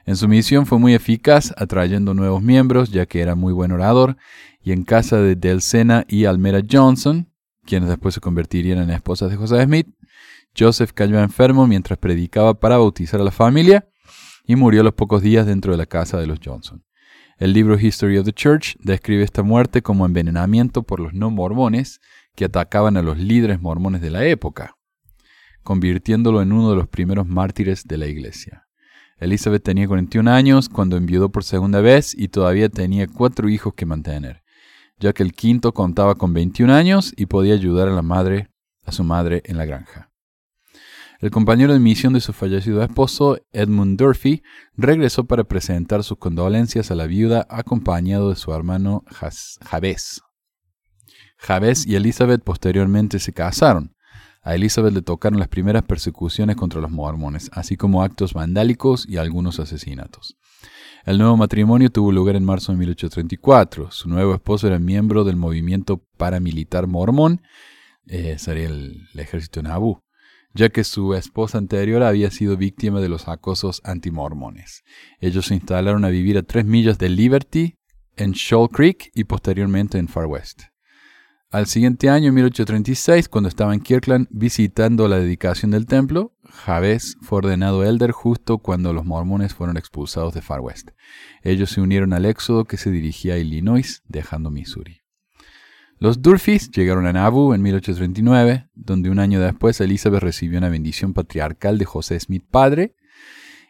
En 0.04 0.16
su 0.16 0.26
misión 0.26 0.66
fue 0.66 0.80
muy 0.80 0.94
eficaz, 0.94 1.54
atrayendo 1.56 2.12
nuevos 2.12 2.42
miembros, 2.42 2.90
ya 2.90 3.06
que 3.06 3.20
era 3.20 3.36
muy 3.36 3.52
buen 3.52 3.70
orador, 3.70 4.16
y 4.60 4.72
en 4.72 4.82
casa 4.82 5.18
de 5.18 5.36
Delcena 5.36 6.04
y 6.08 6.24
Almera 6.24 6.60
Johnson, 6.68 7.30
quienes 7.64 7.88
después 7.88 8.16
se 8.16 8.20
convertirían 8.20 8.78
en 8.78 8.90
esposas 8.90 9.30
de 9.30 9.36
José 9.36 9.62
Smith, 9.62 9.86
Joseph 10.58 10.92
cayó 10.92 11.20
enfermo 11.20 11.66
mientras 11.66 11.98
predicaba 11.98 12.58
para 12.58 12.78
bautizar 12.78 13.20
a 13.20 13.24
la 13.24 13.30
familia 13.30 13.88
y 14.44 14.56
murió 14.56 14.80
a 14.80 14.84
los 14.84 14.94
pocos 14.94 15.22
días 15.22 15.46
dentro 15.46 15.72
de 15.72 15.78
la 15.78 15.86
casa 15.86 16.18
de 16.18 16.26
los 16.26 16.40
Johnson. 16.44 16.84
El 17.38 17.52
libro 17.52 17.78
History 17.78 18.18
of 18.18 18.24
the 18.24 18.32
Church 18.32 18.76
describe 18.80 19.22
esta 19.22 19.42
muerte 19.42 19.82
como 19.82 20.06
envenenamiento 20.06 20.82
por 20.82 20.98
los 20.98 21.14
no 21.14 21.30
mormones 21.30 22.00
que 22.34 22.46
atacaban 22.46 22.96
a 22.96 23.02
los 23.02 23.18
líderes 23.18 23.60
mormones 23.60 24.00
de 24.00 24.10
la 24.10 24.24
época, 24.24 24.76
convirtiéndolo 25.62 26.42
en 26.42 26.52
uno 26.52 26.70
de 26.70 26.76
los 26.76 26.88
primeros 26.88 27.26
mártires 27.28 27.84
de 27.84 27.98
la 27.98 28.06
iglesia. 28.06 28.66
Elizabeth 29.18 29.62
tenía 29.62 29.86
41 29.86 30.30
años 30.30 30.68
cuando 30.68 30.96
enviudó 30.96 31.30
por 31.30 31.44
segunda 31.44 31.80
vez 31.80 32.14
y 32.16 32.28
todavía 32.28 32.68
tenía 32.68 33.06
cuatro 33.06 33.48
hijos 33.48 33.74
que 33.74 33.86
mantener, 33.86 34.42
ya 34.98 35.12
que 35.12 35.22
el 35.22 35.32
quinto 35.32 35.72
contaba 35.72 36.16
con 36.16 36.32
21 36.32 36.72
años 36.72 37.12
y 37.16 37.26
podía 37.26 37.54
ayudar 37.54 37.88
a 37.88 37.92
la 37.92 38.02
madre, 38.02 38.50
a 38.84 38.92
su 38.92 39.04
madre 39.04 39.42
en 39.44 39.58
la 39.58 39.64
granja. 39.64 40.10
El 41.20 41.32
compañero 41.32 41.72
de 41.72 41.80
misión 41.80 42.12
de 42.12 42.20
su 42.20 42.32
fallecido 42.32 42.80
esposo, 42.80 43.38
Edmund 43.50 43.98
Durfee, 43.98 44.44
regresó 44.76 45.24
para 45.24 45.42
presentar 45.42 46.04
sus 46.04 46.16
condolencias 46.16 46.92
a 46.92 46.94
la 46.94 47.06
viuda 47.06 47.44
acompañado 47.50 48.30
de 48.30 48.36
su 48.36 48.52
hermano 48.54 49.02
Jabez 49.10 50.20
Jabez 51.36 51.86
y 51.86 51.96
Elizabeth 51.96 52.42
posteriormente 52.44 53.18
se 53.18 53.32
casaron. 53.32 53.96
A 54.42 54.54
Elizabeth 54.54 54.94
le 54.94 55.02
tocaron 55.02 55.40
las 55.40 55.48
primeras 55.48 55.82
persecuciones 55.82 56.54
contra 56.54 56.80
los 56.80 56.92
mormones, 56.92 57.50
así 57.52 57.76
como 57.76 58.04
actos 58.04 58.32
vandálicos 58.32 59.04
y 59.08 59.16
algunos 59.16 59.58
asesinatos. 59.58 60.36
El 61.04 61.18
nuevo 61.18 61.36
matrimonio 61.36 61.90
tuvo 61.90 62.12
lugar 62.12 62.36
en 62.36 62.44
marzo 62.44 62.70
de 62.70 62.78
1834. 62.78 63.90
Su 63.90 64.08
nuevo 64.08 64.34
esposo 64.34 64.68
era 64.68 64.78
miembro 64.78 65.24
del 65.24 65.34
movimiento 65.34 66.04
paramilitar 66.16 66.86
mormón, 66.86 67.42
eh, 68.06 68.38
sería 68.38 68.66
el, 68.66 69.08
el 69.12 69.20
ejército 69.20 69.62
Nabú, 69.62 70.00
ya 70.58 70.70
que 70.70 70.82
su 70.82 71.14
esposa 71.14 71.56
anterior 71.56 72.02
había 72.02 72.32
sido 72.32 72.56
víctima 72.56 73.00
de 73.00 73.08
los 73.08 73.28
acosos 73.28 73.80
antimormones. 73.84 74.82
Ellos 75.20 75.46
se 75.46 75.54
instalaron 75.54 76.04
a 76.04 76.08
vivir 76.08 76.36
a 76.36 76.42
tres 76.42 76.64
millas 76.64 76.98
de 76.98 77.08
Liberty, 77.08 77.76
en 78.16 78.32
Shoal 78.32 78.68
Creek 78.68 79.12
y 79.14 79.22
posteriormente 79.22 79.98
en 79.98 80.08
Far 80.08 80.26
West. 80.26 80.62
Al 81.50 81.66
siguiente 81.66 82.10
año, 82.10 82.28
en 82.28 82.34
1836, 82.34 83.28
cuando 83.28 83.48
estaba 83.48 83.72
en 83.72 83.80
Kirkland 83.80 84.26
visitando 84.30 85.06
la 85.06 85.20
dedicación 85.20 85.70
del 85.70 85.86
templo, 85.86 86.34
Jabez 86.42 87.16
fue 87.22 87.38
ordenado 87.38 87.84
elder 87.84 88.10
justo 88.10 88.58
cuando 88.58 88.92
los 88.92 89.04
mormones 89.06 89.54
fueron 89.54 89.76
expulsados 89.76 90.34
de 90.34 90.42
Far 90.42 90.58
West. 90.58 90.90
Ellos 91.42 91.70
se 91.70 91.80
unieron 91.80 92.12
al 92.12 92.24
éxodo 92.24 92.64
que 92.64 92.78
se 92.78 92.90
dirigía 92.90 93.34
a 93.34 93.38
Illinois, 93.38 94.02
dejando 94.08 94.50
Missouri. 94.50 95.02
Los 96.00 96.22
Durfees 96.22 96.70
llegaron 96.70 97.06
a 97.06 97.12
Nauvoo 97.12 97.54
en 97.54 97.62
1839, 97.62 98.68
donde 98.74 99.10
un 99.10 99.18
año 99.18 99.40
después 99.40 99.80
Elizabeth 99.80 100.22
recibió 100.22 100.58
una 100.58 100.68
bendición 100.68 101.12
patriarcal 101.12 101.76
de 101.76 101.86
José 101.86 102.20
Smith 102.20 102.44
padre, 102.48 102.94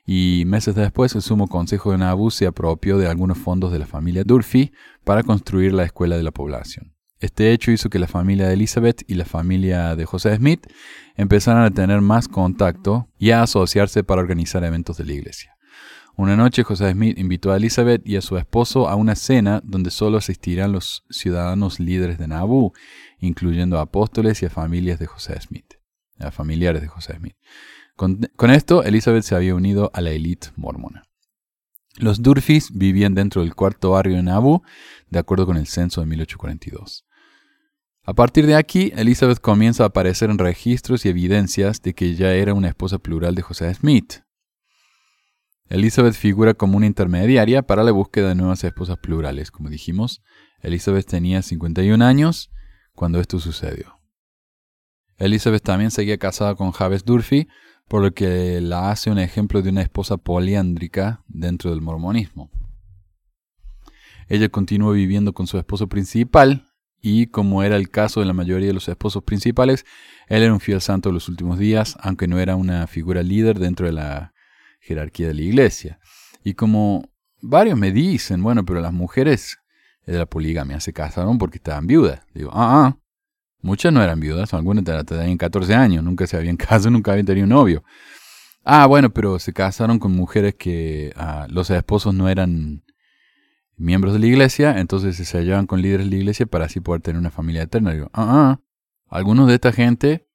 y 0.05 0.45
meses 0.47 0.74
después 0.74 1.14
el 1.14 1.22
Sumo 1.22 1.49
Consejo 1.49 1.93
de 1.93 1.99
Nauvoo 1.99 2.31
se 2.31 2.47
apropió 2.47 2.99
de 2.99 3.07
algunos 3.07 3.39
fondos 3.39 3.72
de 3.72 3.79
la 3.79 3.87
familia 3.87 4.24
Durfee 4.24 4.72
para 5.05 5.22
construir 5.22 5.72
la 5.72 5.85
escuela 5.85 6.18
de 6.18 6.22
la 6.22 6.31
población. 6.31 6.95
Este 7.18 7.53
hecho 7.53 7.72
hizo 7.72 7.89
que 7.89 7.99
la 7.99 8.07
familia 8.07 8.47
de 8.47 8.55
Elizabeth 8.55 9.03
y 9.07 9.14
la 9.14 9.24
familia 9.24 9.97
de 9.97 10.05
José 10.05 10.37
Smith 10.37 10.66
empezaran 11.16 11.64
a 11.64 11.70
tener 11.70 12.03
más 12.03 12.29
contacto 12.29 13.09
y 13.18 13.31
a 13.31 13.43
asociarse 13.43 14.05
para 14.05 14.20
organizar 14.20 14.62
eventos 14.64 14.99
de 14.99 15.05
la 15.07 15.14
iglesia. 15.14 15.58
Una 16.19 16.35
noche 16.35 16.64
José 16.64 16.91
Smith 16.91 17.16
invitó 17.16 17.53
a 17.53 17.59
Elizabeth 17.59 18.03
y 18.05 18.16
a 18.16 18.23
su 18.23 18.37
esposo 18.39 18.89
a 18.89 18.97
una 18.97 19.14
cena 19.14 19.61
donde 19.62 19.93
solo 19.93 20.19
asistirán 20.19 20.73
los 20.73 21.05
ciudadanos 21.11 21.79
líderes 21.79 22.19
de 22.19 22.27
Nauvoo, 22.27 22.73
incluyendo 23.21 23.79
a 23.79 23.83
apóstoles 23.83 24.43
y 24.43 24.47
a 24.47 24.51
familias 24.51 24.99
de 24.99 25.07
José 25.07 25.41
Smith, 25.41 25.75
a 26.19 26.33
familiares 26.33 26.83
de 26.83 26.89
José 26.89 27.14
Smith. 27.19 27.37
Con, 27.95 28.29
con 28.35 28.51
esto, 28.51 28.83
Elizabeth 28.83 29.23
se 29.23 29.37
había 29.37 29.55
unido 29.55 29.93
a 29.95 30.01
la 30.01 30.11
élite 30.11 30.49
mormona. 30.57 31.05
Los 31.99 32.21
Durfees 32.21 32.77
vivían 32.77 33.14
dentro 33.14 33.43
del 33.43 33.55
cuarto 33.55 33.93
barrio 33.93 34.16
de 34.16 34.25
Nauvoo, 34.25 34.64
de 35.11 35.21
acuerdo 35.21 35.47
con 35.47 35.57
el 35.57 35.69
censo 35.69 36.01
de 36.01 36.09
1842. 36.09 37.07
A 38.03 38.14
partir 38.14 38.45
de 38.47 38.57
aquí, 38.57 38.93
Elizabeth 38.97 39.39
comienza 39.39 39.85
a 39.85 39.87
aparecer 39.87 40.31
en 40.31 40.39
registros 40.39 41.07
y 41.07 41.11
evidencias 41.11 41.81
de 41.81 41.95
que 41.95 42.16
ya 42.16 42.35
era 42.35 42.55
una 42.55 42.66
esposa 42.66 42.99
plural 42.99 43.37
de 43.37 43.43
José 43.43 43.73
Smith. 43.73 44.14
Elizabeth 45.69 46.14
figura 46.14 46.55
como 46.55 46.77
una 46.77 46.87
intermediaria 46.87 47.62
para 47.62 47.85
la 47.85 47.93
búsqueda 47.93 48.31
de 48.31 48.35
nuevas 48.35 48.64
esposas 48.64 48.99
plurales. 48.99 49.51
Como 49.51 49.69
dijimos, 49.69 50.23
Elizabeth 50.61 51.07
tenía 51.07 51.43
51 51.43 52.05
años 52.05 52.51
cuando 52.95 53.21
esto 53.21 53.39
sucedió. 53.39 53.99
Elizabeth 55.19 55.62
también 55.62 55.91
seguía 55.91 56.16
casada 56.16 56.55
con 56.55 56.73
Jabez 56.73 57.05
Durfee, 57.05 57.49
por 57.89 58.03
lo 58.03 58.12
que 58.12 58.61
la 58.61 58.91
hace 58.91 59.11
un 59.11 59.19
ejemplo 59.19 59.62
de 59.62 59.71
una 59.71 59.83
esposa 59.83 60.16
poliándrica 60.16 61.25
dentro 61.27 61.71
del 61.71 61.81
mormonismo. 61.81 62.51
Ella 64.29 64.49
continuó 64.49 64.93
viviendo 64.93 65.33
con 65.33 65.47
su 65.47 65.59
esposo 65.59 65.89
principal, 65.89 66.66
y 67.01 67.27
como 67.27 67.62
era 67.62 67.77
el 67.77 67.91
caso 67.91 68.21
de 68.21 68.27
la 68.27 68.33
mayoría 68.33 68.69
de 68.69 68.75
los 68.75 68.89
esposos 68.89 69.23
principales, 69.23 69.85
él 70.29 70.43
era 70.43 70.53
un 70.53 70.61
fiel 70.61 70.81
santo 70.81 71.09
de 71.09 71.14
los 71.14 71.29
últimos 71.29 71.59
días, 71.59 71.97
aunque 72.01 72.27
no 72.27 72.39
era 72.39 72.57
una 72.57 72.87
figura 72.87 73.23
líder 73.23 73.59
dentro 73.59 73.87
de 73.87 73.93
la 73.93 74.35
jerarquía 74.89 75.28
de 75.28 75.34
la 75.34 75.43
iglesia. 75.43 76.01
Y 76.43 76.55
como 76.55 77.11
varios 77.43 77.78
me 77.78 77.93
dicen, 77.93 78.43
bueno, 78.43 78.64
pero 78.64 78.80
las 78.80 78.93
mujeres 78.93 79.59
de 80.07 80.18
la 80.18 80.26
poligamia 80.26 80.80
se 80.80 80.95
casaron 80.95 81.36
porque 81.36 81.59
estaban 81.59 81.86
viudas. 81.86 82.22
Digo, 82.34 82.51
ah, 82.55 82.86
ah, 82.86 82.99
muchas 83.61 83.93
no 83.93 84.03
eran 84.03 84.18
viudas, 84.18 84.55
algunas 84.55 84.84
tenían 85.05 85.36
14 85.36 85.74
años, 85.74 86.03
nunca 86.03 86.26
se 86.26 86.36
habían 86.36 86.57
casado, 86.64 86.91
nunca 86.91 87.12
habían 87.12 87.26
tenido 87.26 87.45
un 87.45 87.51
novio. 87.51 87.84
Ah, 88.64 88.86
bueno, 88.86 89.11
pero 89.11 89.39
se 89.39 89.53
casaron 89.53 89.99
con 89.99 90.12
mujeres 90.12 90.55
que 90.55 91.12
ah, 91.16 91.47
los 91.51 91.70
esposos 91.70 92.14
no 92.14 92.28
eran 92.28 92.82
miembros 93.76 94.14
de 94.14 94.18
la 94.18 94.26
iglesia, 94.26 94.78
entonces 94.78 95.16
se 95.16 95.39
hallaban 95.39 95.66
con 95.66 95.82
líderes 95.82 96.07
de 96.07 96.11
la 96.11 96.16
iglesia 96.16 96.47
para 96.47 96.64
así 96.64 96.80
poder 96.80 97.03
tener 97.03 97.20
una 97.20 97.30
familia 97.30 97.62
eterna. 97.62 97.93
Digo, 97.93 98.11
ah, 98.14 98.26
ah, 98.30 98.61
algunos 99.09 99.49
de 99.49 99.55
esta 99.55 99.72
gente 99.72 100.26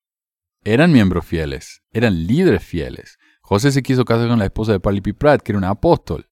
eran 0.63 0.91
miembros 0.91 1.25
fieles, 1.25 1.81
eran 1.91 2.27
líderes 2.27 2.63
fieles. 2.63 3.17
José 3.53 3.71
se 3.71 3.83
quiso 3.83 4.03
casar 4.03 4.29
con 4.29 4.39
la 4.39 4.45
esposa 4.45 4.71
de 4.71 4.79
Pali 4.79 4.99
Pratt, 4.99 5.43
que 5.43 5.51
era 5.51 5.59
un 5.59 5.63
apóstol. 5.63 6.27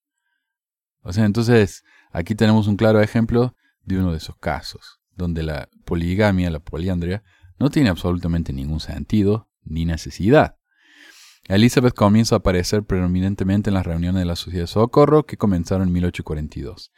O 1.03 1.13
sea, 1.13 1.23
entonces 1.23 1.83
aquí 2.11 2.33
tenemos 2.33 2.65
un 2.65 2.77
claro 2.77 2.99
ejemplo 2.99 3.55
de 3.83 3.99
uno 3.99 4.09
de 4.09 4.17
esos 4.17 4.37
casos, 4.37 5.01
donde 5.11 5.43
la 5.43 5.69
poligamia, 5.85 6.49
la 6.49 6.61
poliandria, 6.61 7.21
no 7.59 7.69
tiene 7.69 7.89
absolutamente 7.89 8.53
ningún 8.53 8.79
sentido 8.79 9.51
ni 9.61 9.85
necesidad. 9.85 10.57
Elizabeth 11.47 11.93
comienza 11.93 12.33
a 12.33 12.39
aparecer 12.39 12.85
predominantemente 12.85 13.69
en 13.69 13.75
las 13.75 13.85
reuniones 13.85 14.21
de 14.21 14.25
la 14.25 14.35
Sociedad 14.35 14.63
de 14.63 14.67
Socorro 14.67 15.27
que 15.27 15.37
comenzaron 15.37 15.89
en 15.89 15.93
1842. 15.93 16.91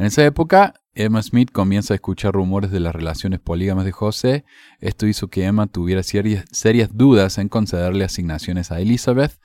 En 0.00 0.06
esa 0.06 0.24
época, 0.24 0.80
Emma 0.94 1.22
Smith 1.22 1.50
comienza 1.52 1.92
a 1.92 1.96
escuchar 1.96 2.32
rumores 2.32 2.70
de 2.70 2.80
las 2.80 2.94
relaciones 2.94 3.38
polígamas 3.38 3.84
de 3.84 3.92
José. 3.92 4.46
Esto 4.78 5.06
hizo 5.06 5.28
que 5.28 5.44
Emma 5.44 5.66
tuviera 5.66 6.02
serias, 6.02 6.96
dudas 6.96 7.36
en 7.36 7.50
concederle 7.50 8.06
asignaciones 8.06 8.72
a 8.72 8.80
Elizabeth, 8.80 9.38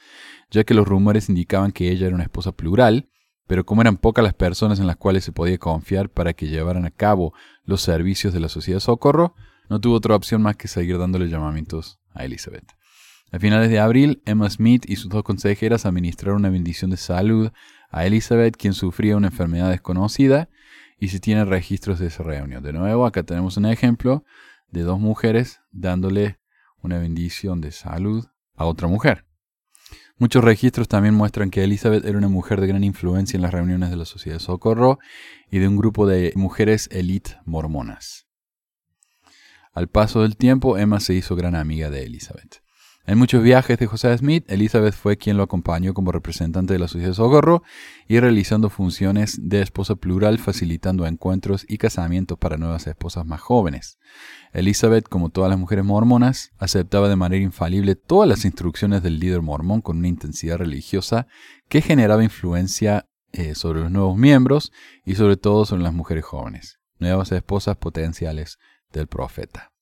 ya 0.50 0.64
que 0.64 0.74
los 0.74 0.88
rumores 0.88 1.28
indicaban 1.28 1.74
que 1.74 1.92
ella 1.92 2.08
era 2.08 2.16
una 2.16 2.24
esposa 2.24 2.54
plural, 2.54 3.10
pero 3.48 3.66
como 3.66 3.82
eran 3.82 3.98
pocas 3.98 4.24
las 4.24 4.34
personas 4.34 4.80
en 4.80 4.88
las 4.88 4.96
cuales 4.96 5.26
se 5.26 5.34
podía 5.34 5.58
confiar 5.58 6.10
para 6.10 6.32
que 6.32 6.48
llevaran 6.48 6.86
a 6.86 6.92
cabo 6.92 7.34
los 7.66 7.82
servicios 7.82 8.34
de 8.34 8.40
la 8.40 8.48
Sociedad 8.48 8.80
Socorro, 8.80 9.36
no 9.70 9.82
tuvo 9.82 9.96
otra 9.96 10.16
opción 10.16 10.42
más 10.42 10.56
que 10.56 10.70
seguir 10.70 10.98
dándole 10.98 11.28
llamamientos 11.28 12.00
a 12.14 12.24
Elizabeth. 12.24 12.72
A 13.34 13.40
finales 13.40 13.70
de 13.70 13.80
abril, 13.80 14.22
Emma 14.26 14.50
Smith 14.50 14.86
y 14.88 14.96
sus 14.96 15.10
dos 15.10 15.24
consejeras 15.24 15.86
administraron 15.86 16.40
una 16.40 16.50
bendición 16.50 16.92
de 16.92 16.98
salud 16.98 17.52
a 17.96 18.06
Elizabeth, 18.06 18.58
quien 18.58 18.74
sufría 18.74 19.16
una 19.16 19.28
enfermedad 19.28 19.70
desconocida, 19.70 20.50
y 21.00 21.08
se 21.08 21.22
tienen 21.22 21.48
registros 21.48 21.98
de 21.98 22.08
esa 22.08 22.24
reunión. 22.24 22.62
De 22.62 22.74
nuevo, 22.74 23.06
acá 23.06 23.24
tenemos 23.24 23.56
un 23.56 23.66
ejemplo 23.66 24.26
de 24.68 24.82
dos 24.82 25.00
mujeres 25.00 25.62
dándole 25.72 26.38
una 26.82 27.00
bendición 27.00 27.62
de 27.62 27.72
salud 27.72 28.26
a 28.54 28.66
otra 28.66 28.90
mujer. 28.90 29.26
Muchos 30.18 30.44
registros 30.44 30.90
también 30.90 31.14
muestran 31.14 31.50
que 31.50 31.64
Elizabeth 31.64 32.04
era 32.04 32.18
una 32.18 32.28
mujer 32.28 32.60
de 32.60 32.68
gran 32.68 32.84
influencia 32.84 33.38
en 33.38 33.42
las 33.42 33.54
reuniones 33.54 33.92
de 33.92 33.96
la 33.96 34.06
Sociedad 34.06 34.40
de 34.40 34.44
Socorro 34.44 35.00
y 35.50 35.60
de 35.60 35.70
un 35.70 35.78
grupo 35.78 36.06
de 36.06 36.34
mujeres 36.36 36.90
elite 36.92 37.38
mormonas. 37.46 38.28
Al 39.72 39.88
paso 39.88 40.22
del 40.22 40.36
tiempo, 40.36 40.78
Emma 40.78 41.00
se 41.00 41.14
hizo 41.14 41.38
gran 41.38 41.56
amiga 41.56 41.90
de 41.90 42.04
Elizabeth. 42.04 42.65
En 43.08 43.20
muchos 43.20 43.44
viajes 43.44 43.78
de 43.78 43.86
José 43.86 44.18
Smith, 44.18 44.46
Elizabeth 44.48 44.96
fue 44.96 45.16
quien 45.16 45.38
lo 45.38 45.44
acompañó 45.44 45.94
como 45.94 46.12
representante 46.12 46.74
de 46.74 46.80
la 46.80 46.88
Sociedad 46.88 47.10
de 47.10 47.16
Socorro 47.16 47.62
y 48.08 48.20
realizando 48.20 48.72
funciones 48.72 49.38
de 49.44 49.62
esposa 49.62 49.96
plural, 49.96 50.40
facilitando 50.40 51.06
encuentros 51.06 51.68
y 51.70 51.78
casamientos 51.78 52.40
para 52.40 52.58
nuevas 52.58 52.88
esposas 52.88 53.24
más 53.28 53.42
jóvenes. 53.42 54.00
Elizabeth, 54.54 55.08
como 55.08 55.30
todas 55.30 55.52
las 55.52 55.60
mujeres 55.60 55.86
mormonas, 55.86 56.52
aceptaba 56.58 57.08
de 57.08 57.16
manera 57.16 57.44
infalible 57.44 57.94
todas 57.94 58.28
las 58.28 58.44
instrucciones 58.44 59.04
del 59.04 59.20
líder 59.20 59.44
mormón 59.44 59.82
con 59.82 59.98
una 59.98 60.08
intensidad 60.08 60.58
religiosa 60.58 61.28
que 61.70 61.82
generaba 61.82 62.24
influencia 62.24 63.06
eh, 63.34 63.54
sobre 63.54 63.82
los 63.82 63.92
nuevos 63.92 64.18
miembros 64.18 64.72
y 65.06 65.14
sobre 65.14 65.38
todo 65.38 65.66
sobre 65.66 65.84
las 65.84 65.94
mujeres 65.94 66.26
jóvenes, 66.26 66.80
nuevas 66.98 67.32
esposas 67.32 67.78
potenciales 67.78 68.58
del 68.92 69.06
profeta. 69.06 69.75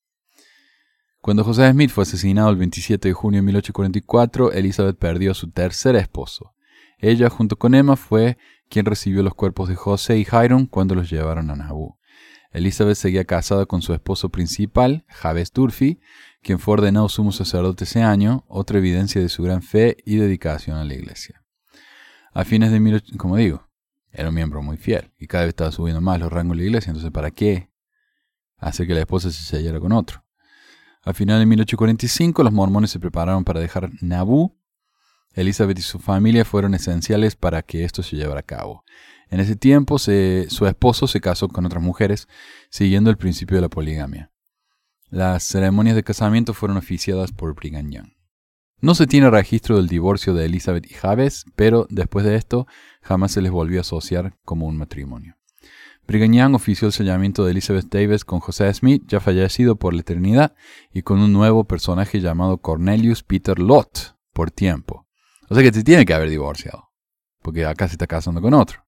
Cuando 1.24 1.42
José 1.42 1.70
Smith 1.70 1.88
fue 1.88 2.02
asesinado 2.02 2.50
el 2.50 2.56
27 2.56 3.08
de 3.08 3.14
junio 3.14 3.38
de 3.38 3.46
1844, 3.46 4.52
Elizabeth 4.52 4.98
perdió 4.98 5.30
a 5.30 5.34
su 5.34 5.50
tercer 5.50 5.96
esposo. 5.96 6.54
Ella, 6.98 7.30
junto 7.30 7.56
con 7.56 7.74
Emma, 7.74 7.96
fue 7.96 8.36
quien 8.68 8.84
recibió 8.84 9.22
los 9.22 9.34
cuerpos 9.34 9.70
de 9.70 9.74
José 9.74 10.18
y 10.18 10.26
Hiram 10.30 10.66
cuando 10.66 10.94
los 10.94 11.08
llevaron 11.08 11.50
a 11.50 11.56
Nauvoo. 11.56 11.98
Elizabeth 12.52 12.96
seguía 12.96 13.24
casada 13.24 13.64
con 13.64 13.80
su 13.80 13.94
esposo 13.94 14.28
principal, 14.28 15.06
Jabez 15.08 15.50
Durfee, 15.50 15.98
quien 16.42 16.58
fue 16.58 16.74
ordenado 16.74 17.08
sumo 17.08 17.32
sacerdote 17.32 17.84
ese 17.84 18.02
año, 18.02 18.44
otra 18.46 18.76
evidencia 18.76 19.18
de 19.18 19.30
su 19.30 19.42
gran 19.42 19.62
fe 19.62 19.96
y 20.04 20.16
dedicación 20.16 20.76
a 20.76 20.84
la 20.84 20.92
iglesia. 20.92 21.42
A 22.34 22.44
fines 22.44 22.70
de 22.70 22.80
18... 22.80 23.16
como 23.16 23.38
digo, 23.38 23.66
era 24.12 24.28
un 24.28 24.34
miembro 24.34 24.60
muy 24.60 24.76
fiel 24.76 25.10
y 25.18 25.26
cada 25.26 25.44
vez 25.44 25.52
estaba 25.52 25.72
subiendo 25.72 26.02
más 26.02 26.20
los 26.20 26.30
rangos 26.30 26.58
de 26.58 26.64
la 26.64 26.68
iglesia, 26.68 26.90
entonces 26.90 27.12
¿para 27.12 27.30
qué 27.30 27.70
hacer 28.58 28.86
que 28.86 28.92
la 28.92 29.00
esposa 29.00 29.30
se 29.30 29.42
sellara 29.42 29.80
con 29.80 29.92
otro? 29.92 30.23
A 31.04 31.12
final 31.12 31.38
de 31.38 31.46
1845 31.46 32.42
los 32.42 32.52
mormones 32.52 32.90
se 32.90 32.98
prepararon 32.98 33.44
para 33.44 33.60
dejar 33.60 33.90
Nauvoo 34.00 34.56
Elizabeth 35.34 35.78
y 35.78 35.82
su 35.82 35.98
familia 35.98 36.44
fueron 36.44 36.74
esenciales 36.74 37.36
para 37.36 37.62
que 37.62 37.84
esto 37.84 38.02
se 38.02 38.16
llevara 38.16 38.40
a 38.40 38.44
cabo. 38.44 38.84
En 39.28 39.40
ese 39.40 39.56
tiempo 39.56 39.98
su 39.98 40.66
esposo 40.66 41.06
se 41.06 41.20
casó 41.20 41.48
con 41.48 41.66
otras 41.66 41.82
mujeres, 41.82 42.28
siguiendo 42.70 43.10
el 43.10 43.16
principio 43.16 43.56
de 43.56 43.62
la 43.62 43.68
poligamia. 43.68 44.30
Las 45.10 45.44
ceremonias 45.44 45.96
de 45.96 46.04
casamiento 46.04 46.54
fueron 46.54 46.76
oficiadas 46.76 47.32
por 47.32 47.54
Brigham 47.54 47.90
Young. 47.90 48.12
No 48.80 48.94
se 48.94 49.06
tiene 49.06 49.30
registro 49.30 49.76
del 49.76 49.88
divorcio 49.88 50.34
de 50.34 50.44
Elizabeth 50.44 50.90
y 50.90 50.94
Jabez, 50.94 51.44
pero 51.56 51.86
después 51.90 52.24
de 52.24 52.36
esto 52.36 52.66
jamás 53.02 53.32
se 53.32 53.42
les 53.42 53.50
volvió 53.50 53.78
a 53.78 53.82
asociar 53.82 54.36
como 54.44 54.66
un 54.66 54.76
matrimonio. 54.76 55.36
Brigham 56.06 56.54
ofició 56.54 56.88
el 56.88 56.92
sellamiento 56.92 57.44
de 57.44 57.52
Elizabeth 57.52 57.86
Davis 57.86 58.24
con 58.24 58.40
José 58.40 58.72
Smith, 58.74 59.04
ya 59.06 59.20
fallecido 59.20 59.76
por 59.76 59.94
la 59.94 60.00
eternidad, 60.00 60.54
y 60.92 61.02
con 61.02 61.20
un 61.20 61.32
nuevo 61.32 61.64
personaje 61.64 62.20
llamado 62.20 62.58
Cornelius 62.58 63.22
Peter 63.22 63.58
Lott, 63.58 64.16
por 64.32 64.50
tiempo. 64.50 65.06
O 65.48 65.54
sea 65.54 65.62
que 65.62 65.72
se 65.72 65.84
tiene 65.84 66.04
que 66.04 66.14
haber 66.14 66.28
divorciado, 66.28 66.90
porque 67.40 67.64
acá 67.64 67.88
se 67.88 67.94
está 67.94 68.06
casando 68.06 68.42
con 68.42 68.54
otro. 68.54 68.84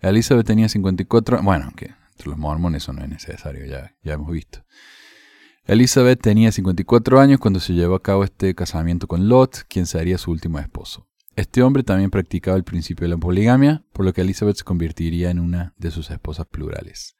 Elizabeth 0.00 0.46
tenía 0.46 0.68
54, 0.68 1.42
bueno, 1.42 1.72
que 1.76 1.94
entre 2.12 2.28
los 2.28 2.38
mormones 2.38 2.82
eso 2.84 2.92
no 2.92 3.02
es 3.02 3.08
necesario, 3.08 3.66
ya, 3.66 3.94
ya 4.02 4.14
hemos 4.14 4.30
visto. 4.30 4.64
Elizabeth 5.64 6.20
tenía 6.20 6.50
54 6.50 7.20
años 7.20 7.40
cuando 7.40 7.60
se 7.60 7.74
llevó 7.74 7.96
a 7.96 8.02
cabo 8.02 8.24
este 8.24 8.54
casamiento 8.54 9.06
con 9.06 9.28
Lot, 9.28 9.64
quien 9.68 9.86
sería 9.86 10.16
su 10.16 10.30
último 10.30 10.58
esposo. 10.58 11.07
Este 11.38 11.62
hombre 11.62 11.84
también 11.84 12.10
practicaba 12.10 12.56
el 12.56 12.64
principio 12.64 13.04
de 13.04 13.10
la 13.10 13.16
poligamia, 13.16 13.84
por 13.92 14.04
lo 14.04 14.12
que 14.12 14.22
Elizabeth 14.22 14.56
se 14.56 14.64
convertiría 14.64 15.30
en 15.30 15.38
una 15.38 15.72
de 15.76 15.92
sus 15.92 16.10
esposas 16.10 16.46
plurales. 16.46 17.14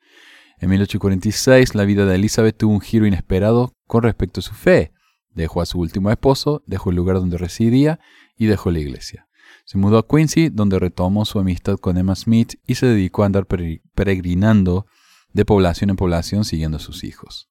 En 0.58 0.70
1846, 0.70 1.76
la 1.76 1.84
vida 1.84 2.04
de 2.04 2.16
Elizabeth 2.16 2.56
tuvo 2.56 2.72
un 2.72 2.80
giro 2.80 3.06
inesperado 3.06 3.76
con 3.86 4.02
respecto 4.02 4.40
a 4.40 4.42
su 4.42 4.54
fe. 4.54 4.90
Dejó 5.30 5.60
a 5.60 5.66
su 5.66 5.78
último 5.78 6.10
esposo, 6.10 6.64
dejó 6.66 6.90
el 6.90 6.96
lugar 6.96 7.14
donde 7.14 7.38
residía 7.38 8.00
y 8.36 8.46
dejó 8.46 8.72
la 8.72 8.80
iglesia. 8.80 9.28
Se 9.64 9.78
mudó 9.78 9.98
a 9.98 10.08
Quincy, 10.08 10.48
donde 10.48 10.80
retomó 10.80 11.24
su 11.24 11.38
amistad 11.38 11.76
con 11.76 11.96
Emma 11.96 12.16
Smith 12.16 12.54
y 12.66 12.74
se 12.74 12.86
dedicó 12.86 13.22
a 13.22 13.26
andar 13.26 13.46
pere- 13.46 13.82
peregrinando 13.94 14.86
de 15.32 15.44
población 15.44 15.90
en 15.90 15.96
población 15.96 16.44
siguiendo 16.44 16.78
a 16.78 16.80
sus 16.80 17.04
hijos. 17.04 17.50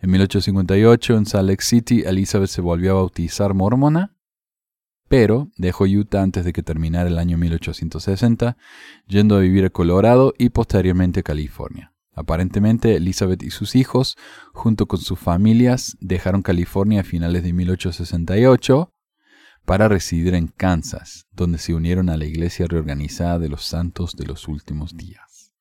En 0.00 0.10
1858, 0.10 1.16
en 1.16 1.26
Salt 1.26 1.48
Lake 1.50 1.62
City, 1.62 2.02
Elizabeth 2.04 2.50
se 2.50 2.62
volvió 2.62 2.90
a 2.90 2.94
bautizar 2.94 3.54
mormona, 3.54 4.16
pero 5.10 5.50
dejó 5.56 5.86
Utah 5.86 6.22
antes 6.22 6.44
de 6.44 6.52
que 6.52 6.62
terminara 6.62 7.08
el 7.08 7.18
año 7.18 7.36
1860, 7.36 8.56
yendo 9.08 9.36
a 9.36 9.40
vivir 9.40 9.64
a 9.64 9.70
Colorado 9.70 10.34
y 10.38 10.50
posteriormente 10.50 11.18
a 11.18 11.22
California. 11.24 11.92
Aparentemente, 12.14 12.94
Elizabeth 12.94 13.42
y 13.42 13.50
sus 13.50 13.74
hijos, 13.74 14.16
junto 14.52 14.86
con 14.86 15.00
sus 15.00 15.18
familias, 15.18 15.96
dejaron 16.00 16.42
California 16.42 17.00
a 17.00 17.02
finales 17.02 17.42
de 17.42 17.52
1868 17.52 18.94
para 19.64 19.88
residir 19.88 20.34
en 20.34 20.46
Kansas, 20.46 21.26
donde 21.32 21.58
se 21.58 21.74
unieron 21.74 22.08
a 22.08 22.16
la 22.16 22.26
iglesia 22.26 22.66
reorganizada 22.68 23.40
de 23.40 23.48
los 23.48 23.64
santos 23.64 24.14
de 24.14 24.26
los 24.26 24.46
últimos 24.46 24.96
días. 24.96 25.52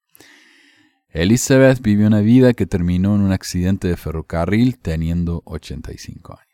Elizabeth 1.09 1.81
vivió 1.81 2.05
una 2.05 2.21
vida 2.21 2.53
que 2.53 2.67
terminó 2.67 3.15
en 3.15 3.21
un 3.21 3.31
accidente 3.31 3.87
de 3.87 3.97
ferrocarril 3.97 4.77
teniendo 4.77 5.41
85 5.45 6.33
años. 6.33 6.48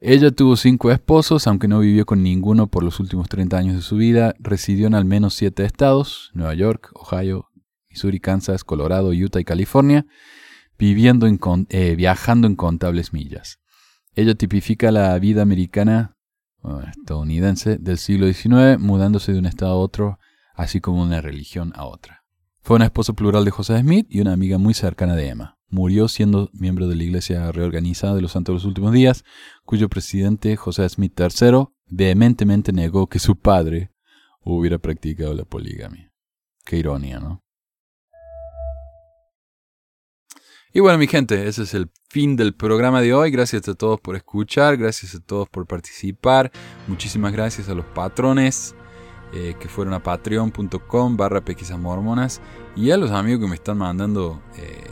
Ella 0.00 0.30
tuvo 0.30 0.56
cinco 0.56 0.92
esposos, 0.92 1.48
aunque 1.48 1.66
no 1.66 1.80
vivió 1.80 2.06
con 2.06 2.22
ninguno 2.22 2.68
por 2.68 2.84
los 2.84 3.00
últimos 3.00 3.28
30 3.28 3.58
años 3.58 3.74
de 3.74 3.82
su 3.82 3.96
vida. 3.96 4.34
Residió 4.38 4.86
en 4.86 4.94
al 4.94 5.04
menos 5.04 5.34
siete 5.34 5.64
estados, 5.64 6.30
Nueva 6.34 6.54
York, 6.54 6.90
Ohio, 6.94 7.48
Missouri, 7.90 8.20
Kansas, 8.20 8.62
Colorado, 8.62 9.10
Utah 9.10 9.40
y 9.40 9.44
California, 9.44 10.06
viviendo 10.78 11.26
eh, 11.70 11.96
viajando 11.96 12.46
en 12.46 12.54
contables 12.54 13.12
millas. 13.12 13.58
Ella 14.14 14.36
tipifica 14.36 14.92
la 14.92 15.18
vida 15.18 15.42
americana 15.42 16.16
estadounidense 16.96 17.78
del 17.78 17.98
siglo 17.98 18.32
XIX, 18.32 18.78
mudándose 18.78 19.32
de 19.32 19.38
un 19.38 19.46
estado 19.46 19.72
a 19.72 19.76
otro, 19.76 20.18
así 20.54 20.80
como 20.80 21.02
de 21.02 21.08
una 21.08 21.20
religión 21.20 21.72
a 21.74 21.86
otra. 21.86 22.24
Fue 22.60 22.76
una 22.76 22.84
esposa 22.84 23.14
plural 23.14 23.44
de 23.44 23.50
José 23.50 23.78
Smith 23.80 24.06
y 24.10 24.20
una 24.20 24.32
amiga 24.32 24.58
muy 24.58 24.74
cercana 24.74 25.16
de 25.16 25.28
Emma. 25.28 25.57
Murió 25.68 26.08
siendo 26.08 26.50
miembro 26.52 26.88
de 26.88 26.96
la 26.96 27.02
Iglesia 27.04 27.52
Reorganizada 27.52 28.14
de 28.14 28.22
los 28.22 28.32
Santos 28.32 28.52
de 28.52 28.56
los 28.56 28.64
Últimos 28.64 28.92
Días, 28.92 29.24
cuyo 29.64 29.88
presidente, 29.88 30.56
José 30.56 30.88
Smith 30.88 31.18
III, 31.18 31.66
vehementemente 31.86 32.72
negó 32.72 33.06
que 33.06 33.18
su 33.18 33.36
padre 33.36 33.90
hubiera 34.40 34.78
practicado 34.78 35.34
la 35.34 35.44
poligamia. 35.44 36.12
Qué 36.64 36.78
ironía, 36.78 37.20
¿no? 37.20 37.42
Y 40.72 40.80
bueno, 40.80 40.98
mi 40.98 41.06
gente, 41.06 41.48
ese 41.48 41.62
es 41.62 41.74
el 41.74 41.90
fin 42.10 42.36
del 42.36 42.54
programa 42.54 43.00
de 43.00 43.14
hoy. 43.14 43.30
Gracias 43.30 43.68
a 43.68 43.74
todos 43.74 44.00
por 44.00 44.16
escuchar, 44.16 44.76
gracias 44.76 45.14
a 45.14 45.20
todos 45.20 45.48
por 45.48 45.66
participar. 45.66 46.52
Muchísimas 46.86 47.32
gracias 47.32 47.68
a 47.68 47.74
los 47.74 47.86
patrones 47.86 48.74
eh, 49.32 49.54
que 49.58 49.68
fueron 49.68 49.94
a 49.94 50.02
patreon.com 50.02 51.16
barra 51.16 51.44
pesquisas 51.44 51.78
y 52.76 52.90
a 52.90 52.96
los 52.96 53.10
amigos 53.10 53.42
que 53.42 53.48
me 53.48 53.54
están 53.54 53.78
mandando 53.78 54.42
eh, 54.56 54.84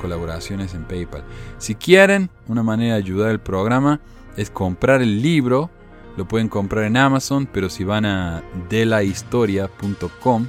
colaboraciones 0.00 0.74
en 0.74 0.84
PayPal. 0.84 1.22
Si 1.58 1.74
quieren, 1.74 2.30
una 2.48 2.62
manera 2.62 2.94
de 2.94 3.00
ayudar 3.00 3.30
al 3.30 3.40
programa 3.40 4.00
es 4.36 4.50
comprar 4.50 5.02
el 5.02 5.22
libro. 5.22 5.70
Lo 6.16 6.26
pueden 6.26 6.48
comprar 6.48 6.84
en 6.84 6.96
Amazon, 6.96 7.46
pero 7.46 7.70
si 7.70 7.84
van 7.84 8.04
a 8.04 8.42
delahistoria.com, 8.68 10.48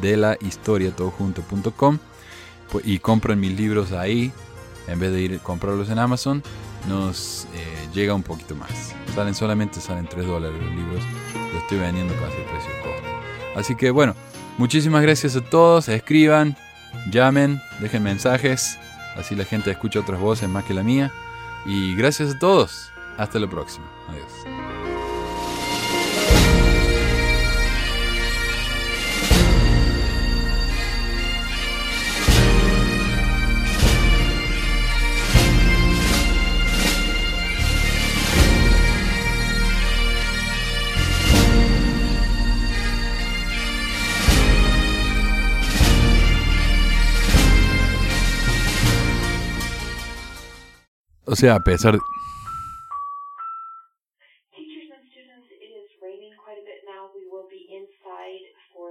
delahistoria 0.00 0.94
todo 0.94 1.10
junto.com, 1.10 1.98
y 2.82 2.98
compran 2.98 3.40
mis 3.40 3.56
libros 3.56 3.92
ahí, 3.92 4.32
en 4.88 4.98
vez 4.98 5.12
de 5.12 5.20
ir 5.20 5.34
a 5.34 5.38
comprarlos 5.38 5.88
en 5.90 5.98
Amazon, 5.98 6.42
nos 6.88 7.46
eh, 7.54 7.88
llega 7.94 8.14
un 8.14 8.22
poquito 8.22 8.54
más. 8.56 8.94
Salen 9.14 9.34
solamente, 9.34 9.80
salen 9.80 10.06
3 10.06 10.26
dólares 10.26 10.60
los 10.60 10.74
libros. 10.74 11.02
Lo 11.52 11.58
estoy 11.60 11.78
vendiendo 11.78 12.12
casi 12.14 12.36
el 12.36 12.44
precio 12.44 12.70
de 12.72 12.80
costo. 12.80 13.08
Así 13.56 13.74
que 13.76 13.90
bueno, 13.90 14.14
muchísimas 14.58 15.02
gracias 15.02 15.36
a 15.36 15.40
todos. 15.40 15.88
Escriban, 15.88 16.56
llamen, 17.10 17.60
dejen 17.80 18.02
mensajes. 18.02 18.78
Así 19.16 19.34
la 19.34 19.44
gente 19.44 19.70
escucha 19.70 20.00
otras 20.00 20.20
voces 20.20 20.48
más 20.48 20.64
que 20.64 20.74
la 20.74 20.82
mía. 20.82 21.12
Y 21.66 21.94
gracias 21.94 22.34
a 22.34 22.38
todos. 22.38 22.90
Hasta 23.16 23.38
la 23.38 23.48
próxima. 23.48 23.86
Adiós. 24.08 24.43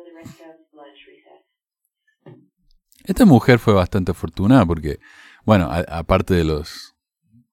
The 0.05 0.11
rest 0.13 0.39
of 0.41 0.55
lunch 0.73 1.05
recess. 1.07 1.43
Esta 3.05 3.25
mujer 3.25 3.59
fue 3.59 3.73
bastante 3.73 4.11
afortunada 4.11 4.65
porque, 4.65 4.99
bueno, 5.45 5.65
a- 5.71 5.97
aparte 5.99 6.33
de 6.33 6.43
los 6.45 6.95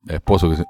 esposos 0.09 0.51
que 0.51 0.57
se... 0.59 0.65